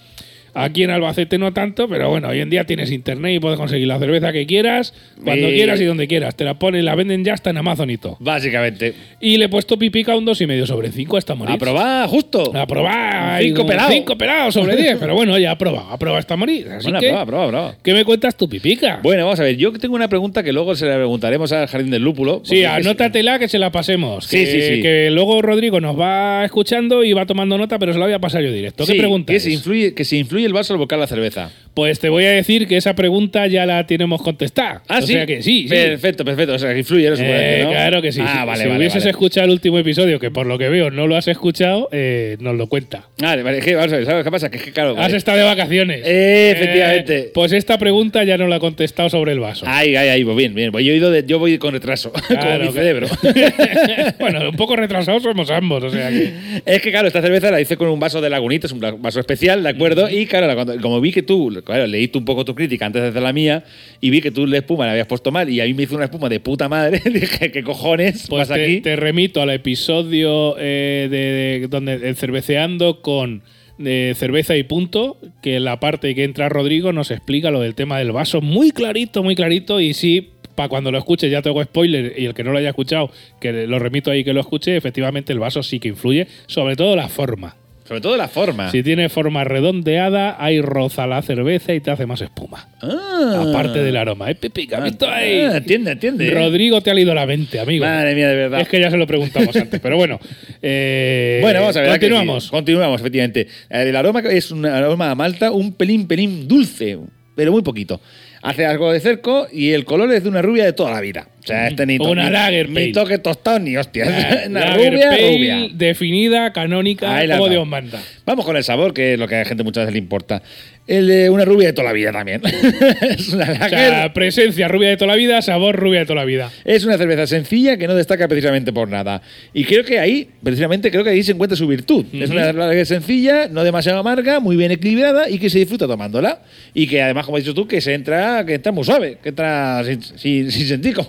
Aquí 0.56 0.84
en 0.84 0.92
Albacete 0.92 1.38
no 1.38 1.52
tanto, 1.52 1.88
pero 1.88 2.10
bueno, 2.10 2.28
hoy 2.30 2.40
en 2.40 2.50
día 2.50 2.66
tienes 2.66 2.92
internet 2.92 3.36
y 3.36 3.40
puedes 3.40 3.58
conseguir 3.58 3.88
la 3.88 3.98
cerveza 3.98 4.32
que 4.32 4.46
quieras, 4.46 4.94
cuando 5.24 5.50
Y- 5.50 5.54
quieras 5.54 5.82
y 5.82 5.86
donde 5.86 6.08
quieras. 6.08 6.36
Te 6.36 6.44
la 6.44 6.60
ponen, 6.60 6.86
la 6.86 6.94
venden 6.96 7.24
ya 7.26 7.34
hasta 7.34 7.50
en 7.50 7.58
Amazon 7.58 7.90
y 7.90 7.98
todo. 7.98 8.18
Básicamente. 8.20 8.94
Y 9.20 9.38
le 9.38 9.46
he 9.46 9.50
puesto 9.50 9.78
pipica 9.80 10.16
un 10.16 10.26
2,5 10.26 10.66
sobre 10.68 10.92
5 10.92 11.16
a 11.16 11.20
esta 11.20 11.34
Moritz. 11.36 11.56
Aprobada, 11.56 12.08
justo. 12.08 12.52
A 12.56 12.68
probar. 12.68 13.42
Cinco 13.42 13.66
pelados. 13.66 13.94
5 13.94 14.18
pelados 14.18 14.54
sobre 14.54 14.76
10. 14.76 14.98
pero 15.00 15.16
bueno, 15.16 15.38
ya 15.40 15.52
ha 15.52 15.58
probado. 15.58 15.90
Ha 15.90 15.98
probado 15.98 16.20
esta 16.20 16.36
Moritz. 16.36 16.68
Así 16.68 16.84
Buena 16.84 17.00
que, 17.00 17.08
prueba, 17.08 17.26
prueba, 17.26 17.48
prueba. 17.48 17.76
¿qué 17.84 17.94
me 17.94 18.06
cuentas 18.06 18.36
tú, 18.38 18.48
pipica? 18.48 19.00
Bueno, 19.02 19.24
vamos 19.26 19.40
a 19.40 19.44
ver. 19.44 19.58
Yo 19.58 19.72
tengo 19.74 19.96
una 19.96 20.08
pregunta 20.08 20.44
que 20.44 20.54
luego 20.54 20.76
se 20.76 20.86
la 20.86 20.96
preguntaremos 20.96 21.52
al 21.52 21.68
Jardín 21.68 21.90
del 21.92 22.04
Lúpulo. 22.04 22.42
Sí, 22.44 22.50
porque 22.56 22.62
es 22.62 22.62
que- 22.62 22.68
anótatela 22.68 23.40
que 23.40 23.48
se 23.48 23.58
la 23.60 23.72
pasemos. 23.72 24.26
Sí, 24.26 24.38
que, 24.38 24.46
sí, 24.46 24.62
sí. 24.76 24.82
Que 24.82 25.10
luego 25.12 25.42
Rodrigo 25.42 25.82
nos 25.82 26.00
va 26.00 26.46
escuchando 26.46 27.04
y 27.04 27.14
va 27.14 27.26
tomando 27.26 27.58
nota, 27.58 27.80
pero 27.80 27.94
se 27.94 28.00
la 28.00 28.06
voy 28.06 28.14
a 28.14 28.20
pasar 28.20 28.44
yo 28.44 28.52
directo. 28.52 28.86
¿Qué 28.86 28.92
Sí, 28.92 28.98
pregunta 29.00 29.32
que 29.34 29.38
es? 29.38 29.44
si 29.44 29.54
influye, 29.54 29.94
que 29.94 30.04
si 30.04 30.20
influye 30.20 30.43
el 30.46 30.54
vaso 30.54 30.74
al 30.74 30.80
volcar 30.80 31.00
la 31.00 31.08
cerveza. 31.08 31.52
Pues 31.74 32.00
te 32.00 32.10
voy 32.10 32.26
a 32.26 32.32
decir 32.32 32.68
que 32.68 32.78
esa 32.78 32.94
pregunta 32.94 33.48
ya 33.48 33.66
la 33.66 33.88
tenemos 33.88 34.22
contestada. 34.22 34.84
Ah, 34.88 35.00
o 35.00 35.02
sí. 35.02 35.14
sea 35.14 35.26
que 35.26 35.42
sí, 35.42 35.64
sí. 35.64 35.70
Perfecto, 35.70 36.24
perfecto. 36.24 36.54
O 36.54 36.60
sea, 36.60 36.72
que 36.72 36.80
influye, 36.80 37.10
¿no? 37.10 37.16
Eh, 37.18 37.62
¿no? 37.64 37.72
Claro 37.72 38.02
que 38.02 38.12
sí. 38.12 38.22
Ah, 38.24 38.42
Si- 38.42 38.46
vale, 38.48 38.62
si 38.62 38.68
vale. 38.68 38.78
hubieses 38.80 39.02
vale. 39.04 39.10
escuchado 39.10 39.46
el 39.46 39.52
último 39.54 39.80
episodio, 39.80 40.20
que 40.20 40.30
por 40.30 40.46
lo 40.46 40.60
que 40.60 40.70
veo 40.70 40.92
no 40.92 41.08
lo 41.08 41.16
has 41.16 41.28
escuchado, 41.28 41.90
eh, 41.92 42.38
nos 42.40 42.56
lo 42.56 42.68
cuenta. 42.68 43.08
Vale, 43.20 43.42
vale. 43.42 43.58
Es 43.58 43.66
que, 43.66 43.74
vamos 43.74 43.92
a 43.92 43.96
ver, 43.98 44.06
¿sabes 44.06 44.24
qué 44.24 44.30
pasa? 44.32 44.52
Que 44.52 44.58
es 44.58 44.64
que, 44.64 44.72
claro. 44.72 44.92
Has 44.92 44.98
vale. 44.98 45.18
estado 45.18 45.38
de 45.40 45.44
vacaciones. 45.46 46.02
Eh, 46.06 46.52
efectivamente. 46.56 47.20
Eh, 47.20 47.32
pues 47.34 47.52
esta 47.54 47.80
pregunta 47.80 48.24
ya 48.24 48.38
no 48.38 48.48
la 48.48 48.58
he 48.58 48.60
contestado 48.60 49.10
sobre 49.10 49.32
el 49.32 49.40
vaso. 49.40 49.66
Ay, 49.68 49.96
ay, 49.96 50.10
ay, 50.10 50.24
pues 50.24 50.38
bien, 50.38 50.54
bien. 50.54 50.72
Pues 50.72 50.86
yo, 50.86 50.94
he 50.94 50.98
ido 50.98 51.10
de- 51.10 51.26
yo 51.26 51.40
voy 51.40 51.58
con 51.58 51.74
retraso, 51.74 52.12
Claro, 52.28 52.66
mi 52.66 52.68
que- 52.68 52.74
cerebro. 52.74 53.08
bueno, 54.20 54.50
un 54.50 54.56
poco 54.56 54.76
retrasados 54.76 55.24
somos 55.24 55.50
ambos, 55.50 55.84
o 55.84 55.90
sea 55.90 56.10
que. 56.10 56.34
es 56.66 56.82
que, 56.82 56.92
claro, 56.92 57.08
esta 57.08 57.22
cerveza 57.22 57.50
la 57.52 57.62
hice 57.62 57.78
con 57.78 57.88
un 57.90 58.00
vaso 58.00 58.22
de 58.22 58.30
lagunita, 58.30 58.68
es 58.68 58.74
un 58.74 58.80
vaso 59.02 59.20
especial, 59.20 59.64
¿de 59.64 59.70
acuerdo? 59.70 60.10
Y, 60.10 60.26
claro, 60.26 60.48
la- 60.48 60.56
cuando- 60.56 60.80
como 60.82 61.02
vi 61.02 61.12
que 61.12 61.24
tú, 61.24 61.50
claro, 61.64 61.88
leíste 61.88 62.18
un 62.18 62.26
poco 62.26 62.46
tu 62.46 62.56
crítica 62.56 62.86
antes 62.86 63.02
de 63.02 63.08
hacer 63.10 63.22
la 63.22 63.34
mía, 63.34 63.64
y 64.02 64.10
vi 64.10 64.22
que 64.22 64.32
tú 64.32 64.46
la 64.48 64.58
espuma 64.58 64.86
la 64.86 64.92
habías 64.92 65.08
puesto 65.08 65.32
mal, 65.32 65.50
y 65.50 65.62
a 65.62 65.66
mí 65.66 65.74
me 65.74 65.84
hizo 65.84 65.96
una 65.96 66.06
espuma 66.06 66.30
de 66.30 66.40
puta 66.40 66.70
madre, 66.70 67.02
dije, 67.12 67.52
¿qué 67.52 67.64
cojones 67.64 68.28
Pues 68.30 68.48
te, 68.48 68.64
aquí? 68.64 68.82
te 68.82 68.96
remito 68.96 69.42
al 69.42 69.50
episodio 69.50 70.56
eh, 70.60 71.08
de, 71.10 71.60
de- 71.62 71.68
donde 71.68 71.94
el 71.94 72.16
cerveceando 72.16 73.02
con 73.02 73.42
eh, 73.84 74.14
cerveza 74.16 74.56
y 74.56 74.64
punto, 74.64 75.18
que 75.42 75.60
la 75.60 75.80
parte 75.80 76.14
que 76.16 76.24
entra 76.24 76.48
Rodrigo 76.50 76.94
nos 76.94 77.12
explica 77.12 77.52
lo 77.52 77.60
del 77.62 77.76
tema 77.76 77.98
del 78.00 78.12
vaso 78.12 78.42
muy 78.42 78.72
clarito, 78.72 79.24
muy 79.24 79.36
clarito 79.36 79.80
y 79.82 79.94
sí. 79.94 80.30
Para 80.56 80.70
cuando 80.70 80.92
lo 80.92 81.00
escuche, 81.00 81.32
ya 81.32 81.42
tengo 81.42 81.64
spoiler 81.64 82.14
y 82.16 82.26
el 82.26 82.36
que 82.36 82.44
no 82.44 82.52
lo 82.52 82.60
haya 82.60 82.70
escuchado, 82.70 83.10
que 83.42 83.66
lo 83.66 83.80
remito 83.80 84.12
ahí 84.12 84.24
que 84.24 84.34
lo 84.34 84.40
escuche, 84.40 84.78
efectivamente 84.78 85.34
el 85.34 85.40
vaso 85.40 85.64
sí 85.64 85.80
que 85.80 85.88
influye, 85.88 86.28
sobre 86.46 86.76
todo 86.76 86.96
la 86.96 87.10
forma. 87.10 87.56
Sobre 87.86 88.00
todo 88.00 88.16
la 88.16 88.30
forma. 88.30 88.72
Si 88.72 88.82
tiene 88.82 89.10
forma 89.10 89.44
redondeada, 89.44 90.38
ahí 90.44 90.62
roza 90.62 91.06
la 91.06 91.22
cerveza 91.22 91.74
y 91.74 91.82
te 91.82 91.92
hace 91.92 92.06
más 92.06 92.22
espuma. 92.22 92.70
Ah. 92.82 93.46
Aparte 93.50 93.84
del 93.84 93.98
aroma. 93.98 94.32
¿Eh, 94.32 94.36
Pipica? 94.36 94.80
¿Visto 94.80 95.10
ahí? 95.10 95.42
Ah, 95.42 95.58
entiende, 95.58 95.92
entiende. 95.92 96.30
Rodrigo 96.32 96.80
te 96.82 96.92
ha 96.92 96.94
leído 96.94 97.14
la 97.14 97.26
mente, 97.26 97.60
amigo. 97.60 97.84
Madre 97.86 98.16
mía, 98.16 98.30
de 98.30 98.36
verdad. 98.36 98.62
Es 98.62 98.70
que 98.70 98.80
ya 98.80 98.90
se 98.90 98.96
lo 98.98 99.06
preguntamos 99.06 99.54
antes, 99.56 99.80
pero 99.82 99.98
bueno. 99.98 100.20
eh, 100.62 101.40
Bueno, 101.42 101.60
vamos 101.60 101.76
a 101.76 101.82
ver. 101.82 101.90
¿a 101.90 101.94
que 102.00 102.08
Continuamos. 102.08 102.50
Continuamos, 102.50 103.02
efectivamente. 103.02 103.42
Eh, 103.70 103.84
El 103.90 103.96
aroma 103.96 104.22
es 104.22 104.52
un 104.52 104.66
aroma 104.66 105.12
a 105.12 105.16
malta 105.16 105.52
un 105.52 105.74
pelín, 105.74 106.08
pelín 106.08 106.48
dulce, 106.48 106.98
pero 107.36 107.52
muy 107.52 107.64
poquito. 107.64 108.00
Hace 108.46 108.66
algo 108.66 108.92
de 108.92 109.00
cerco 109.00 109.48
y 109.52 109.72
el 109.72 109.86
color 109.86 110.12
es 110.14 110.24
de 110.24 110.30
una 110.30 110.42
rubia 110.42 110.66
de 110.66 110.74
toda 110.74 110.92
la 110.92 111.00
vida. 111.00 111.28
O 111.44 111.48
sea, 111.48 111.68
este 111.70 111.86
ni, 111.86 111.98
to- 111.98 112.04
Una 112.12 112.30
lager 112.30 112.68
ni 112.70 112.76
pale. 112.76 112.92
toque 112.92 113.18
tostado 113.18 113.58
ni 113.60 113.78
hostia. 113.78 114.06
Ah, 114.08 114.48
una 114.50 114.60
Lager 114.66 114.94
rubia, 114.94 115.10
Pale 115.10 115.32
rubia. 115.38 115.68
definida, 115.74 116.52
canónica, 116.54 117.24
la 117.26 117.38
como. 117.38 117.50
Dios 117.50 117.66
manda. 117.66 118.02
Vamos 118.26 118.46
con 118.46 118.58
el 118.58 118.64
sabor, 118.66 118.94
que 118.94 119.14
es 119.14 119.20
lo 119.20 119.28
que 119.30 119.36
a 119.36 119.40
la 119.40 119.46
gente 119.46 119.64
muchas 119.64 119.84
veces 119.84 119.94
le 119.94 120.00
importa. 120.00 120.42
El 120.86 121.08
de 121.08 121.30
una 121.30 121.46
rubia 121.46 121.68
de 121.68 121.74
toda 121.74 121.88
la 121.88 121.94
vida 121.94 122.12
también. 122.12 122.42
es 123.02 123.30
una 123.30 123.50
O 123.52 123.70
sea, 123.70 124.12
presencia 124.14 124.68
rubia 124.68 124.90
de 124.90 124.98
toda 124.98 125.12
la 125.12 125.16
vida, 125.16 125.42
sabor 125.42 125.78
rubia 125.78 126.00
de 126.02 126.06
toda 126.06 126.20
la 126.20 126.26
vida. 126.26 126.52
Es 126.66 126.84
una 126.84 126.98
cerveza 126.98 127.26
sencilla 127.26 127.78
que 127.78 127.88
no 127.88 127.96
destaca 127.96 128.28
precisamente 128.28 128.74
por 128.74 128.90
nada. 128.90 129.22
Y 129.54 129.64
creo 129.64 129.86
que 129.86 129.98
ahí, 130.00 130.28
precisamente, 130.44 130.92
creo 130.92 131.06
que 131.06 131.12
ahí 131.12 131.24
se 131.24 131.32
encuentra 131.32 131.56
su 131.56 131.68
virtud. 131.68 132.06
Es 132.12 132.30
una 132.30 132.52
lager 132.52 132.86
sencilla, 132.86 133.48
no 133.48 133.64
demasiado 133.64 134.00
amarga, 134.00 134.42
muy 134.42 134.58
bien 134.58 134.72
equilibrada 134.72 135.30
y 135.30 135.40
que 135.40 135.50
se 135.50 135.60
disfruta 135.60 135.88
tomándola. 135.88 136.42
Y 136.74 136.86
que 136.88 137.02
además, 137.02 137.26
como 137.26 137.38
has 137.38 137.44
dicho 137.44 137.54
tú, 137.56 137.66
que 137.66 137.80
se 137.80 137.94
entra, 137.94 138.46
que 138.46 138.56
entra 138.56 138.74
muy 138.74 138.84
suave, 138.84 139.20
que 139.24 139.30
entra 139.30 139.84
sin, 139.86 140.02
sin- 140.02 140.52
sin 140.52 140.68
sentir, 140.68 140.94
como. 140.96 141.08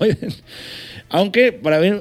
Aunque, 1.08 1.52
para 1.52 1.80
mí, 1.80 1.92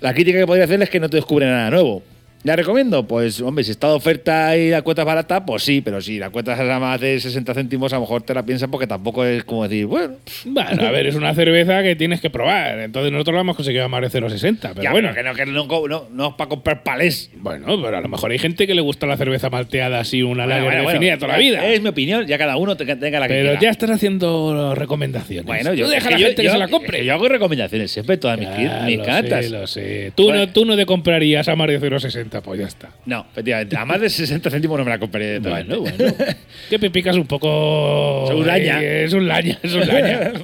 la 0.00 0.14
crítica 0.14 0.38
que 0.38 0.46
podría 0.46 0.64
hacerle 0.64 0.84
es 0.84 0.90
que 0.90 1.00
no 1.00 1.10
te 1.10 1.16
descubre 1.16 1.44
nada 1.44 1.70
nuevo. 1.70 2.02
¿La 2.44 2.54
recomiendo? 2.54 3.04
Pues, 3.06 3.40
hombre, 3.40 3.64
si 3.64 3.72
está 3.72 3.88
de 3.88 3.94
oferta 3.94 4.56
y 4.56 4.70
la 4.70 4.82
cuota 4.82 5.02
es 5.02 5.06
barata, 5.06 5.44
pues 5.44 5.64
sí, 5.64 5.80
pero 5.80 6.00
si 6.00 6.18
la 6.20 6.30
cuota 6.30 6.52
es 6.54 6.60
a 6.60 6.78
más 6.78 7.00
de 7.00 7.18
60 7.18 7.52
céntimos, 7.52 7.92
a 7.92 7.96
lo 7.96 8.02
mejor 8.02 8.22
te 8.22 8.32
la 8.32 8.44
piensan 8.44 8.70
porque 8.70 8.86
tampoco 8.86 9.24
es 9.24 9.42
como 9.44 9.64
decir, 9.66 9.86
bueno. 9.86 10.14
Bueno, 10.44 10.86
a 10.86 10.90
ver, 10.92 11.06
es 11.08 11.16
una 11.16 11.34
cerveza 11.34 11.82
que 11.82 11.96
tienes 11.96 12.20
que 12.20 12.30
probar. 12.30 12.78
Entonces 12.78 13.10
nosotros 13.10 13.34
la 13.34 13.40
hemos 13.40 13.56
conseguido 13.56 13.84
a 13.84 13.88
más 13.88 14.00
de 14.02 14.20
0,60. 14.20 14.58
Pero 14.60 14.82
ya, 14.82 14.92
bueno, 14.92 15.12
que 15.12 15.22
no, 15.24 15.34
que 15.34 15.46
no, 15.46 15.66
no, 15.88 16.08
no 16.12 16.28
es 16.28 16.34
para 16.34 16.48
comprar 16.48 16.84
palés. 16.84 17.28
bueno, 17.34 17.66
pero 17.82 17.96
a 17.98 18.00
lo 18.00 18.08
mejor 18.08 18.30
hay 18.30 18.38
gente 18.38 18.66
que 18.68 18.74
le 18.74 18.82
gusta 18.82 19.06
la 19.08 19.16
cerveza 19.16 19.50
malteada 19.50 19.98
así, 19.98 20.22
una 20.22 20.46
lager 20.46 20.62
Bueno, 20.64 20.82
bueno, 20.84 20.90
definida 20.92 21.12
bueno, 21.16 21.26
toda 21.26 21.32
la 21.32 21.38
vida. 21.38 21.66
Es 21.66 21.82
mi 21.82 21.88
opinión, 21.88 22.24
ya 22.26 22.38
cada 22.38 22.56
uno 22.56 22.76
te- 22.76 22.86
tenga 22.86 23.18
la 23.18 23.26
que 23.26 23.34
Pero 23.34 23.48
quiera. 23.50 23.60
ya 23.60 23.70
estás 23.70 23.90
haciendo 23.90 24.74
recomendaciones. 24.76 25.44
Bueno, 25.44 25.70
Tú 25.70 25.76
yo, 25.76 25.88
deja 25.88 25.98
es 25.98 26.06
a 26.06 26.10
la 26.10 26.16
que 26.16 26.22
yo- 26.22 26.28
gente 26.28 26.42
que 26.42 26.46
yo- 26.46 26.52
se 26.52 26.58
la 26.58 26.68
compre. 26.68 26.98
que 27.00 27.04
yo 27.04 27.14
hago 27.14 27.28
recomendaciones 27.28 27.90
siempre, 27.90 28.16
todas 28.16 28.38
mis, 28.38 28.48
Ya, 28.48 28.84
mis 28.86 28.98
lo 28.98 29.04
catas. 29.04 29.44
sé, 29.44 29.50
lo 29.50 29.66
sé. 29.66 30.12
Tú, 30.14 30.32
no, 30.32 30.48
tú 30.48 30.64
no 30.64 30.76
te 30.76 30.86
comprarías 30.86 31.48
a 31.48 31.56
más 31.56 31.66
de 31.68 31.80
0,60, 31.80 32.27
pues 32.28 32.60
ya 32.60 32.66
está. 32.66 32.90
No, 33.06 33.26
efectivamente. 33.30 33.76
A 33.76 33.84
más 33.84 34.00
de 34.00 34.10
60 34.10 34.50
céntimos 34.50 34.78
no 34.78 34.84
me 34.84 34.90
la 34.90 34.98
compraré. 34.98 35.38
Bueno, 35.38 35.80
bueno. 35.80 35.96
que 36.70 36.78
Pepicas 36.78 37.16
un 37.16 37.26
poco. 37.26 38.24
Es 38.28 38.34
un 38.34 38.46
laña. 38.46 38.82
Es 38.82 39.12
un 39.12 39.26
laña, 39.26 39.58
es 39.62 39.74
un 39.74 39.86
laña. 39.86 40.32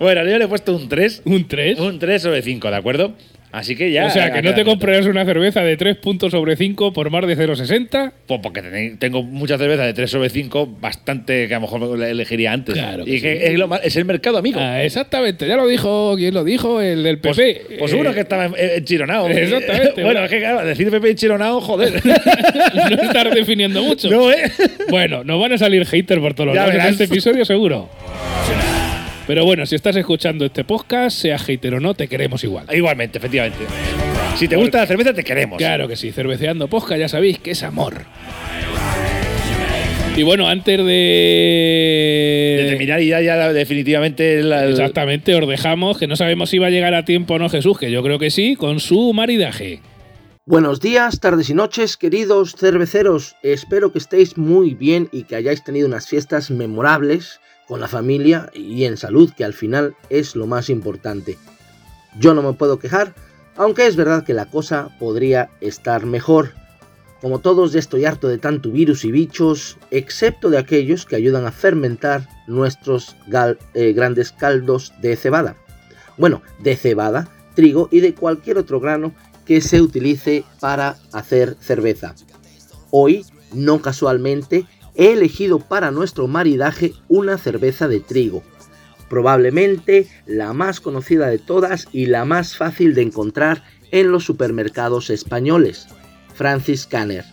Bueno, 0.00 0.24
yo 0.28 0.36
le 0.36 0.44
he 0.44 0.48
puesto 0.48 0.74
un 0.74 0.88
3. 0.88 1.22
¿Un 1.24 1.46
3? 1.46 1.78
Un 1.78 1.98
3 2.00 2.22
sobre 2.22 2.42
5, 2.42 2.70
¿de 2.70 2.76
acuerdo? 2.76 3.14
Así 3.50 3.76
que 3.76 3.90
ya. 3.90 4.06
o 4.06 4.10
sea, 4.10 4.30
que 4.32 4.42
no 4.42 4.52
te 4.54 4.62
comprarías 4.64 5.06
una 5.06 5.24
cerveza 5.24 5.62
de 5.62 5.76
3 5.78 5.96
puntos 5.96 6.32
sobre 6.32 6.54
5 6.56 6.92
por 6.92 7.08
más 7.10 7.26
de 7.26 7.34
0,60. 7.36 8.12
Pues 8.26 8.40
porque 8.42 8.60
tenéis- 8.62 8.98
tengo 8.98 9.22
muchas 9.22 9.58
cervezas 9.58 9.86
de 9.86 9.94
3 9.94 10.10
sobre 10.10 10.28
5, 10.28 10.66
bastante 10.80 11.48
que 11.48 11.54
a 11.54 11.58
lo 11.58 11.62
mejor 11.62 12.02
elegiría 12.02 12.52
antes. 12.52 12.74
Claro 12.74 13.04
que 13.06 13.14
y 13.16 13.20
que 13.22 13.36
sí. 13.38 13.44
es, 13.52 13.58
lo 13.58 13.74
es 13.82 13.96
el 13.96 14.04
mercado 14.04 14.36
amigo. 14.38 14.60
Ah, 14.60 14.82
exactamente, 14.84 15.48
ya 15.48 15.56
lo 15.56 15.66
dijo, 15.66 16.14
¿quién 16.16 16.34
lo 16.34 16.44
dijo? 16.44 16.80
El 16.82 17.02
del 17.02 17.18
Pues, 17.20 17.36
PP. 17.38 17.76
pues 17.78 17.92
Eh, 17.92 17.96
uno 17.96 18.12
que 18.12 18.20
estaba 18.20 18.44
en- 18.46 18.54
enchironado. 18.58 19.28
Exactamente, 19.30 20.02
bueno, 20.04 20.24
es 20.24 20.30
que 20.30 20.38
claro, 20.40 20.66
decir 20.66 20.90
Pepe 20.90 21.10
enchironado, 21.10 21.60
joder. 21.62 22.02
no 22.04 23.02
estar 23.02 23.34
definiendo 23.34 23.82
mucho. 23.82 24.10
no, 24.10 24.30
¿eh? 24.30 24.52
Bueno, 24.90 25.24
nos 25.24 25.40
van 25.40 25.52
a 25.54 25.58
salir 25.58 25.86
haters 25.86 26.20
por 26.20 26.34
todos 26.34 26.48
los 26.48 26.56
lados 26.56 26.74
en 26.74 26.80
este 26.82 27.04
episodio, 27.04 27.44
seguro. 27.46 27.88
Pero 29.28 29.44
bueno, 29.44 29.64
si 29.66 29.74
estás 29.76 29.94
escuchando 29.94 30.46
este 30.46 30.64
podcast, 30.64 31.16
sea 31.18 31.38
hater 31.38 31.74
o 31.74 31.80
no, 31.80 31.92
te 31.94 32.08
queremos 32.08 32.42
igual. 32.44 32.66
Igualmente, 32.74 33.18
efectivamente. 33.18 33.58
Si 34.36 34.48
te 34.48 34.56
gusta 34.56 34.78
la 34.78 34.86
cerveza, 34.86 35.12
te 35.12 35.22
queremos. 35.22 35.58
Claro 35.58 35.86
que 35.86 35.94
sí, 35.96 36.10
cerveceando 36.12 36.66
podcast, 36.68 36.98
ya 36.98 37.08
sabéis 37.08 37.38
que 37.38 37.50
es 37.52 37.62
amor. 37.62 38.06
Y 40.16 40.22
bueno, 40.24 40.48
antes 40.48 40.78
De 40.78 40.82
de. 40.84 42.66
terminar 42.70 43.00
y 43.02 43.08
ya, 43.08 43.20
ya 43.20 43.52
definitivamente 43.52 44.42
la- 44.42 44.64
el- 44.64 44.70
Exactamente, 44.70 45.34
os 45.34 45.46
dejamos, 45.48 45.96
que 45.98 46.06
no 46.08 46.16
sabemos 46.16 46.50
si 46.50 46.58
va 46.58 46.66
a 46.68 46.70
llegar 46.70 46.94
a 46.94 47.04
tiempo 47.04 47.34
o 47.34 47.38
no 47.38 47.48
Jesús, 47.48 47.78
que 47.78 47.90
yo 47.92 48.02
creo 48.02 48.18
que 48.18 48.30
sí, 48.30 48.56
con 48.56 48.80
su 48.80 49.12
maridaje. 49.12 49.80
Buenos 50.44 50.80
días, 50.80 51.20
tardes 51.20 51.50
y 51.50 51.54
noches, 51.54 51.96
queridos 51.98 52.56
cerveceros. 52.58 53.36
Espero 53.42 53.92
que 53.92 53.98
estéis 53.98 54.38
muy 54.38 54.74
bien 54.74 55.08
y 55.12 55.24
que 55.24 55.36
hayáis 55.36 55.62
tenido 55.62 55.86
unas 55.86 56.08
fiestas 56.08 56.50
memorables 56.50 57.38
con 57.68 57.80
la 57.80 57.88
familia 57.88 58.50
y 58.54 58.84
en 58.84 58.96
salud, 58.96 59.30
que 59.36 59.44
al 59.44 59.52
final 59.52 59.94
es 60.08 60.34
lo 60.34 60.46
más 60.46 60.70
importante. 60.70 61.38
Yo 62.18 62.32
no 62.32 62.42
me 62.42 62.54
puedo 62.54 62.78
quejar, 62.78 63.14
aunque 63.56 63.86
es 63.86 63.94
verdad 63.94 64.24
que 64.24 64.34
la 64.34 64.46
cosa 64.46 64.96
podría 64.98 65.50
estar 65.60 66.06
mejor. 66.06 66.54
Como 67.20 67.40
todos 67.40 67.72
ya 67.72 67.80
estoy 67.80 68.06
harto 68.06 68.28
de 68.28 68.38
tanto 68.38 68.70
virus 68.70 69.04
y 69.04 69.12
bichos, 69.12 69.76
excepto 69.90 70.50
de 70.50 70.58
aquellos 70.58 71.04
que 71.04 71.16
ayudan 71.16 71.46
a 71.46 71.52
fermentar 71.52 72.28
nuestros 72.46 73.16
eh, 73.74 73.92
grandes 73.92 74.32
caldos 74.32 74.94
de 75.02 75.16
cebada. 75.16 75.56
Bueno, 76.16 76.42
de 76.60 76.76
cebada, 76.76 77.28
trigo 77.54 77.88
y 77.90 78.00
de 78.00 78.14
cualquier 78.14 78.56
otro 78.56 78.80
grano 78.80 79.12
que 79.44 79.60
se 79.60 79.80
utilice 79.80 80.44
para 80.60 80.96
hacer 81.12 81.56
cerveza. 81.60 82.14
Hoy, 82.90 83.26
no 83.52 83.82
casualmente, 83.82 84.66
he 84.98 85.12
elegido 85.12 85.60
para 85.60 85.92
nuestro 85.92 86.26
maridaje 86.26 86.92
una 87.08 87.38
cerveza 87.38 87.88
de 87.88 88.00
trigo. 88.00 88.42
Probablemente 89.08 90.08
la 90.26 90.52
más 90.52 90.80
conocida 90.80 91.28
de 91.28 91.38
todas 91.38 91.86
y 91.92 92.06
la 92.06 92.26
más 92.26 92.56
fácil 92.56 92.94
de 92.94 93.02
encontrar 93.02 93.62
en 93.92 94.10
los 94.10 94.24
supermercados 94.24 95.08
españoles, 95.08 95.86
Francis 96.34 96.84
Canner. 96.84 97.24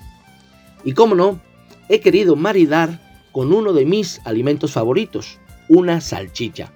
Y 0.85 0.93
como 0.93 1.15
no, 1.15 1.41
he 1.89 1.99
querido 1.99 2.35
maridar 2.35 3.01
con 3.31 3.51
uno 3.51 3.73
de 3.73 3.85
mis 3.85 4.21
alimentos 4.25 4.71
favoritos, 4.71 5.39
una 5.67 5.99
salchicha. 6.01 6.71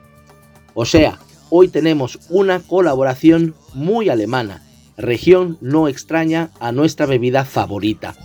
O 0.73 0.85
sea, 0.85 1.19
hoy 1.51 1.67
tenemos 1.67 2.19
una 2.29 2.59
colaboración 2.61 3.53
muy 3.75 4.09
alemana, 4.09 4.63
región 4.97 5.59
no 5.61 5.87
extraña 5.87 6.49
a 6.59 6.71
nuestra 6.71 7.05
bebida 7.05 7.45
favorita. 7.45 8.15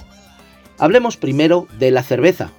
Hablemos 0.79 1.17
primero 1.17 1.67
de 1.79 1.91
la 1.91 2.03
cerveza. 2.03 2.53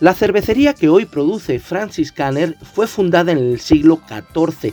La 0.00 0.14
cervecería 0.14 0.74
que 0.74 0.88
hoy 0.88 1.06
produce 1.06 1.58
Francis 1.58 2.12
Canner 2.12 2.56
fue 2.74 2.86
fundada 2.86 3.32
en 3.32 3.38
el 3.38 3.60
siglo 3.60 4.00
XIV, 4.08 4.72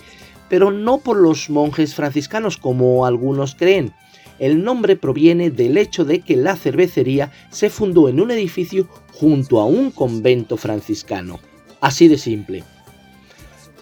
pero 0.49 0.69
no 0.71 0.99
por 0.99 1.17
los 1.17 1.49
monjes 1.49 1.95
franciscanos 1.95 2.57
como 2.57 3.05
algunos 3.05 3.55
creen. 3.55 3.93
El 4.37 4.63
nombre 4.63 4.97
proviene 4.97 5.49
del 5.49 5.77
hecho 5.77 6.03
de 6.05 6.19
que 6.19 6.35
la 6.35 6.55
cervecería 6.57 7.31
se 7.49 7.69
fundó 7.69 8.09
en 8.09 8.19
un 8.19 8.31
edificio 8.31 8.87
junto 9.13 9.59
a 9.59 9.65
un 9.65 9.91
convento 9.91 10.57
franciscano. 10.57 11.39
Así 11.81 12.07
de 12.07 12.17
simple. 12.17 12.63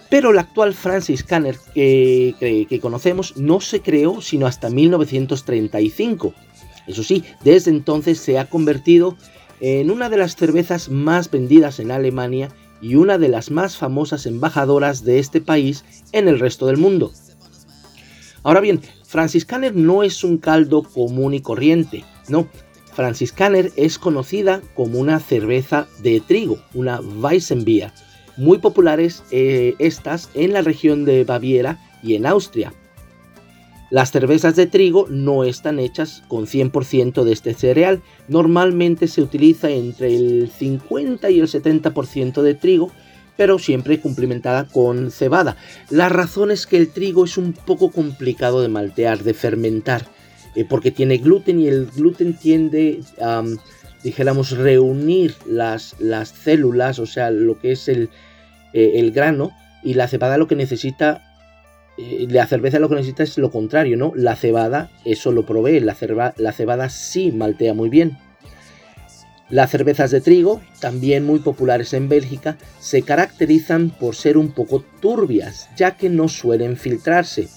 Pero 0.08 0.30
el 0.30 0.38
actual 0.38 0.74
Francis 0.74 1.24
Canner 1.24 1.56
que, 1.74 2.34
que- 2.38 2.66
que 2.66 2.80
conocemos 2.80 3.36
no 3.36 3.60
se 3.60 3.80
creó 3.80 4.20
sino 4.22 4.46
hasta 4.46 4.70
1935. 4.70 6.32
Eso 6.86 7.02
sí, 7.02 7.24
desde 7.42 7.70
entonces 7.70 8.18
se 8.18 8.38
ha 8.38 8.48
convertido 8.48 9.16
en 9.60 9.90
una 9.90 10.08
de 10.10 10.16
las 10.16 10.36
cervezas 10.36 10.88
más 10.88 11.30
vendidas 11.30 11.80
en 11.80 11.90
Alemania 11.90 12.50
y 12.80 12.96
una 12.96 13.16
de 13.16 13.28
las 13.28 13.50
más 13.50 13.76
famosas 13.76 14.26
embajadoras 14.26 15.04
de 15.04 15.18
este 15.18 15.40
país 15.40 15.84
en 16.12 16.28
el 16.28 16.38
resto 16.38 16.66
del 16.66 16.76
mundo. 16.76 17.12
Ahora 18.42 18.60
bien, 18.60 18.82
Franciscaner 19.06 19.74
no 19.74 20.02
es 20.02 20.22
un 20.22 20.38
caldo 20.38 20.82
común 20.82 21.34
y 21.34 21.40
corriente, 21.40 22.04
no. 22.28 22.46
Franciscaner 22.92 23.72
es 23.76 23.98
conocida 23.98 24.60
como 24.74 24.98
una 24.98 25.18
cerveza 25.18 25.88
de 26.02 26.20
trigo, 26.20 26.58
una 26.74 27.00
Weissenbier, 27.00 27.90
muy 28.36 28.58
populares 28.58 29.24
eh, 29.30 29.74
estas 29.78 30.30
en 30.34 30.52
la 30.52 30.62
región 30.62 31.04
de 31.04 31.24
Baviera 31.24 31.78
y 32.02 32.14
en 32.16 32.26
Austria. 32.26 32.72
Las 33.94 34.10
cervezas 34.10 34.56
de 34.56 34.66
trigo 34.66 35.06
no 35.08 35.44
están 35.44 35.78
hechas 35.78 36.24
con 36.26 36.48
100% 36.48 37.22
de 37.22 37.32
este 37.32 37.54
cereal, 37.54 38.02
normalmente 38.26 39.06
se 39.06 39.22
utiliza 39.22 39.70
entre 39.70 40.16
el 40.16 40.50
50 40.50 41.30
y 41.30 41.38
el 41.38 41.46
70% 41.46 42.42
de 42.42 42.54
trigo, 42.54 42.90
pero 43.36 43.60
siempre 43.60 44.00
complementada 44.00 44.64
con 44.64 45.12
cebada. 45.12 45.56
La 45.90 46.08
razón 46.08 46.50
es 46.50 46.66
que 46.66 46.76
el 46.76 46.88
trigo 46.88 47.24
es 47.24 47.38
un 47.38 47.52
poco 47.52 47.92
complicado 47.92 48.62
de 48.62 48.68
maltear, 48.68 49.22
de 49.22 49.32
fermentar, 49.32 50.08
eh, 50.56 50.64
porque 50.68 50.90
tiene 50.90 51.18
gluten 51.18 51.60
y 51.60 51.68
el 51.68 51.86
gluten 51.86 52.36
tiende 52.36 52.98
a, 53.22 53.44
dijéramos, 54.02 54.50
reunir 54.50 55.36
las, 55.46 55.94
las 56.00 56.30
células, 56.30 56.98
o 56.98 57.06
sea, 57.06 57.30
lo 57.30 57.60
que 57.60 57.70
es 57.70 57.86
el, 57.86 58.10
eh, 58.72 58.94
el 58.96 59.12
grano, 59.12 59.52
y 59.84 59.94
la 59.94 60.08
cebada 60.08 60.36
lo 60.36 60.48
que 60.48 60.56
necesita 60.56 61.33
eh, 61.96 62.26
la 62.28 62.46
cerveza 62.46 62.78
lo 62.78 62.88
que 62.88 62.96
necesita 62.96 63.22
es 63.22 63.38
lo 63.38 63.50
contrario, 63.50 63.96
¿no? 63.96 64.12
La 64.16 64.36
cebada, 64.36 64.90
eso 65.04 65.32
lo 65.32 65.46
provee, 65.46 65.80
la, 65.80 65.96
la 66.36 66.52
cebada 66.52 66.88
sí 66.88 67.32
maltea 67.32 67.74
muy 67.74 67.88
bien. 67.88 68.18
Las 69.50 69.70
cervezas 69.70 70.10
de 70.10 70.20
trigo, 70.20 70.62
también 70.80 71.24
muy 71.24 71.38
populares 71.38 71.92
en 71.92 72.08
Bélgica, 72.08 72.56
se 72.80 73.02
caracterizan 73.02 73.90
por 73.90 74.16
ser 74.16 74.38
un 74.38 74.52
poco 74.52 74.84
turbias, 75.00 75.68
ya 75.76 75.96
que 75.96 76.08
no 76.08 76.28
suelen 76.28 76.76
filtrarse. 76.76 77.48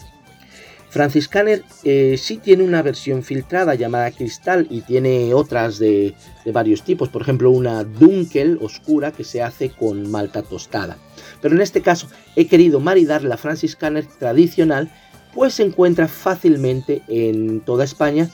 Franciscaner 0.89 1.63
eh, 1.83 2.15
sí 2.17 2.37
tiene 2.37 2.63
una 2.63 2.81
versión 2.81 3.23
filtrada 3.23 3.75
llamada 3.75 4.11
cristal 4.11 4.67
y 4.69 4.81
tiene 4.81 5.33
otras 5.33 5.79
de 5.79 6.13
varios 6.45 6.83
tipos, 6.83 7.09
por 7.09 7.21
ejemplo 7.21 7.51
una 7.51 7.83
Dunkel 7.83 8.57
oscura 8.61 9.11
que 9.11 9.23
se 9.23 9.41
hace 9.41 9.69
con 9.69 10.09
malta 10.09 10.43
tostada. 10.43 10.97
Pero 11.41 11.55
en 11.55 11.61
este 11.61 11.81
caso 11.81 12.07
he 12.35 12.47
querido 12.47 12.79
maridar 12.79 13.23
la 13.23 13.37
Franciscaner 13.37 14.05
tradicional, 14.05 14.91
pues 15.33 15.55
se 15.55 15.63
encuentra 15.63 16.07
fácilmente 16.07 17.03
en 17.07 17.61
toda 17.61 17.83
España 17.83 18.29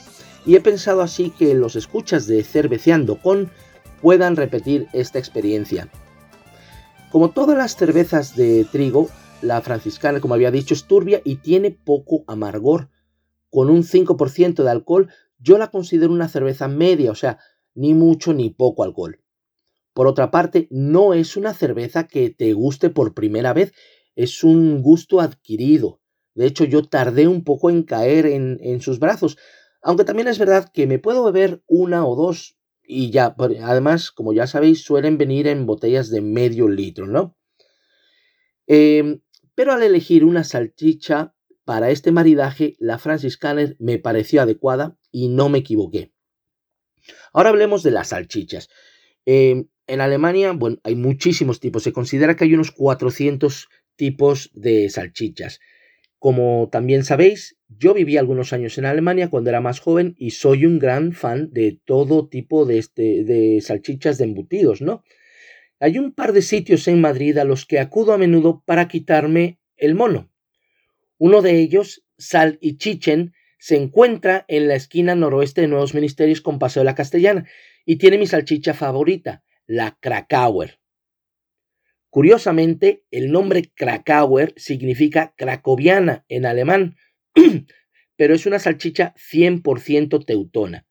y 0.46 0.56
he 0.56 0.60
pensado 0.60 1.02
así 1.02 1.30
que 1.30 1.54
los 1.54 1.76
escuchas 1.76 2.26
de 2.26 2.42
Cerveceando 2.44 3.20
con 3.20 3.50
puedan 4.00 4.36
repetir 4.36 4.88
esta 4.92 5.18
experiencia. 5.18 5.88
Como 7.10 7.30
todas 7.30 7.56
las 7.56 7.76
cervezas 7.76 8.36
de 8.36 8.64
trigo, 8.64 9.08
la 9.40 9.60
franciscana, 9.60 10.20
como 10.20 10.34
había 10.34 10.50
dicho, 10.50 10.74
es 10.74 10.84
turbia 10.84 11.20
y 11.24 11.36
tiene 11.36 11.70
poco 11.70 12.24
amargor. 12.26 12.90
Con 13.50 13.70
un 13.70 13.82
5% 13.84 14.62
de 14.62 14.70
alcohol, 14.70 15.10
yo 15.38 15.58
la 15.58 15.70
considero 15.70 16.12
una 16.12 16.28
cerveza 16.28 16.66
media, 16.66 17.10
o 17.10 17.14
sea, 17.14 17.38
ni 17.74 17.94
mucho 17.94 18.32
ni 18.32 18.50
poco 18.50 18.82
alcohol. 18.82 19.20
Por 19.94 20.08
otra 20.08 20.30
parte, 20.30 20.66
no 20.70 21.14
es 21.14 21.36
una 21.36 21.54
cerveza 21.54 22.08
que 22.08 22.28
te 22.28 22.52
guste 22.52 22.90
por 22.90 23.14
primera 23.14 23.52
vez, 23.52 23.72
es 24.16 24.42
un 24.44 24.82
gusto 24.82 25.20
adquirido. 25.20 26.00
De 26.34 26.46
hecho, 26.46 26.64
yo 26.64 26.82
tardé 26.82 27.28
un 27.28 27.44
poco 27.44 27.70
en 27.70 27.84
caer 27.84 28.26
en, 28.26 28.80
sus 28.80 28.98
brazos. 28.98 29.38
Aunque 29.80 30.04
también 30.04 30.26
es 30.26 30.38
verdad 30.38 30.70
que 30.72 30.88
me 30.88 30.98
puedo 30.98 31.24
beber 31.24 31.62
una 31.68 32.04
o 32.06 32.16
dos 32.16 32.58
y 32.82 33.10
ya, 33.10 33.34
además, 33.62 34.10
como 34.10 34.32
ya 34.32 34.46
sabéis, 34.46 34.82
suelen 34.82 35.16
venir 35.16 35.46
en 35.46 35.64
botellas 35.64 36.10
de 36.10 36.20
medio 36.20 36.68
litro, 36.68 37.06
¿no? 37.06 37.36
Em, 38.66 39.20
pero 39.54 39.72
al 39.72 39.82
elegir 39.82 40.24
una 40.24 40.42
salchicha 40.44 41.34
para 41.64 41.90
este 41.90 42.12
maridaje, 42.12 42.76
la 42.78 42.98
Franciscaner 42.98 43.76
me 43.78 43.98
pareció 43.98 44.42
adecuada 44.42 44.98
y 45.10 45.28
no 45.28 45.48
me 45.48 45.58
equivoqué. 45.58 46.12
Ahora 47.32 47.50
hablemos 47.50 47.82
de 47.82 47.90
las 47.92 48.08
salchichas. 48.08 48.68
Em, 49.24 49.68
en 49.86 50.00
Alemania, 50.00 50.52
bueno, 50.52 50.78
hay 50.82 50.94
muchísimos 50.94 51.60
tipos. 51.60 51.82
Se 51.82 51.92
considera 51.92 52.36
que 52.36 52.44
hay 52.44 52.54
unos 52.54 52.70
400 52.70 53.68
tipos 53.96 54.50
de 54.54 54.88
salchichas. 54.90 55.60
Como 56.18 56.68
también 56.72 57.04
sabéis, 57.04 57.58
yo 57.68 57.92
viví 57.92 58.16
algunos 58.16 58.52
años 58.52 58.78
en 58.78 58.86
Alemania 58.86 59.28
cuando 59.28 59.50
era 59.50 59.60
más 59.60 59.80
joven 59.80 60.14
y 60.18 60.30
soy 60.30 60.64
un 60.64 60.78
gran 60.78 61.12
fan 61.12 61.50
de 61.52 61.78
todo 61.84 62.28
tipo 62.28 62.64
de, 62.64 62.78
este, 62.78 63.24
de 63.24 63.60
salchichas 63.60 64.16
de 64.18 64.24
embutidos, 64.24 64.80
¿no? 64.80 65.04
Hay 65.80 65.98
un 65.98 66.14
par 66.14 66.32
de 66.32 66.40
sitios 66.40 66.88
en 66.88 67.00
Madrid 67.00 67.36
a 67.36 67.44
los 67.44 67.66
que 67.66 67.78
acudo 67.78 68.12
a 68.12 68.18
menudo 68.18 68.62
para 68.64 68.88
quitarme 68.88 69.58
el 69.76 69.94
mono. 69.94 70.30
Uno 71.18 71.42
de 71.42 71.58
ellos, 71.60 72.04
Sal 72.16 72.58
y 72.60 72.78
Chichen, 72.78 73.34
se 73.58 73.76
encuentra 73.76 74.44
en 74.48 74.68
la 74.68 74.74
esquina 74.76 75.14
noroeste 75.14 75.62
de 75.62 75.68
Nuevos 75.68 75.94
Ministerios 75.94 76.40
con 76.40 76.58
Paseo 76.58 76.80
de 76.80 76.86
la 76.86 76.94
Castellana 76.94 77.46
y 77.84 77.96
tiene 77.96 78.18
mi 78.18 78.26
salchicha 78.26 78.72
favorita, 78.72 79.42
la 79.66 79.96
Krakauer. 80.00 80.80
Curiosamente, 82.10 83.04
el 83.10 83.32
nombre 83.32 83.72
Krakauer 83.74 84.54
significa 84.56 85.34
cracoviana 85.36 86.24
en 86.28 86.46
alemán, 86.46 86.96
pero 88.16 88.34
es 88.34 88.46
una 88.46 88.60
salchicha 88.60 89.14
100% 89.16 90.24
teutona. 90.24 90.86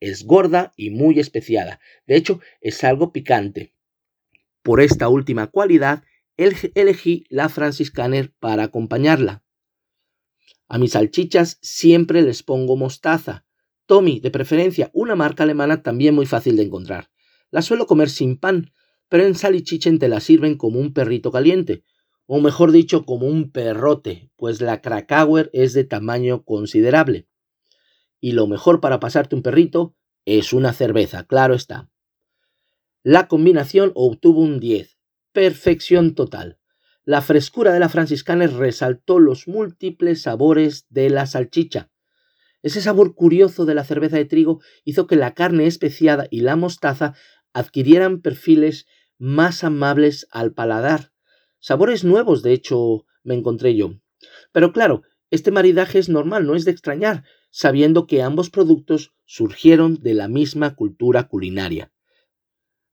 Es 0.00 0.24
gorda 0.24 0.72
y 0.76 0.90
muy 0.90 1.20
especiada. 1.20 1.80
De 2.06 2.16
hecho, 2.16 2.40
es 2.60 2.82
algo 2.82 3.12
picante. 3.12 3.72
Por 4.62 4.80
esta 4.80 5.08
última 5.08 5.46
cualidad, 5.46 6.02
elegí 6.36 7.24
la 7.28 7.48
franciscaner 7.48 8.32
para 8.40 8.64
acompañarla. 8.64 9.44
A 10.68 10.78
mis 10.78 10.92
salchichas 10.92 11.58
siempre 11.62 12.22
les 12.22 12.42
pongo 12.42 12.76
mostaza. 12.76 13.46
Tommy, 13.86 14.18
de 14.18 14.30
preferencia, 14.30 14.90
una 14.92 15.14
marca 15.14 15.44
alemana 15.44 15.82
también 15.82 16.14
muy 16.14 16.26
fácil 16.26 16.56
de 16.56 16.64
encontrar. 16.64 17.10
La 17.54 17.62
suelo 17.62 17.86
comer 17.86 18.10
sin 18.10 18.36
pan, 18.36 18.72
pero 19.08 19.24
en 19.24 19.36
Salichichen 19.36 20.00
te 20.00 20.08
la 20.08 20.18
sirven 20.18 20.56
como 20.56 20.80
un 20.80 20.92
perrito 20.92 21.30
caliente, 21.30 21.84
o 22.26 22.40
mejor 22.40 22.72
dicho, 22.72 23.04
como 23.06 23.28
un 23.28 23.52
perrote, 23.52 24.28
pues 24.34 24.60
la 24.60 24.82
Krakauer 24.82 25.50
es 25.52 25.72
de 25.72 25.84
tamaño 25.84 26.42
considerable. 26.42 27.28
Y 28.20 28.32
lo 28.32 28.48
mejor 28.48 28.80
para 28.80 28.98
pasarte 28.98 29.36
un 29.36 29.42
perrito 29.42 29.94
es 30.24 30.52
una 30.52 30.72
cerveza, 30.72 31.28
claro 31.28 31.54
está. 31.54 31.88
La 33.04 33.28
combinación 33.28 33.92
obtuvo 33.94 34.40
un 34.40 34.58
10, 34.58 34.98
perfección 35.30 36.16
total. 36.16 36.58
La 37.04 37.22
frescura 37.22 37.72
de 37.72 37.78
la 37.78 37.88
franciscana 37.88 38.48
resaltó 38.48 39.20
los 39.20 39.46
múltiples 39.46 40.22
sabores 40.22 40.86
de 40.88 41.08
la 41.08 41.26
salchicha. 41.26 41.92
Ese 42.64 42.80
sabor 42.80 43.14
curioso 43.14 43.66
de 43.66 43.74
la 43.74 43.84
cerveza 43.84 44.16
de 44.16 44.24
trigo 44.24 44.60
hizo 44.84 45.06
que 45.06 45.16
la 45.16 45.34
carne 45.34 45.66
especiada 45.66 46.26
y 46.30 46.40
la 46.40 46.56
mostaza 46.56 47.14
adquirieran 47.54 48.20
perfiles 48.20 48.86
más 49.18 49.64
amables 49.64 50.26
al 50.30 50.52
paladar. 50.52 51.12
Sabores 51.58 52.04
nuevos, 52.04 52.42
de 52.42 52.52
hecho, 52.52 53.06
me 53.22 53.34
encontré 53.34 53.74
yo. 53.74 53.94
Pero 54.52 54.72
claro, 54.72 55.02
este 55.30 55.50
maridaje 55.50 55.98
es 55.98 56.08
normal, 56.10 56.46
no 56.46 56.54
es 56.54 56.66
de 56.66 56.72
extrañar, 56.72 57.24
sabiendo 57.50 58.06
que 58.06 58.22
ambos 58.22 58.50
productos 58.50 59.14
surgieron 59.24 59.94
de 60.02 60.14
la 60.14 60.28
misma 60.28 60.74
cultura 60.74 61.28
culinaria. 61.28 61.92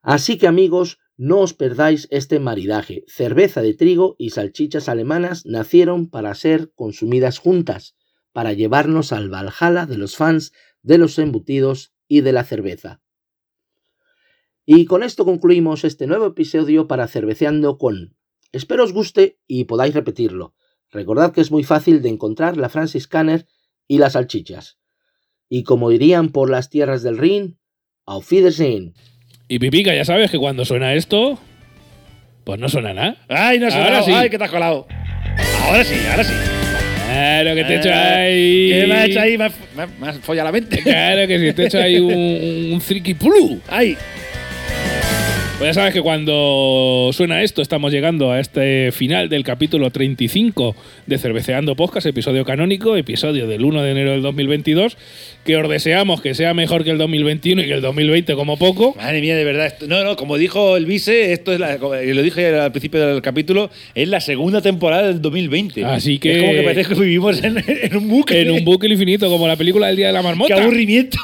Así 0.01 0.37
que 0.37 0.47
amigos, 0.47 0.99
no 1.17 1.39
os 1.39 1.53
perdáis 1.53 2.07
este 2.09 2.39
maridaje. 2.39 3.03
Cerveza 3.07 3.61
de 3.61 3.73
trigo 3.73 4.15
y 4.17 4.31
salchichas 4.31 4.89
alemanas 4.89 5.45
nacieron 5.45 6.09
para 6.09 6.33
ser 6.33 6.71
consumidas 6.73 7.37
juntas, 7.37 7.95
para 8.31 8.53
llevarnos 8.53 9.11
al 9.11 9.29
Valhalla 9.29 9.85
de 9.85 9.97
los 9.97 10.15
fans 10.15 10.53
de 10.81 10.97
los 10.97 11.19
embutidos 11.19 11.93
y 12.07 12.21
de 12.21 12.31
la 12.31 12.43
cerveza. 12.43 13.01
Y 14.65 14.85
con 14.85 15.03
esto 15.03 15.25
concluimos 15.25 15.83
este 15.83 16.07
nuevo 16.07 16.27
episodio 16.27 16.87
para 16.87 17.07
Cerveceando 17.07 17.77
con. 17.77 18.15
Espero 18.51 18.83
os 18.83 18.93
guste 18.93 19.37
y 19.47 19.65
podáis 19.65 19.93
repetirlo. 19.93 20.53
Recordad 20.91 21.31
que 21.33 21.41
es 21.41 21.51
muy 21.51 21.63
fácil 21.63 22.01
de 22.01 22.09
encontrar 22.09 22.57
la 22.57 22.69
Francis 22.69 23.07
Canner 23.07 23.45
y 23.87 23.97
las 23.97 24.13
salchichas. 24.13 24.77
Y 25.49 25.63
como 25.63 25.89
dirían 25.89 26.29
por 26.29 26.49
las 26.49 26.69
tierras 26.69 27.01
del 27.03 27.17
Rin, 27.17 27.57
auf 28.05 28.31
Wiedersehen. 28.31 28.93
Y 29.47 29.59
Pipica, 29.59 29.93
ya 29.95 30.05
sabes 30.05 30.31
que 30.31 30.37
cuando 30.37 30.63
suena 30.65 30.93
esto, 30.93 31.39
pues 32.43 32.59
no 32.59 32.69
suena 32.69 32.93
nada. 32.93 33.17
¡Ay, 33.29 33.59
no 33.59 33.69
suena! 33.69 33.85
Ahora 33.85 34.03
sí. 34.03 34.11
¡Ay, 34.13 34.29
que 34.29 34.37
te 34.37 34.43
has 34.45 34.51
colado! 34.51 34.85
Ahora 35.65 35.83
sí, 35.83 35.95
ahora 36.09 36.23
sí. 36.23 36.33
Claro 37.07 37.55
que 37.55 37.63
te 37.65 37.73
he 37.73 37.77
hecho 37.79 37.89
Ah, 37.91 38.15
ahí. 38.15 38.69
¿Qué 38.69 38.87
me 38.87 38.93
has 38.95 39.05
hecho 39.09 39.19
ahí? 39.19 39.37
Me 39.37 39.43
has, 39.45 39.53
me 39.99 40.07
has- 40.07 40.19
follado 40.19 40.45
la 40.47 40.51
mente. 40.53 40.81
Claro 40.83 41.27
que 41.27 41.39
sí, 41.39 41.53
te 41.53 41.63
he 41.63 41.65
hecho 41.67 41.79
ahí 41.79 41.97
un, 41.99 42.73
un 42.73 42.81
friki 42.81 43.13
pulu. 43.15 43.59
¡Ay! 43.67 43.97
Pues 45.61 45.75
ya 45.75 45.81
sabes 45.81 45.93
que 45.93 46.01
cuando 46.01 47.11
suena 47.13 47.43
esto, 47.43 47.61
estamos 47.61 47.91
llegando 47.91 48.31
a 48.31 48.39
este 48.39 48.91
final 48.91 49.29
del 49.29 49.43
capítulo 49.43 49.91
35 49.91 50.75
de 51.05 51.19
Cerveceando 51.19 51.75
Podcast, 51.75 52.07
episodio 52.07 52.43
canónico, 52.45 52.97
episodio 52.97 53.45
del 53.45 53.63
1 53.63 53.83
de 53.83 53.91
enero 53.91 54.09
del 54.09 54.23
2022, 54.23 54.97
que 55.45 55.55
os 55.57 55.67
deseamos 55.69 56.21
que 56.21 56.35
sea 56.35 56.53
mejor 56.53 56.83
que 56.83 56.91
el 56.91 56.97
2021 56.97 57.61
y 57.63 57.65
que 57.65 57.73
el 57.73 57.81
2020 57.81 58.35
como 58.35 58.57
poco. 58.57 58.93
Madre 58.97 59.21
mía, 59.21 59.35
de 59.35 59.43
verdad. 59.43 59.65
esto- 59.67 59.87
no, 59.87 60.03
no, 60.03 60.15
como 60.15 60.37
dijo 60.37 60.77
el 60.77 60.85
vice, 60.85 61.33
esto 61.33 61.51
es 61.51 61.59
la, 61.59 61.75
y 62.03 62.13
lo 62.13 62.21
dije 62.21 62.47
al 62.59 62.71
principio 62.71 63.05
del 63.05 63.21
capítulo, 63.21 63.69
es 63.95 64.07
la 64.07 64.19
segunda 64.21 64.61
temporada 64.61 65.07
del 65.07 65.21
2020. 65.21 65.83
Así 65.85 66.19
que- 66.19 66.35
Es 66.37 66.41
como 66.41 66.53
que 66.53 66.61
parece 66.63 66.93
que 66.93 66.99
vivimos 66.99 67.43
en, 67.43 67.63
en 67.67 67.97
un 67.97 68.07
bucle. 68.07 68.41
En 68.41 68.51
un 68.51 68.63
bucle 68.65 68.89
infinito, 68.93 69.29
como 69.29 69.47
la 69.47 69.55
película 69.55 69.87
del 69.87 69.95
Día 69.95 70.07
de 70.07 70.13
la 70.13 70.21
Marmota. 70.21 70.53
¡Qué 70.55 70.61
aburrimiento! 70.61 71.17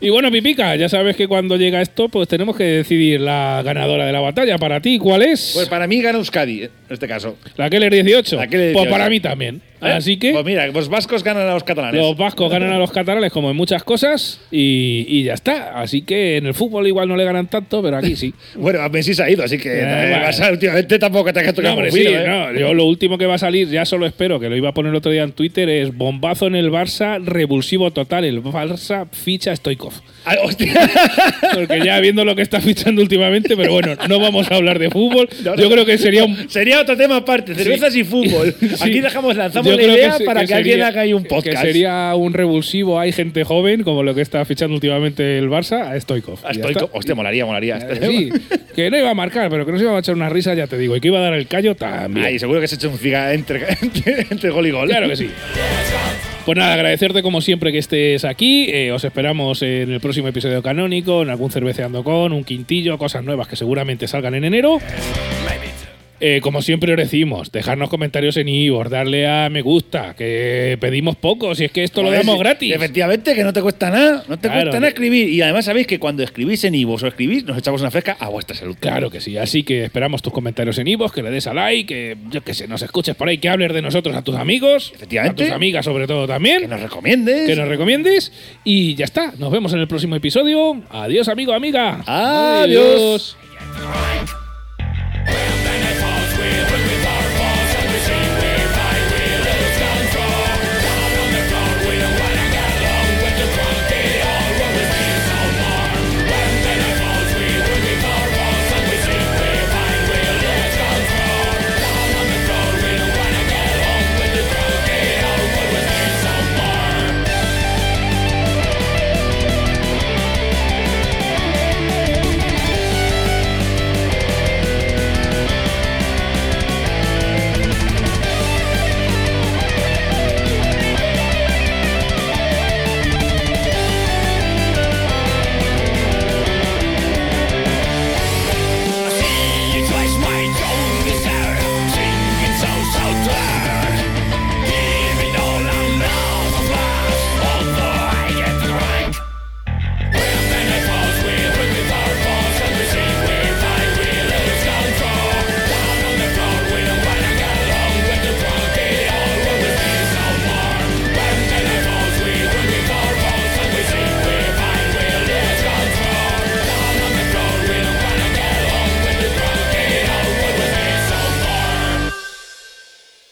Y 0.00 0.10
bueno, 0.10 0.30
Pipica, 0.30 0.76
ya 0.76 0.88
sabes 0.88 1.16
que 1.16 1.26
cuando 1.28 1.56
llega 1.56 1.80
esto, 1.80 2.08
pues 2.08 2.28
tenemos 2.28 2.56
que 2.56 2.64
decidir 2.64 3.20
la 3.20 3.62
ganadora 3.64 4.04
de 4.06 4.12
la 4.12 4.20
batalla. 4.20 4.58
Para 4.58 4.80
ti, 4.80 4.98
¿cuál 4.98 5.22
es? 5.22 5.52
Pues 5.54 5.68
para 5.68 5.86
mí 5.86 6.02
gana 6.02 6.18
Euskadi, 6.18 6.64
en 6.64 6.70
este 6.90 7.08
caso. 7.08 7.36
la 7.56 7.70
Keller 7.70 7.92
18. 7.92 8.36
La 8.36 8.46
Keller 8.46 8.72
Pues 8.72 8.84
18. 8.84 8.90
para 8.90 9.08
mí 9.08 9.20
también. 9.20 9.62
¿Eh? 9.82 9.90
Así 9.92 10.16
que 10.16 10.32
Pues 10.32 10.44
mira, 10.46 10.66
los 10.68 10.88
vascos 10.88 11.22
ganan 11.22 11.46
a 11.48 11.52
los 11.52 11.62
catalanes. 11.64 12.00
los 12.00 12.16
vascos 12.16 12.50
ganan 12.50 12.72
a 12.72 12.78
los 12.78 12.90
catalanes 12.90 13.30
como 13.32 13.50
en 13.54 13.56
muchas 13.56 13.84
cosas 13.84 14.40
y, 14.50 15.04
y 15.08 15.22
ya 15.24 15.34
está. 15.34 15.80
Así 15.80 16.02
que 16.02 16.36
en 16.38 16.46
el 16.46 16.54
fútbol 16.54 16.86
igual 16.86 17.08
no 17.08 17.16
le 17.16 17.24
ganan 17.24 17.46
tanto, 17.48 17.82
pero 17.82 17.96
aquí 17.96 18.16
sí. 18.16 18.34
Bueno, 18.56 18.80
a 18.82 18.88
Messi 18.88 19.14
se 19.14 19.22
ha 19.22 19.30
ido, 19.30 19.44
así 19.44 19.58
que 19.58 19.80
Eh, 19.80 19.84
bueno. 20.10 20.16
Barça 20.26 20.50
últimamente 20.50 20.98
tampoco 20.98 21.32
te 21.32 21.40
ha 21.40 21.42
No, 21.44 21.52
tocado 21.54 21.74
hombre, 21.74 21.90
muy 21.90 22.00
sí, 22.00 22.06
¿eh? 22.08 22.24
no, 22.26 22.52
yo 22.52 22.74
lo 22.74 22.84
último 22.84 23.16
que 23.16 23.26
va 23.26 23.34
a 23.34 23.38
salir, 23.38 23.68
ya 23.68 23.84
solo 23.84 24.06
espero, 24.06 24.38
que 24.40 24.48
lo 24.48 24.56
iba 24.56 24.68
a 24.70 24.74
poner 24.74 24.90
el 24.90 24.96
otro 24.96 25.10
día 25.12 25.22
en 25.22 25.32
Twitter, 25.32 25.68
es 25.68 25.96
bombazo 25.96 26.46
en 26.46 26.56
el 26.56 26.70
Barça, 26.70 27.22
revulsivo 27.24 27.90
total. 27.92 28.24
El 28.24 28.42
Barça 28.42 29.06
ficha 29.10 29.52
a 29.52 29.56
Stoikov. 29.56 29.92
Ay, 30.24 30.38
hostia. 30.42 30.72
Porque 31.54 31.80
ya 31.84 32.00
viendo 32.00 32.24
lo 32.24 32.34
que 32.34 32.42
está 32.42 32.60
fichando 32.60 33.02
últimamente, 33.02 33.56
pero 33.56 33.72
bueno, 33.72 33.94
no 34.08 34.18
vamos 34.18 34.50
a 34.50 34.56
hablar 34.56 34.78
de 34.78 34.90
fútbol. 34.90 35.28
No, 35.44 35.54
Yo 35.56 35.68
creo 35.70 35.84
que 35.84 35.98
sería 35.98 36.24
un. 36.24 36.48
Sería 36.48 36.80
otro 36.80 36.96
tema 36.96 37.16
aparte, 37.16 37.54
cervezas 37.54 37.94
y 37.96 38.04
fútbol. 38.04 38.54
Sí. 38.74 38.90
Aquí 38.90 39.00
dejamos, 39.00 39.36
lanzamos 39.36 39.70
Yo 39.70 39.76
la 39.76 39.82
idea 39.84 40.12
se- 40.18 40.24
para 40.24 40.44
que, 40.46 40.54
alguien 40.54 40.74
sería- 40.74 40.88
haga 40.88 41.02
ahí 41.02 41.12
un 41.12 41.24
podcast. 41.24 41.60
Que 41.62 41.66
sería 41.72 42.14
un 42.16 42.32
revulsivo, 42.32 42.98
hay 42.98 43.12
gente 43.12 43.43
joven, 43.44 43.82
como 43.84 44.02
lo 44.02 44.14
que 44.14 44.20
está 44.22 44.44
fichando 44.44 44.74
últimamente 44.74 45.38
el 45.38 45.48
Barça, 45.48 45.90
a 45.92 46.00
Stoikov. 46.00 46.38
Está. 46.50 46.72
co- 46.72 46.90
Hostia, 46.92 47.14
molaría, 47.14 47.46
molaría. 47.46 47.80
Sí, 48.00 48.30
que 48.74 48.90
no 48.90 48.98
iba 48.98 49.10
a 49.10 49.14
marcar, 49.14 49.48
pero 49.50 49.64
que 49.66 49.72
no 49.72 49.78
se 49.78 49.84
iba 49.84 49.94
a 49.96 49.98
echar 50.00 50.14
una 50.14 50.28
risa, 50.28 50.54
ya 50.54 50.66
te 50.66 50.76
digo, 50.78 50.96
y 50.96 51.00
que 51.00 51.08
iba 51.08 51.18
a 51.18 51.22
dar 51.22 51.34
el 51.34 51.46
callo 51.46 51.74
también. 51.74 52.26
Ay, 52.26 52.38
seguro 52.38 52.60
que 52.60 52.68
se 52.68 52.74
echa 52.76 52.88
un 52.88 52.98
ciga 52.98 53.32
entre, 53.34 53.64
entre, 53.82 54.26
entre 54.30 54.50
gol 54.50 54.66
y 54.66 54.70
gol. 54.70 54.88
Claro 54.88 55.08
que 55.08 55.16
sí. 55.16 55.30
Pues 56.44 56.58
nada, 56.58 56.74
agradecerte 56.74 57.22
como 57.22 57.40
siempre 57.40 57.72
que 57.72 57.78
estés 57.78 58.24
aquí. 58.26 58.66
Eh, 58.68 58.92
os 58.92 59.02
esperamos 59.02 59.62
en 59.62 59.90
el 59.90 60.00
próximo 60.00 60.28
episodio 60.28 60.62
canónico, 60.62 61.22
en 61.22 61.30
algún 61.30 61.50
cerveceando 61.50 62.04
con, 62.04 62.32
un 62.32 62.44
quintillo, 62.44 62.98
cosas 62.98 63.24
nuevas 63.24 63.48
que 63.48 63.56
seguramente 63.56 64.06
salgan 64.08 64.34
en 64.34 64.44
enero. 64.44 64.78
Eh, 66.26 66.40
como 66.40 66.62
siempre 66.62 66.90
os 66.90 66.96
decimos, 66.98 67.52
dejarnos 67.52 67.90
comentarios 67.90 68.38
en 68.38 68.48
iVoox, 68.48 68.88
darle 68.88 69.26
a 69.28 69.50
me 69.50 69.60
gusta, 69.60 70.14
que 70.16 70.78
pedimos 70.80 71.16
poco, 71.16 71.54
si 71.54 71.64
es 71.66 71.70
que 71.70 71.84
esto 71.84 72.02
lo 72.02 72.10
damos 72.10 72.38
gratis. 72.38 72.74
Efectivamente, 72.74 73.34
que 73.34 73.44
no 73.44 73.52
te 73.52 73.60
cuesta 73.60 73.90
nada. 73.90 74.24
No 74.26 74.38
te 74.38 74.48
Claro. 74.48 74.62
cuesta 74.62 74.80
nada 74.80 74.88
escribir. 74.88 75.28
Y 75.28 75.42
además 75.42 75.66
sabéis 75.66 75.86
que 75.86 75.98
cuando 75.98 76.22
escribís 76.22 76.64
en 76.64 76.74
Ivos 76.76 77.02
o 77.02 77.08
escribís, 77.08 77.44
nos 77.44 77.58
echamos 77.58 77.82
una 77.82 77.90
fresca 77.90 78.16
a 78.18 78.30
vuestra 78.30 78.56
salud. 78.56 78.74
Claro 78.80 79.10
que 79.10 79.20
sí, 79.20 79.36
así 79.36 79.64
que 79.64 79.84
esperamos 79.84 80.22
tus 80.22 80.32
comentarios 80.32 80.78
en 80.78 80.88
iVoox, 80.88 81.12
que 81.12 81.22
le 81.22 81.30
des 81.30 81.46
a 81.46 81.52
like, 81.52 81.86
que 81.86 82.16
yo 82.30 82.40
que 82.42 82.54
sé, 82.54 82.68
nos 82.68 82.80
escuches 82.80 83.14
por 83.14 83.28
ahí, 83.28 83.36
que 83.36 83.50
hables 83.50 83.74
de 83.74 83.82
nosotros 83.82 84.16
a 84.16 84.22
tus 84.22 84.36
amigos, 84.36 84.92
Efectivamente. 84.94 85.42
a 85.42 85.46
tus 85.48 85.54
amigas 85.54 85.84
sobre 85.84 86.06
todo 86.06 86.26
también. 86.26 86.62
Que 86.62 86.68
nos 86.68 86.80
recomiendes. 86.80 87.46
que 87.46 87.54
nos 87.54 87.68
recomiendes 87.68 88.32
y 88.64 88.94
ya 88.94 89.04
está. 89.04 89.34
Nos 89.38 89.52
vemos 89.52 89.74
en 89.74 89.80
el 89.80 89.88
próximo 89.88 90.16
episodio. 90.16 90.80
Adiós, 90.88 91.28
amigo, 91.28 91.52
amiga. 91.52 92.00
Adiós. 92.06 93.36
Adiós. 93.36 94.43